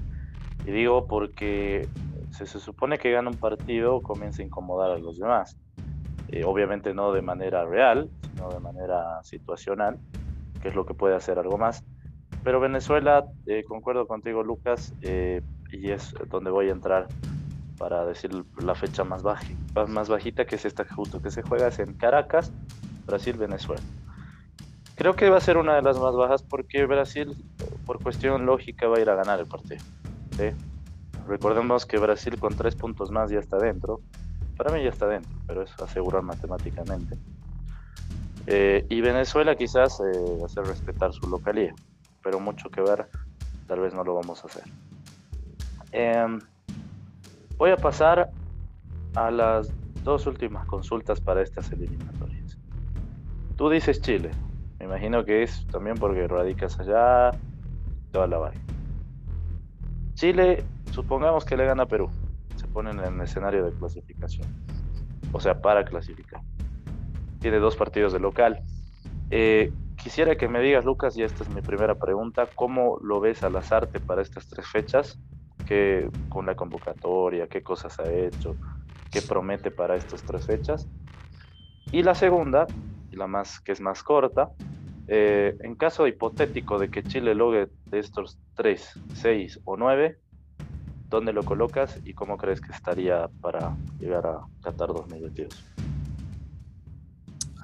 Y 0.66 0.70
digo 0.72 1.06
porque 1.06 1.88
se, 2.30 2.46
se 2.46 2.58
supone 2.58 2.98
que 2.98 3.12
gana 3.12 3.30
un 3.30 3.36
partido, 3.36 4.02
comienza 4.02 4.42
a 4.42 4.46
incomodar 4.46 4.90
a 4.90 4.98
los 4.98 5.18
demás. 5.18 5.56
Eh, 6.30 6.44
obviamente 6.44 6.92
no 6.92 7.12
de 7.12 7.22
manera 7.22 7.64
real, 7.64 8.10
sino 8.22 8.50
de 8.50 8.60
manera 8.60 9.22
situacional, 9.22 9.98
que 10.60 10.68
es 10.68 10.74
lo 10.74 10.84
que 10.84 10.94
puede 10.94 11.14
hacer 11.14 11.38
algo 11.38 11.56
más. 11.56 11.84
Pero 12.44 12.60
Venezuela, 12.60 13.24
eh, 13.46 13.64
concuerdo 13.64 14.06
contigo 14.06 14.42
Lucas, 14.42 14.94
eh, 15.02 15.40
y 15.72 15.90
es 15.90 16.14
donde 16.28 16.50
voy 16.50 16.68
a 16.68 16.72
entrar 16.72 17.08
para 17.78 18.04
decir 18.04 18.30
la 18.60 18.74
fecha 18.74 19.04
más, 19.04 19.22
más 19.88 20.08
bajita, 20.08 20.44
que 20.44 20.56
es 20.56 20.64
esta 20.64 20.84
justo 20.84 21.22
que 21.22 21.30
se 21.30 21.42
juega, 21.42 21.68
es 21.68 21.78
en 21.78 21.94
Caracas, 21.94 22.52
Brasil, 23.06 23.36
Venezuela. 23.36 23.82
Creo 24.96 25.14
que 25.14 25.30
va 25.30 25.36
a 25.36 25.40
ser 25.40 25.56
una 25.56 25.76
de 25.76 25.82
las 25.82 25.98
más 25.98 26.14
bajas 26.14 26.42
porque 26.42 26.84
Brasil, 26.86 27.36
por 27.86 28.02
cuestión 28.02 28.46
lógica, 28.46 28.88
va 28.88 28.96
a 28.96 29.00
ir 29.00 29.10
a 29.10 29.14
ganar 29.14 29.38
el 29.38 29.46
partido. 29.46 29.82
Recordemos 31.28 31.86
que 31.86 31.98
Brasil 31.98 32.38
con 32.38 32.56
tres 32.56 32.74
puntos 32.74 33.10
más 33.10 33.30
ya 33.30 33.38
está 33.38 33.58
dentro 33.58 34.00
para 34.58 34.72
mí 34.72 34.82
ya 34.82 34.90
está 34.90 35.06
dentro, 35.06 35.32
pero 35.46 35.62
es 35.62 35.70
asegurar 35.80 36.22
matemáticamente. 36.22 37.16
Eh, 38.48 38.84
y 38.90 39.00
Venezuela 39.00 39.54
quizás 39.54 40.00
eh, 40.00 40.44
hacer 40.44 40.64
respetar 40.64 41.12
su 41.12 41.28
localía, 41.28 41.74
pero 42.24 42.40
mucho 42.40 42.68
que 42.68 42.80
ver, 42.80 43.08
tal 43.68 43.80
vez 43.80 43.94
no 43.94 44.02
lo 44.02 44.14
vamos 44.14 44.42
a 44.42 44.48
hacer. 44.48 44.64
Em, 45.92 46.40
voy 47.58 47.70
a 47.70 47.76
pasar 47.76 48.30
a 49.14 49.30
las 49.30 49.70
dos 50.04 50.26
últimas 50.26 50.66
consultas 50.66 51.20
para 51.20 51.42
estas 51.42 51.70
eliminatorias. 51.72 52.58
Tú 53.56 53.68
dices 53.68 54.00
Chile, 54.00 54.30
me 54.78 54.86
imagino 54.86 55.24
que 55.24 55.42
es 55.42 55.66
también 55.66 55.96
porque 55.96 56.26
radicas 56.26 56.78
allá, 56.80 57.32
toda 58.12 58.26
la 58.26 58.38
vaina. 58.38 58.60
Chile, 60.14 60.64
supongamos 60.92 61.44
que 61.44 61.56
le 61.56 61.66
gana 61.66 61.82
a 61.82 61.86
Perú 61.86 62.10
ponen 62.68 63.00
en 63.00 63.14
el 63.14 63.20
escenario 63.22 63.64
de 63.64 63.72
clasificación. 63.72 64.46
O 65.32 65.40
sea, 65.40 65.60
para 65.60 65.84
clasificar. 65.84 66.40
Tiene 67.40 67.58
dos 67.58 67.76
partidos 67.76 68.12
de 68.12 68.20
local. 68.20 68.62
Eh, 69.30 69.72
quisiera 69.96 70.36
que 70.36 70.48
me 70.48 70.60
digas, 70.60 70.84
Lucas, 70.84 71.16
y 71.16 71.22
esta 71.22 71.42
es 71.42 71.50
mi 71.50 71.60
primera 71.60 71.96
pregunta, 71.96 72.48
¿cómo 72.54 72.98
lo 73.02 73.20
ves 73.20 73.42
a 73.42 73.50
Lazarte 73.50 74.00
para 74.00 74.22
estas 74.22 74.46
tres 74.46 74.66
fechas? 74.66 75.18
¿Qué, 75.68 76.08
con 76.30 76.46
la 76.46 76.54
convocatoria, 76.54 77.46
qué 77.46 77.62
cosas 77.62 78.00
ha 78.00 78.10
hecho, 78.10 78.56
qué 79.10 79.20
promete 79.20 79.70
para 79.70 79.96
estas 79.96 80.22
tres 80.22 80.46
fechas? 80.46 80.88
Y 81.92 82.02
la 82.02 82.14
segunda, 82.14 82.66
la 83.12 83.26
más 83.26 83.60
que 83.60 83.72
es 83.72 83.80
más 83.80 84.02
corta, 84.02 84.48
eh, 85.08 85.56
en 85.60 85.74
caso 85.74 86.06
hipotético 86.06 86.78
de 86.78 86.90
que 86.90 87.02
Chile 87.02 87.34
logre 87.34 87.68
de 87.84 87.98
estos 87.98 88.38
tres, 88.54 88.98
seis 89.12 89.60
o 89.64 89.76
nueve, 89.76 90.18
¿Dónde 91.08 91.32
lo 91.32 91.42
colocas 91.42 91.98
y 92.04 92.12
cómo 92.12 92.36
crees 92.36 92.60
que 92.60 92.70
estaría 92.70 93.28
para 93.40 93.74
llegar 93.98 94.26
a 94.26 94.40
Qatar 94.62 94.88
2022? 94.88 95.48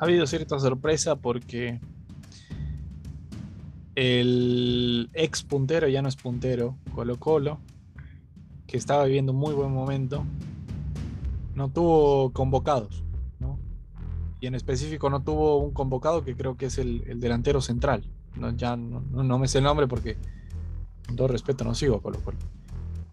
Ha 0.00 0.04
habido 0.04 0.26
cierta 0.26 0.58
sorpresa 0.58 1.16
porque 1.16 1.78
el 3.94 5.10
ex 5.12 5.42
puntero 5.42 5.88
ya 5.88 6.00
no 6.00 6.08
es 6.08 6.16
puntero, 6.16 6.78
Colo 6.94 7.16
Colo, 7.18 7.60
que 8.74 8.78
estaba 8.78 9.04
viviendo 9.04 9.30
un 9.30 9.38
muy 9.38 9.54
buen 9.54 9.72
momento, 9.72 10.24
no 11.54 11.68
tuvo 11.68 12.32
convocados, 12.32 13.04
¿no? 13.38 13.56
Y 14.40 14.48
en 14.48 14.56
específico 14.56 15.08
no 15.10 15.22
tuvo 15.22 15.58
un 15.58 15.72
convocado 15.72 16.24
que 16.24 16.34
creo 16.34 16.56
que 16.56 16.66
es 16.66 16.78
el, 16.78 17.20
delantero 17.20 17.60
central. 17.60 18.02
No, 18.34 18.50
ya 18.50 18.74
no, 18.74 19.00
no, 19.00 19.38
me 19.38 19.46
sé 19.46 19.58
el 19.58 19.64
nombre 19.64 19.86
porque, 19.86 20.16
con 21.06 21.14
todo 21.14 21.28
respeto, 21.28 21.62
no 21.62 21.76
sigo 21.76 22.02
Colo 22.02 22.18
Colo 22.24 22.36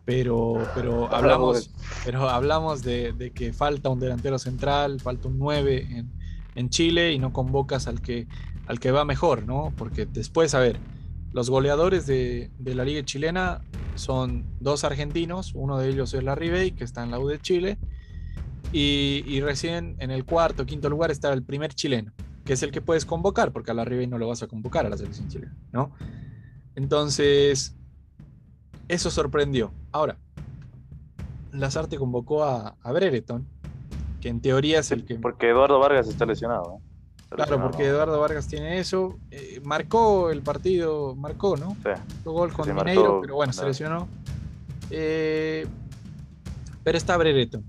pero, 0.04 0.68
pero 0.74 1.14
hablamos, 1.14 1.70
pero 2.06 2.28
hablamos 2.28 2.82
de, 2.82 3.32
que 3.36 3.54
falta 3.54 3.90
un 3.90 4.00
delantero 4.00 4.40
central, 4.40 5.00
falta 5.00 5.28
un 5.28 5.38
9 5.38 5.90
en, 5.92 6.12
en, 6.56 6.70
Chile 6.72 7.14
y 7.14 7.20
no 7.20 7.34
convocas 7.34 7.86
al 7.86 8.02
que, 8.02 8.28
al 8.66 8.80
que 8.80 8.90
va 8.90 9.06
mejor, 9.06 9.46
¿no? 9.46 9.72
Porque 9.78 10.08
después, 10.08 10.56
a 10.56 10.60
ver, 10.60 10.80
los 11.34 11.52
goleadores 11.52 12.08
de, 12.08 12.50
de 12.58 12.74
la 12.74 12.84
liga 12.84 13.06
chilena 13.06 13.62
son 13.96 14.46
dos 14.60 14.84
argentinos, 14.84 15.54
uno 15.54 15.78
de 15.78 15.90
ellos 15.90 16.14
es 16.14 16.24
la 16.24 16.36
Ribey, 16.36 16.72
que 16.72 16.84
está 16.84 17.04
en 17.04 17.12
la 17.12 17.20
U 17.20 17.28
de 17.28 17.40
Chile, 17.40 17.78
y, 18.72 19.24
y, 19.28 19.42
recién 19.42 19.96
en 20.00 20.12
el 20.12 20.24
cuarto, 20.24 20.66
quinto 20.66 20.90
lugar 20.90 21.12
está 21.12 21.34
el 21.34 21.44
primer 21.44 21.74
chileno, 21.74 22.14
que 22.46 22.54
es 22.54 22.64
el 22.64 22.72
que 22.72 22.82
puedes 22.82 23.06
convocar, 23.06 23.52
porque 23.52 23.72
a 23.72 23.74
la 23.74 23.84
Ribey 23.84 24.08
no 24.08 24.18
lo 24.18 24.28
vas 24.28 24.44
a 24.44 24.48
convocar 24.48 24.86
a 24.86 24.90
la 24.90 24.98
selección 24.98 25.28
chilena, 25.28 25.56
¿no? 25.74 25.92
Entonces, 26.76 27.76
eso 28.88 29.12
sorprendió. 29.12 29.74
Ahora, 29.92 30.18
Lazarte 31.52 31.98
convocó 31.98 32.44
a, 32.44 32.78
a 32.82 32.92
Brereton, 32.94 33.46
que 34.22 34.30
en 34.30 34.42
teoría 34.42 34.80
es 34.80 34.92
el 34.92 35.04
que. 35.04 35.16
Porque 35.16 35.50
Eduardo 35.50 35.80
Vargas 35.80 36.08
está 36.08 36.26
lesionado. 36.26 36.80
Claro, 37.32 37.62
porque 37.62 37.86
Eduardo 37.86 38.20
Vargas 38.20 38.48
tiene 38.48 38.80
eso. 38.80 39.18
Eh, 39.32 39.62
marcó 39.64 40.32
el 40.32 40.42
partido, 40.42 41.16
marcó, 41.16 41.56
¿no? 41.56 41.78
Sí. 41.82 41.90
gol 42.26 42.52
con 42.52 42.76
Mineiro, 42.76 43.22
pero 43.22 43.36
bueno, 43.36 43.54
se 43.54 43.66
lesionó. 43.66 44.10
Eh, 44.90 45.66
pero 46.84 46.98
está 46.98 47.16
Brereton. 47.16 47.64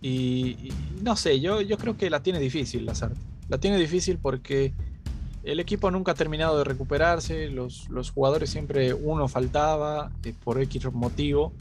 Y, 0.00 0.72
no 1.00 1.14
sé, 1.14 1.38
yo, 1.40 1.60
yo 1.60 1.78
creo 1.78 1.96
que 1.96 2.10
la 2.10 2.24
tiene 2.24 2.40
difícil 2.40 2.84
Lazarte. 2.84 3.20
La 3.48 3.58
tiene 3.58 3.78
difícil 3.78 4.18
porque 4.18 4.72
el 5.44 5.60
equipo 5.60 5.90
nunca 5.92 6.12
ha 6.12 6.14
terminado 6.16 6.58
de 6.58 6.64
recuperarse, 6.64 7.48
los, 7.50 7.88
jugadores 8.12 8.50
siempre 8.50 8.94
uno 8.94 9.28
faltaba 9.28 10.10
eh, 10.24 10.34
por 10.42 10.60
X 10.60 10.92
motivo. 10.92 11.52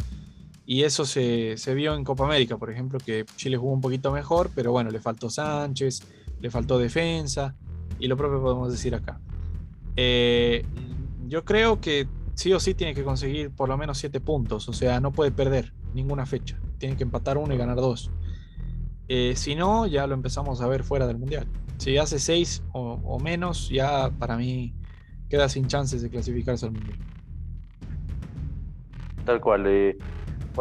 Y 0.65 0.83
eso 0.83 1.05
se, 1.05 1.55
vio 1.75 1.95
en 1.95 2.03
Copa 2.03 2.23
América, 2.23 2.57
por 2.57 2.71
ejemplo, 2.71 2.99
que 2.99 3.25
Chile 3.35 3.57
jugó 3.57 3.73
un 3.73 3.81
poquito 3.81 4.11
mejor, 4.11 4.49
pero 4.55 4.71
bueno, 4.71 4.89
le 4.89 4.99
faltó 4.99 5.29
Sánchez, 5.29 6.03
le 6.41 6.49
faltó 6.49 6.77
defensa, 6.77 7.55
y 7.99 8.07
lo 8.07 8.17
propio 8.17 8.41
podemos 8.41 8.71
decir 8.71 8.95
acá. 8.95 9.19
Eh, 9.95 10.65
yo 11.27 11.45
creo 11.45 11.79
que 11.79 12.07
sí 12.33 12.51
o 12.53 12.59
sí 12.59 12.73
tiene 12.73 12.93
que 12.93 13.03
conseguir 13.03 13.51
por 13.51 13.69
lo 13.69 13.77
menos 13.77 13.97
siete 13.97 14.19
puntos, 14.19 14.67
o 14.67 14.73
sea, 14.73 14.99
no 14.99 15.11
puede 15.11 15.31
perder 15.31 15.73
ninguna 15.93 16.25
fecha, 16.25 16.59
tiene 16.77 16.97
que 16.97 17.03
empatar 17.03 17.37
uno 17.37 17.53
y 17.53 17.57
ganar 17.57 17.77
dos. 17.77 18.11
Eh, 19.07 19.35
si 19.35 19.55
no, 19.55 19.87
ya 19.87 20.07
lo 20.07 20.13
empezamos 20.13 20.61
a 20.61 20.67
ver 20.67 20.83
fuera 20.83 21.05
del 21.05 21.17
Mundial. 21.17 21.45
Si 21.77 21.97
hace 21.97 22.17
seis 22.17 22.63
o, 22.71 23.19
menos, 23.19 23.69
ya 23.69 24.09
para 24.19 24.37
mí 24.37 24.73
queda 25.29 25.49
sin 25.49 25.67
chances 25.67 26.01
de 26.01 26.09
clasificarse 26.09 26.65
al 26.65 26.71
Mundial. 26.71 26.97
Tal 29.25 29.41
cual. 29.41 29.65
Eh, 29.67 29.97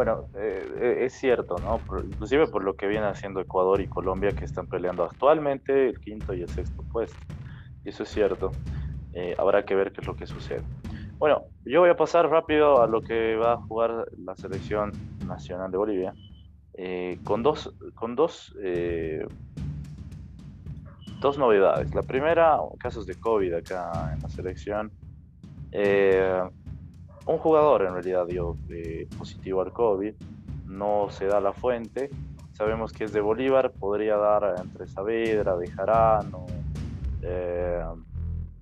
bueno, 0.04 0.28
eh, 0.34 1.04
es 1.04 1.12
cierto, 1.12 1.56
¿no? 1.58 1.80
inclusive 2.02 2.46
por 2.46 2.64
lo 2.64 2.74
que 2.74 2.86
viene 2.86 3.06
haciendo 3.06 3.40
Ecuador 3.40 3.80
y 3.80 3.86
Colombia 3.86 4.30
que 4.32 4.44
están 4.44 4.66
peleando 4.66 5.04
actualmente 5.04 5.90
el 5.90 6.00
quinto 6.00 6.32
y 6.32 6.42
el 6.42 6.48
sexto 6.48 6.82
puesto. 6.90 7.18
Eso 7.84 8.02
es 8.04 8.08
cierto. 8.08 8.50
habrá 9.36 9.64
que 9.64 9.74
ver 9.74 9.92
qué 9.92 10.00
es 10.00 10.06
lo 10.06 10.16
que 10.16 10.26
sucede. 10.26 10.62
Bueno, 11.20 11.44
yo 11.66 11.80
voy 11.80 11.90
a 11.90 11.96
pasar 11.98 12.30
rápido 12.30 12.80
a 12.80 12.86
lo 12.86 13.02
que 13.02 13.36
va 13.36 13.52
a 13.52 13.56
jugar 13.58 14.06
la 14.16 14.34
selección 14.36 14.90
nacional 15.26 15.70
de 15.70 15.76
Bolivia, 15.76 16.14
eh, 16.72 17.18
con 17.24 17.42
dos, 17.42 17.74
con 17.94 18.16
dos, 18.16 18.56
eh, 18.62 19.26
dos 21.20 21.36
novedades. 21.36 21.94
La 21.94 22.02
primera, 22.02 22.58
casos 22.78 23.04
de 23.04 23.16
COVID 23.16 23.52
acá 23.52 24.14
en 24.14 24.22
la 24.22 24.30
selección. 24.30 24.90
Eh, 25.72 26.42
un 27.26 27.38
jugador 27.38 27.82
en 27.82 27.92
realidad 27.92 28.26
dio 28.26 28.56
positivo 29.18 29.62
al 29.62 29.72
COVID, 29.72 30.14
no 30.66 31.08
se 31.10 31.26
da 31.26 31.40
la 31.40 31.52
fuente. 31.52 32.10
Sabemos 32.52 32.92
que 32.92 33.04
es 33.04 33.12
de 33.12 33.20
Bolívar, 33.20 33.72
podría 33.72 34.16
dar 34.16 34.56
entre 34.60 34.86
Saavedra, 34.86 35.54
Bejarano, 35.54 36.46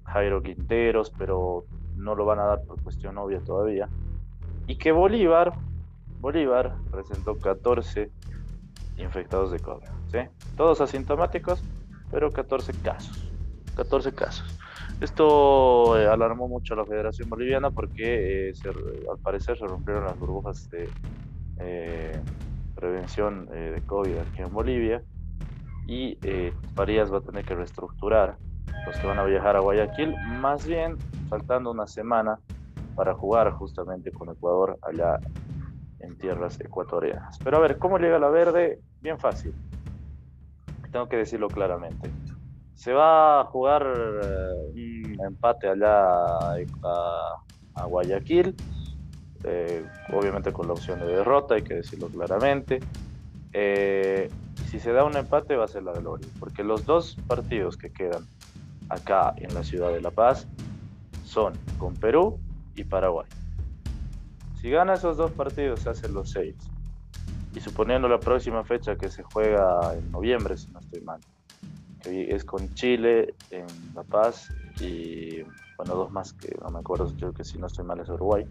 Jairo 0.04 0.42
Quinteros, 0.42 1.10
pero 1.16 1.64
no 1.96 2.14
lo 2.14 2.24
van 2.24 2.38
a 2.38 2.44
dar 2.44 2.62
por 2.62 2.80
cuestión 2.82 3.18
obvia 3.18 3.40
todavía. 3.40 3.88
Y 4.66 4.76
que 4.76 4.92
Bolívar, 4.92 5.52
Bolívar 6.20 6.76
presentó 6.90 7.36
14 7.36 8.10
infectados 8.98 9.50
de 9.50 9.60
COVID, 9.60 9.88
¿sí? 10.10 10.18
Todos 10.56 10.80
asintomáticos, 10.80 11.62
pero 12.10 12.30
14 12.30 12.72
casos. 12.82 13.30
14 13.76 14.12
casos. 14.14 14.58
Esto 15.00 15.96
eh, 15.96 16.08
alarmó 16.08 16.48
mucho 16.48 16.74
a 16.74 16.78
la 16.78 16.84
Federación 16.84 17.28
Boliviana 17.28 17.70
porque 17.70 18.50
eh, 18.50 18.52
al 19.10 19.18
parecer 19.18 19.56
se 19.56 19.66
rompieron 19.66 20.04
las 20.04 20.18
burbujas 20.18 20.68
de 20.70 20.88
eh, 21.60 22.20
prevención 22.74 23.46
de 23.46 23.80
COVID 23.86 24.18
aquí 24.18 24.42
en 24.42 24.52
Bolivia 24.52 25.02
y 25.86 26.18
Farías 26.74 27.12
va 27.12 27.18
a 27.18 27.20
tener 27.20 27.44
que 27.44 27.54
reestructurar 27.54 28.36
los 28.86 28.96
que 28.96 29.06
van 29.06 29.18
a 29.18 29.24
viajar 29.24 29.56
a 29.56 29.60
Guayaquil, 29.60 30.14
más 30.40 30.66
bien 30.66 30.96
faltando 31.28 31.70
una 31.70 31.86
semana 31.86 32.38
para 32.94 33.14
jugar 33.14 33.52
justamente 33.52 34.12
con 34.12 34.28
Ecuador 34.28 34.78
allá 34.82 35.18
en 36.00 36.16
tierras 36.18 36.60
ecuatorianas. 36.60 37.38
Pero 37.42 37.56
a 37.56 37.60
ver, 37.60 37.78
¿cómo 37.78 37.98
llega 37.98 38.18
la 38.18 38.28
verde? 38.28 38.80
Bien 39.00 39.18
fácil. 39.18 39.54
Tengo 40.92 41.08
que 41.08 41.16
decirlo 41.16 41.48
claramente. 41.48 42.10
Se 42.78 42.92
va 42.92 43.40
a 43.40 43.44
jugar 43.46 43.82
eh, 44.22 45.12
un 45.16 45.26
empate 45.26 45.68
allá 45.68 45.98
a, 47.74 47.84
Guayaquil, 47.86 48.54
eh, 49.42 49.84
obviamente 50.12 50.52
con 50.52 50.68
la 50.68 50.74
opción 50.74 51.00
de 51.00 51.06
derrota, 51.06 51.56
hay 51.56 51.62
que 51.62 51.74
decirlo 51.74 52.06
claramente. 52.06 52.78
Eh, 53.52 54.30
si 54.70 54.78
se 54.78 54.92
da 54.92 55.02
un 55.02 55.16
empate 55.16 55.56
va 55.56 55.64
a 55.64 55.68
ser 55.68 55.82
la 55.82 55.92
gloria, 55.92 56.28
porque 56.38 56.62
los 56.62 56.86
dos 56.86 57.16
partidos 57.26 57.76
que 57.76 57.90
quedan 57.90 58.24
acá 58.90 59.34
en 59.38 59.52
la 59.54 59.64
ciudad 59.64 59.90
de 59.92 60.00
La 60.00 60.12
Paz 60.12 60.46
son 61.24 61.54
con 61.78 61.94
Perú 61.94 62.38
y 62.76 62.84
Paraguay. 62.84 63.26
Si 64.60 64.70
gana 64.70 64.94
esos 64.94 65.16
dos 65.16 65.32
partidos 65.32 65.80
se 65.80 65.90
hacen 65.90 66.14
los 66.14 66.30
seis. 66.30 66.54
Y 67.56 67.60
suponiendo 67.60 68.08
la 68.08 68.20
próxima 68.20 68.62
fecha 68.62 68.94
que 68.94 69.08
se 69.08 69.24
juega 69.24 69.94
en 69.94 70.12
noviembre, 70.12 70.56
si 70.56 70.70
no 70.70 70.78
estoy 70.78 71.00
mal, 71.00 71.20
que 72.02 72.34
es 72.34 72.44
con 72.44 72.72
Chile 72.74 73.34
en 73.50 73.66
La 73.94 74.02
Paz 74.02 74.52
y 74.80 75.42
bueno, 75.76 75.94
dos 75.94 76.10
más 76.10 76.32
que 76.32 76.56
no 76.62 76.70
me 76.70 76.80
acuerdo, 76.80 77.12
creo 77.16 77.32
que 77.32 77.44
si 77.44 77.58
no 77.58 77.66
estoy 77.66 77.84
mal 77.84 78.00
es 78.00 78.08
Uruguay. 78.08 78.46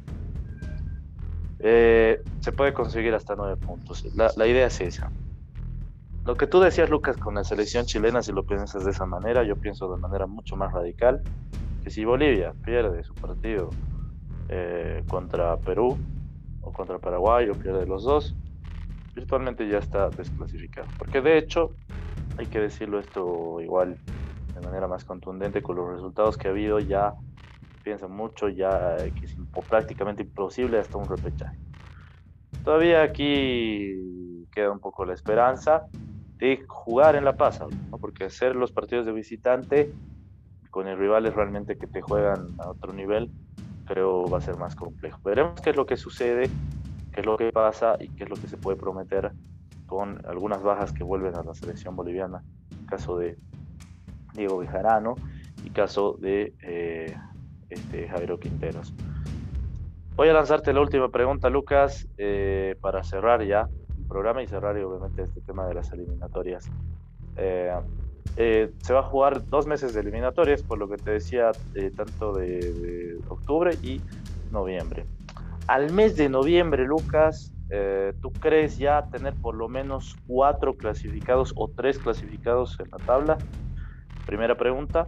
Eh, 1.59 2.21
se 2.39 2.51
puede 2.51 2.73
conseguir 2.73 3.13
hasta 3.13 3.35
nueve 3.35 3.57
puntos. 3.57 4.05
La, 4.15 4.31
la 4.35 4.47
idea 4.47 4.67
es 4.67 4.79
esa. 4.79 5.11
Lo 6.25 6.35
que 6.35 6.45
tú 6.45 6.59
decías, 6.59 6.89
Lucas, 6.89 7.17
con 7.17 7.35
la 7.35 7.43
selección 7.43 7.85
chilena, 7.85 8.21
si 8.21 8.33
lo 8.33 8.43
piensas 8.43 8.83
de 8.83 8.91
esa 8.91 9.05
manera, 9.05 9.43
yo 9.43 9.55
pienso 9.55 9.89
de 9.93 9.99
manera 9.99 10.27
mucho 10.27 10.57
más 10.57 10.73
radical, 10.73 11.21
que 11.83 11.89
si 11.89 12.03
Bolivia 12.03 12.53
pierde 12.65 13.03
su 13.03 13.13
partido 13.13 13.69
eh, 14.49 15.03
contra 15.07 15.55
Perú 15.57 15.97
o 16.61 16.73
contra 16.73 16.99
Paraguay 16.99 17.49
o 17.49 17.53
pierde 17.53 17.85
los 17.85 18.03
dos, 18.03 18.35
virtualmente 19.15 19.67
ya 19.69 19.77
está 19.77 20.09
desclasificado. 20.09 20.87
Porque 20.97 21.21
de 21.21 21.37
hecho, 21.37 21.71
hay 22.37 22.45
que 22.47 22.59
decirlo 22.59 22.99
esto 22.99 23.59
igual 23.61 23.97
de 24.53 24.61
manera 24.61 24.87
más 24.87 25.03
contundente, 25.03 25.61
con 25.61 25.75
los 25.75 25.89
resultados 25.89 26.37
que 26.37 26.47
ha 26.47 26.51
habido 26.51 26.79
ya 26.79 27.13
piensa 27.83 28.07
mucho, 28.07 28.49
ya 28.49 28.97
que 28.97 29.25
es 29.25 29.37
prácticamente 29.69 30.23
imposible 30.23 30.79
hasta 30.79 30.97
un 30.97 31.07
repechaje. 31.07 31.57
Todavía 32.63 33.01
aquí 33.01 34.47
queda 34.51 34.71
un 34.71 34.79
poco 34.79 35.05
la 35.05 35.13
esperanza 35.13 35.85
de 36.37 36.65
jugar 36.67 37.15
en 37.15 37.23
La 37.23 37.35
Paz, 37.35 37.61
¿no? 37.61 37.97
porque 37.97 38.25
hacer 38.25 38.55
los 38.55 38.71
partidos 38.71 39.05
de 39.05 39.11
visitante 39.11 39.91
con 40.69 40.87
el 40.87 40.97
rival 40.97 41.25
es 41.25 41.33
realmente 41.33 41.77
que 41.77 41.87
te 41.87 42.01
juegan 42.01 42.47
a 42.59 42.69
otro 42.69 42.93
nivel, 42.93 43.31
creo 43.85 44.27
va 44.27 44.39
a 44.39 44.41
ser 44.41 44.57
más 44.57 44.75
complejo. 44.75 45.19
Veremos 45.23 45.61
qué 45.61 45.69
es 45.69 45.75
lo 45.75 45.85
que 45.85 45.97
sucede, 45.97 46.49
qué 47.13 47.21
es 47.21 47.25
lo 47.25 47.37
que 47.37 47.51
pasa 47.51 47.95
y 47.99 48.09
qué 48.09 48.25
es 48.25 48.29
lo 48.29 48.35
que 48.35 48.47
se 48.47 48.57
puede 48.57 48.77
prometer 48.77 49.31
con 49.87 50.23
algunas 50.27 50.61
bajas 50.61 50.93
que 50.93 51.03
vuelven 51.03 51.35
a 51.35 51.43
la 51.43 51.55
selección 51.55 51.95
boliviana, 51.95 52.43
caso 52.87 53.17
de 53.17 53.37
Diego 54.33 54.59
Bejarano 54.59 55.15
y 55.63 55.71
caso 55.71 56.17
de 56.19 56.53
eh, 56.61 57.17
este, 57.69 58.09
Quinteros. 58.39 58.93
Voy 60.15 60.29
a 60.29 60.33
lanzarte 60.33 60.73
la 60.73 60.81
última 60.81 61.09
pregunta, 61.09 61.49
Lucas, 61.49 62.07
eh, 62.17 62.75
para 62.81 63.03
cerrar 63.03 63.43
ya 63.43 63.67
programa 64.07 64.41
y 64.41 64.47
cerrar 64.47 64.77
obviamente 64.77 65.23
este 65.23 65.41
tema 65.41 65.67
de 65.67 65.75
las 65.75 65.91
eliminatorias. 65.91 66.69
Eh, 67.35 67.71
eh, 68.35 68.71
se 68.81 68.93
va 68.93 68.99
a 69.01 69.03
jugar 69.03 69.47
dos 69.47 69.67
meses 69.67 69.93
de 69.93 70.01
eliminatorias, 70.01 70.63
por 70.63 70.77
lo 70.77 70.87
que 70.87 70.97
te 70.97 71.11
decía, 71.11 71.51
eh, 71.75 71.91
tanto 71.95 72.33
de, 72.33 73.19
octubre 73.29 73.75
y 73.81 74.01
noviembre. 74.51 75.05
Al 75.67 75.91
mes 75.91 76.15
de 76.15 76.29
noviembre, 76.29 76.85
Lucas, 76.85 77.53
¿tú 78.21 78.31
crees 78.31 78.77
ya 78.77 79.07
tener 79.09 79.33
por 79.35 79.55
lo 79.55 79.67
menos 79.67 80.15
cuatro 80.25 80.75
clasificados 80.75 81.53
o 81.55 81.69
tres 81.69 81.99
clasificados 81.99 82.79
en 82.79 82.89
la 82.91 82.97
tabla? 82.97 83.37
Primera 84.25 84.55
pregunta, 84.55 85.07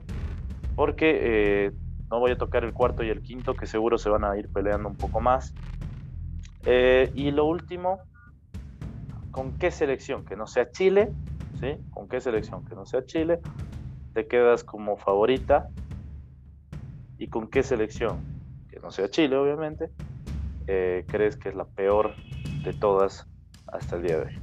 porque 0.76 1.74
no 2.10 2.20
voy 2.20 2.32
a 2.32 2.38
tocar 2.38 2.64
el 2.64 2.74
cuarto 2.74 3.04
y 3.04 3.10
el 3.10 3.22
quinto, 3.22 3.56
que 3.56 3.66
seguro 3.66 3.98
se 3.98 4.10
van 4.10 4.24
a 4.24 4.38
ir 4.38 4.50
peleando 4.52 4.90
un 4.90 4.96
poco 4.96 5.22
más. 5.22 5.54
y 6.66 7.32
lo 7.32 7.46
último, 7.46 8.02
con 9.32 9.58
qué 9.58 9.72
selección 9.72 10.26
que 10.26 10.36
no 10.36 10.48
sea 10.48 10.70
Chile, 10.72 11.12
¿sí? 11.60 11.78
Con 11.92 12.08
qué 12.10 12.20
selección 12.20 12.66
que 12.66 12.76
no 12.76 12.86
sea 12.86 13.06
Chile 13.06 13.40
te 14.14 14.28
quedas 14.28 14.64
como 14.64 14.98
favorita 14.98 15.70
y 17.18 17.28
con 17.28 17.48
qué 17.48 17.64
selección 17.64 18.18
que 18.70 18.80
no 18.80 18.92
sea 18.92 19.10
Chile, 19.10 19.36
obviamente, 19.36 19.90
eh, 20.68 21.06
crees 21.08 21.38
que 21.38 21.50
es 21.50 21.56
la 21.56 21.66
peor 21.66 22.14
de 22.64 22.74
todas 22.74 23.26
hasta 23.68 23.96
el 23.96 24.04
día 24.04 24.18
de 24.18 24.26
hoy. 24.26 24.40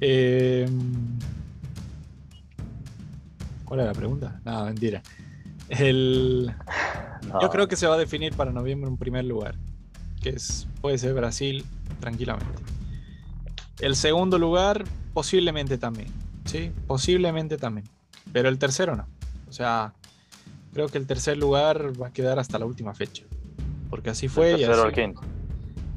Em, 0.00 1.18
¿Cuál 3.64 3.80
era 3.80 3.88
la 3.88 3.94
pregunta? 3.94 4.40
No, 4.44 4.64
mentira. 4.64 5.02
El... 5.68 6.54
Yo 7.42 7.50
creo 7.50 7.68
que 7.68 7.76
se 7.76 7.86
va 7.86 7.94
a 7.94 7.98
definir 7.98 8.34
para 8.34 8.52
noviembre 8.52 8.88
en 8.88 8.96
primer 8.96 9.24
lugar 9.24 9.56
que 10.20 10.30
es, 10.30 10.66
puede 10.80 10.98
ser 10.98 11.14
Brasil 11.14 11.64
tranquilamente. 12.00 12.62
El 13.80 13.96
segundo 13.96 14.38
lugar, 14.38 14.84
posiblemente 15.14 15.78
también. 15.78 16.08
Sí, 16.44 16.72
posiblemente 16.86 17.58
también. 17.58 17.88
Pero 18.32 18.48
el 18.48 18.58
tercero 18.58 18.96
no. 18.96 19.06
O 19.48 19.52
sea, 19.52 19.94
creo 20.72 20.88
que 20.88 20.98
el 20.98 21.06
tercer 21.06 21.36
lugar 21.36 21.92
va 22.00 22.08
a 22.08 22.12
quedar 22.12 22.38
hasta 22.38 22.58
la 22.58 22.66
última 22.66 22.94
fecha. 22.94 23.24
Porque 23.90 24.10
así 24.10 24.28
fue. 24.28 24.48
Del 24.48 24.60
tercero 24.60 24.82
al 24.82 24.92
quinto. 24.92 25.20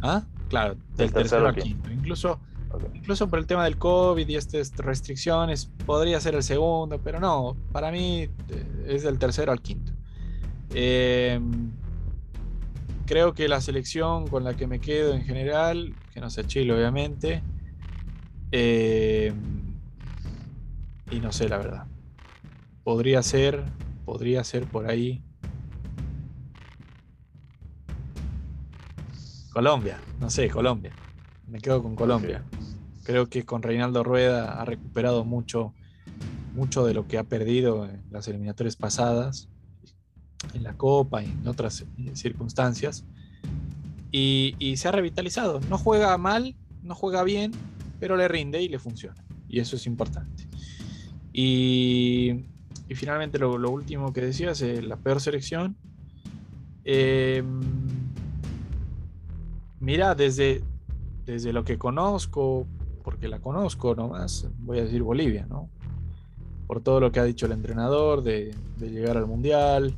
¿Ah? 0.01 0.24
Claro, 0.49 0.76
del, 0.95 1.13
tercero, 1.13 1.47
al 1.47 1.55
quinto. 1.55 1.89
Incluso, 1.91 2.39
incluso 2.93 3.30
por 3.30 3.39
el 3.39 3.45
tema 3.45 3.63
del 3.63 3.78
COVID 3.78 4.28
y 4.28 4.36
estas 4.36 4.76
restricciones, 4.76 5.69
podría 5.86 6.19
ser 6.19 6.36
el 6.36 6.43
segundo, 6.43 6.99
pero 7.01 7.19
no, 7.19 7.55
para 7.72 7.91
mí 7.91 8.24
eh, 8.49 8.86
es 8.88 9.03
del 9.03 9.17
tercero 9.17 9.51
al 9.51 9.61
quinto. 9.61 9.93
Em, 10.74 11.72
creo 13.05 13.34
que 13.34 13.47
la 13.47 13.61
selección 13.61 14.28
con 14.28 14.43
la 14.43 14.55
que 14.55 14.67
me 14.67 14.80
quedo 14.80 15.13
en 15.13 15.24
general, 15.24 15.93
que 16.13 16.22
no 16.22 16.30
sea 16.30 16.45
Chile 16.45 16.74
obviamente, 16.74 17.43
em, 18.51 19.36
y 21.11 21.19
no 21.19 21.32
sé 21.32 21.49
la 21.49 21.57
verdad. 21.57 21.88
Podría 22.84 23.22
ser, 23.22 23.63
podría 24.06 24.43
ser 24.43 24.66
por 24.66 24.89
ahí. 24.89 25.24
Colombia, 29.54 29.99
no 30.20 30.30
sé, 30.30 30.49
Colombia. 30.49 30.93
Me 31.47 31.60
quedo 31.60 31.84
con 31.84 31.95
Colombia. 31.95 32.43
Creo 33.04 33.28
que 33.28 33.43
con 33.43 33.62
Reinaldo 33.62 34.04
Rueda 34.04 34.62
ha 34.62 34.66
recuperado 34.66 35.26
mucho, 35.26 35.74
mucho 36.54 36.86
de 36.86 36.93
lo 36.93 37.08
que 37.08 37.18
ha 37.18 37.24
perdido 37.24 37.86
en 37.86 38.04
las 38.10 38.28
eliminatorias 38.28 38.76
pasadas, 38.76 39.49
en 40.54 40.64
la 40.64 40.74
Copa 40.78 41.24
y 41.24 41.26
en 41.26 41.47
otras 41.47 41.82
eh, 41.82 42.12
circunstancias. 42.14 43.04
Y, 44.12 44.56
y 44.60 44.78
se 44.78 44.88
ha 44.88 44.91
revitalizado. 44.91 45.60
No 45.70 45.78
juega 45.78 46.18
mal, 46.18 46.56
no 46.84 46.95
juega 46.95 47.24
bien, 47.24 47.52
pero 47.99 48.16
le 48.16 48.28
rinde 48.28 48.62
y 48.62 48.70
le 48.70 48.80
funciona. 48.80 49.24
Y 49.47 49.60
eso 49.60 49.76
es 49.76 49.86
importante. 49.86 50.47
Y, 51.34 52.45
y 52.91 52.95
finalmente 52.95 53.39
lo, 53.39 53.53
último 53.71 54.11
que 54.11 54.19
decías, 54.19 54.61
eh, 54.61 54.81
la 54.81 54.97
peor 54.97 55.21
selección. 55.21 55.77
Em, 56.83 57.61
mira, 59.79 60.13
desde, 60.13 60.61
desde 61.25 61.53
lo 61.53 61.63
que 61.63 61.77
conozco, 61.77 62.67
porque 63.01 63.29
la 63.29 63.39
conozco 63.39 63.95
nomás, 63.95 64.49
voy 64.59 64.79
a 64.79 64.83
decir 64.83 65.03
Bolivia, 65.03 65.45
¿no? 65.49 65.69
Por 66.67 66.81
todo 66.81 66.99
lo 66.99 67.13
que 67.13 67.21
ha 67.21 67.23
dicho 67.23 67.45
el 67.45 67.53
entrenador, 67.53 68.23
de, 68.23 68.53
llegar 68.77 69.15
al 69.15 69.25
Mundial, 69.25 69.95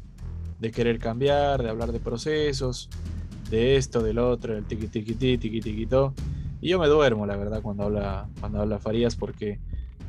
de 0.60 0.70
querer 0.70 1.00
cambiar, 1.00 1.64
de 1.64 1.72
hablar 1.72 1.94
de 1.94 2.00
procesos, 2.00 2.92
de 3.50 3.76
esto, 3.76 4.04
del 4.04 4.20
otro, 4.20 4.54
del 4.54 4.66
tiqui 4.66 5.16
tiqui 5.16 5.88
Y 6.62 6.70
yo 6.70 6.78
me 6.78 6.88
duermo, 6.88 7.26
la 7.26 7.38
verdad, 7.38 7.64
cuando 7.64 7.86
habla, 7.86 8.30
cuando 8.40 8.62
habla 8.62 8.78
Farías, 8.78 9.16
porque 9.16 9.60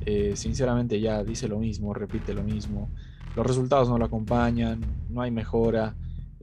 eh, 0.05 0.33
sinceramente 0.37 1.01
ya 1.01 1.25
dice 1.25 1.49
lo 1.49 1.59
mismo, 1.59 1.95
repite 1.95 2.35
lo 2.35 2.43
mismo. 2.43 2.91
Los 3.37 3.47
resultados 3.47 3.89
no 3.89 3.99
lo 3.99 4.05
acompañan, 4.05 4.81
no 5.09 5.23
hay 5.23 5.31
mejora. 5.31 5.95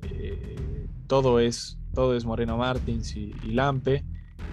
Eh, 0.03 0.87
todo 1.07 1.39
es 1.39 1.77
todo 1.93 2.15
es 2.15 2.25
Moreno 2.25 2.57
Martins 2.57 3.15
y, 3.15 3.33
Lampe, 3.51 4.03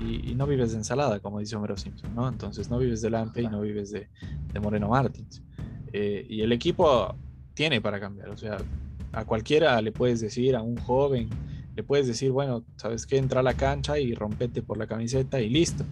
y, 0.00 0.34
no 0.34 0.46
vives 0.46 0.72
de 0.72 0.78
ensalada, 0.78 1.20
como 1.20 1.38
dice 1.40 1.56
Homero 1.56 1.76
Simpson, 1.76 2.14
¿no? 2.14 2.28
Entonces 2.28 2.70
no 2.70 2.78
vives 2.78 3.00
de 3.00 3.10
Lampe 3.10 3.42
y 3.42 3.48
no 3.48 3.60
vives 3.60 3.90
de, 3.90 4.08
Moreno 4.60 4.88
Martins. 4.88 5.42
Eh, 5.92 6.26
y 6.28 6.42
el 6.42 6.52
equipo 6.52 7.14
tiene 7.54 7.80
para 7.80 8.00
cambiar, 8.00 8.28
o 8.30 8.36
sea, 8.36 8.58
a 9.12 9.24
cualquiera 9.24 9.80
le 9.80 9.92
puedes 9.92 10.20
decir, 10.20 10.56
a 10.56 10.62
un 10.62 10.76
joven, 10.76 11.28
le 11.74 11.82
puedes 11.82 12.06
decir, 12.06 12.30
bueno, 12.32 12.64
¿sabes 12.76 13.06
qué? 13.06 13.18
Entra 13.18 13.40
a 13.40 13.42
la 13.42 13.54
cancha 13.54 13.98
y 13.98 14.14
rompete 14.14 14.62
por 14.62 14.78
la 14.78 14.86
camiseta 14.86 15.40
y 15.40 15.48
listo. 15.48 15.84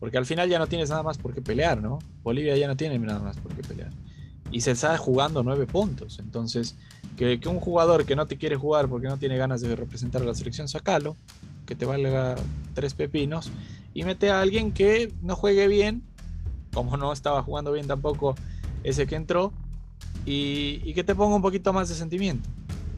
Porque 0.00 0.18
al 0.18 0.26
final 0.26 0.48
ya 0.48 0.58
no 0.58 0.66
tienes 0.66 0.90
nada 0.90 1.02
más 1.02 1.18
por 1.18 1.34
qué 1.34 1.42
pelear, 1.42 1.82
¿no? 1.82 1.98
Bolivia 2.22 2.56
ya 2.56 2.68
no 2.68 2.76
tiene 2.76 2.98
nada 2.98 3.20
más 3.20 3.36
por 3.36 3.52
qué 3.54 3.62
pelear. 3.62 3.90
Y 4.50 4.60
se 4.60 4.70
está 4.70 4.96
jugando 4.96 5.42
nueve 5.42 5.66
puntos. 5.66 6.18
Entonces, 6.20 6.76
que, 7.18 7.40
un 7.48 7.60
jugador 7.60 8.04
que 8.04 8.16
no 8.16 8.26
te 8.26 8.38
quiere 8.38 8.56
jugar 8.56 8.88
porque 8.88 9.08
no 9.08 9.18
tiene 9.18 9.36
ganas 9.36 9.60
de 9.60 9.74
representar 9.74 10.22
a 10.22 10.24
la 10.24 10.34
selección, 10.34 10.68
sacalo, 10.68 11.16
que 11.66 11.74
te 11.74 11.84
valga 11.84 12.36
tres 12.74 12.94
pepinos, 12.94 13.50
y 13.92 14.04
mete 14.04 14.30
a 14.30 14.40
alguien 14.40 14.72
que 14.72 15.12
no 15.20 15.34
juegue 15.34 15.66
bien, 15.66 16.02
como 16.72 16.96
no 16.96 17.12
estaba 17.12 17.42
jugando 17.42 17.72
bien 17.72 17.88
tampoco 17.88 18.36
ese 18.84 19.06
que 19.06 19.16
entró, 19.16 19.52
y, 20.24 20.92
que 20.94 21.02
te 21.04 21.14
ponga 21.14 21.34
un 21.34 21.42
poquito 21.42 21.72
más 21.72 21.88
de 21.88 21.96
sentimiento, 21.96 22.48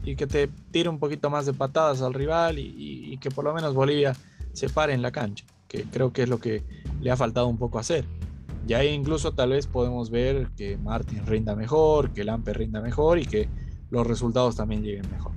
y 0.03 0.15
que 0.15 0.27
te 0.27 0.49
tire 0.71 0.89
un 0.89 0.99
poquito 0.99 1.29
más 1.29 1.45
de 1.47 1.53
patadas 1.53 2.01
al 2.01 2.13
rival, 2.13 2.59
y, 2.59 3.17
que 3.17 3.31
por 3.31 3.43
lo 3.43 3.53
menos 3.53 3.73
Bolivia 3.73 4.15
se 4.53 4.69
pare 4.69 4.93
en 4.93 5.01
la 5.01 5.11
cancha, 5.11 5.45
que 5.71 5.83
creo 5.83 6.11
que 6.11 6.23
es 6.23 6.29
lo 6.29 6.39
que 6.39 6.63
le 6.99 7.11
ha 7.11 7.15
faltado 7.15 7.47
un 7.47 7.57
poco 7.57 7.79
hacer. 7.79 8.03
Y 8.67 8.73
ahí 8.73 8.89
incluso 8.89 9.31
tal 9.31 9.51
vez 9.51 9.67
podemos 9.67 10.09
ver 10.09 10.49
que 10.57 10.77
Martin 10.77 11.25
rinda 11.25 11.55
mejor, 11.55 12.11
que 12.11 12.25
Lampe 12.25 12.53
rinda 12.53 12.81
mejor 12.81 13.19
y 13.19 13.25
que 13.25 13.47
los 13.89 14.05
resultados 14.05 14.57
también 14.57 14.83
lleguen 14.83 15.09
mejor. 15.09 15.31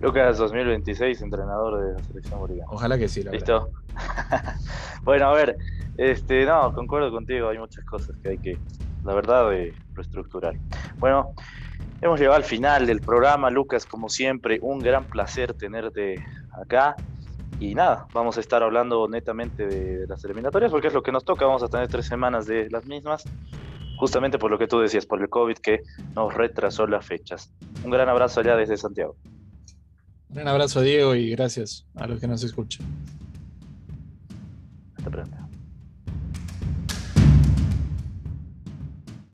Lucas 0.00 0.36
2026, 0.36 1.22
entrenador 1.22 1.80
de 1.80 1.92
la 1.92 2.02
selección 2.02 2.40
boliviana. 2.40 2.68
Ojalá 2.72 2.98
que 2.98 3.06
sí, 3.06 3.22
la 3.22 3.30
¿Listo? 3.30 3.70
bueno, 5.04 5.28
a 5.28 5.34
ver, 5.34 5.56
este, 5.96 6.44
no, 6.44 6.74
concuerdo 6.74 7.12
contigo, 7.12 7.50
hay 7.50 7.58
muchas 7.58 7.84
cosas 7.84 8.16
que 8.20 8.30
hay 8.30 8.38
que, 8.38 8.58
la 9.04 9.14
verdad, 9.14 9.48
de 9.48 9.72
reestructurar. 9.94 10.56
Bueno, 10.98 11.34
hemos 12.00 12.18
llegado 12.18 12.36
al 12.36 12.44
final 12.44 12.84
del 12.84 13.00
programa, 13.00 13.48
Lucas, 13.48 13.86
como 13.86 14.08
siempre, 14.08 14.58
un 14.60 14.80
gran 14.80 15.04
placer 15.04 15.54
tenerte 15.54 16.16
acá. 16.60 16.96
Y 17.60 17.74
nada, 17.74 18.06
vamos 18.12 18.36
a 18.36 18.40
estar 18.40 18.62
hablando 18.62 19.08
netamente 19.08 19.66
de 19.66 20.06
las 20.06 20.24
eliminatorias 20.24 20.70
porque 20.70 20.88
es 20.88 20.94
lo 20.94 21.02
que 21.02 21.12
nos 21.12 21.24
toca. 21.24 21.46
Vamos 21.46 21.62
a 21.62 21.68
tener 21.68 21.88
tres 21.88 22.06
semanas 22.06 22.46
de 22.46 22.68
las 22.70 22.86
mismas 22.86 23.24
justamente 24.02 24.36
por 24.36 24.50
lo 24.50 24.58
que 24.58 24.66
tú 24.66 24.80
decías, 24.80 25.06
por 25.06 25.20
el 25.20 25.28
COVID 25.28 25.58
que 25.58 25.82
nos 26.16 26.34
retrasó 26.34 26.88
las 26.88 27.06
fechas. 27.06 27.52
Un 27.84 27.90
gran 27.92 28.08
abrazo 28.08 28.40
allá 28.40 28.56
desde 28.56 28.76
Santiago. 28.76 29.16
Un 30.28 30.48
abrazo, 30.48 30.80
Diego, 30.80 31.14
y 31.14 31.30
gracias 31.30 31.86
a 31.94 32.08
los 32.08 32.18
que 32.18 32.26
nos 32.26 32.42
escuchan. 32.42 32.84
Hasta 34.96 35.08
pronto. 35.08 35.41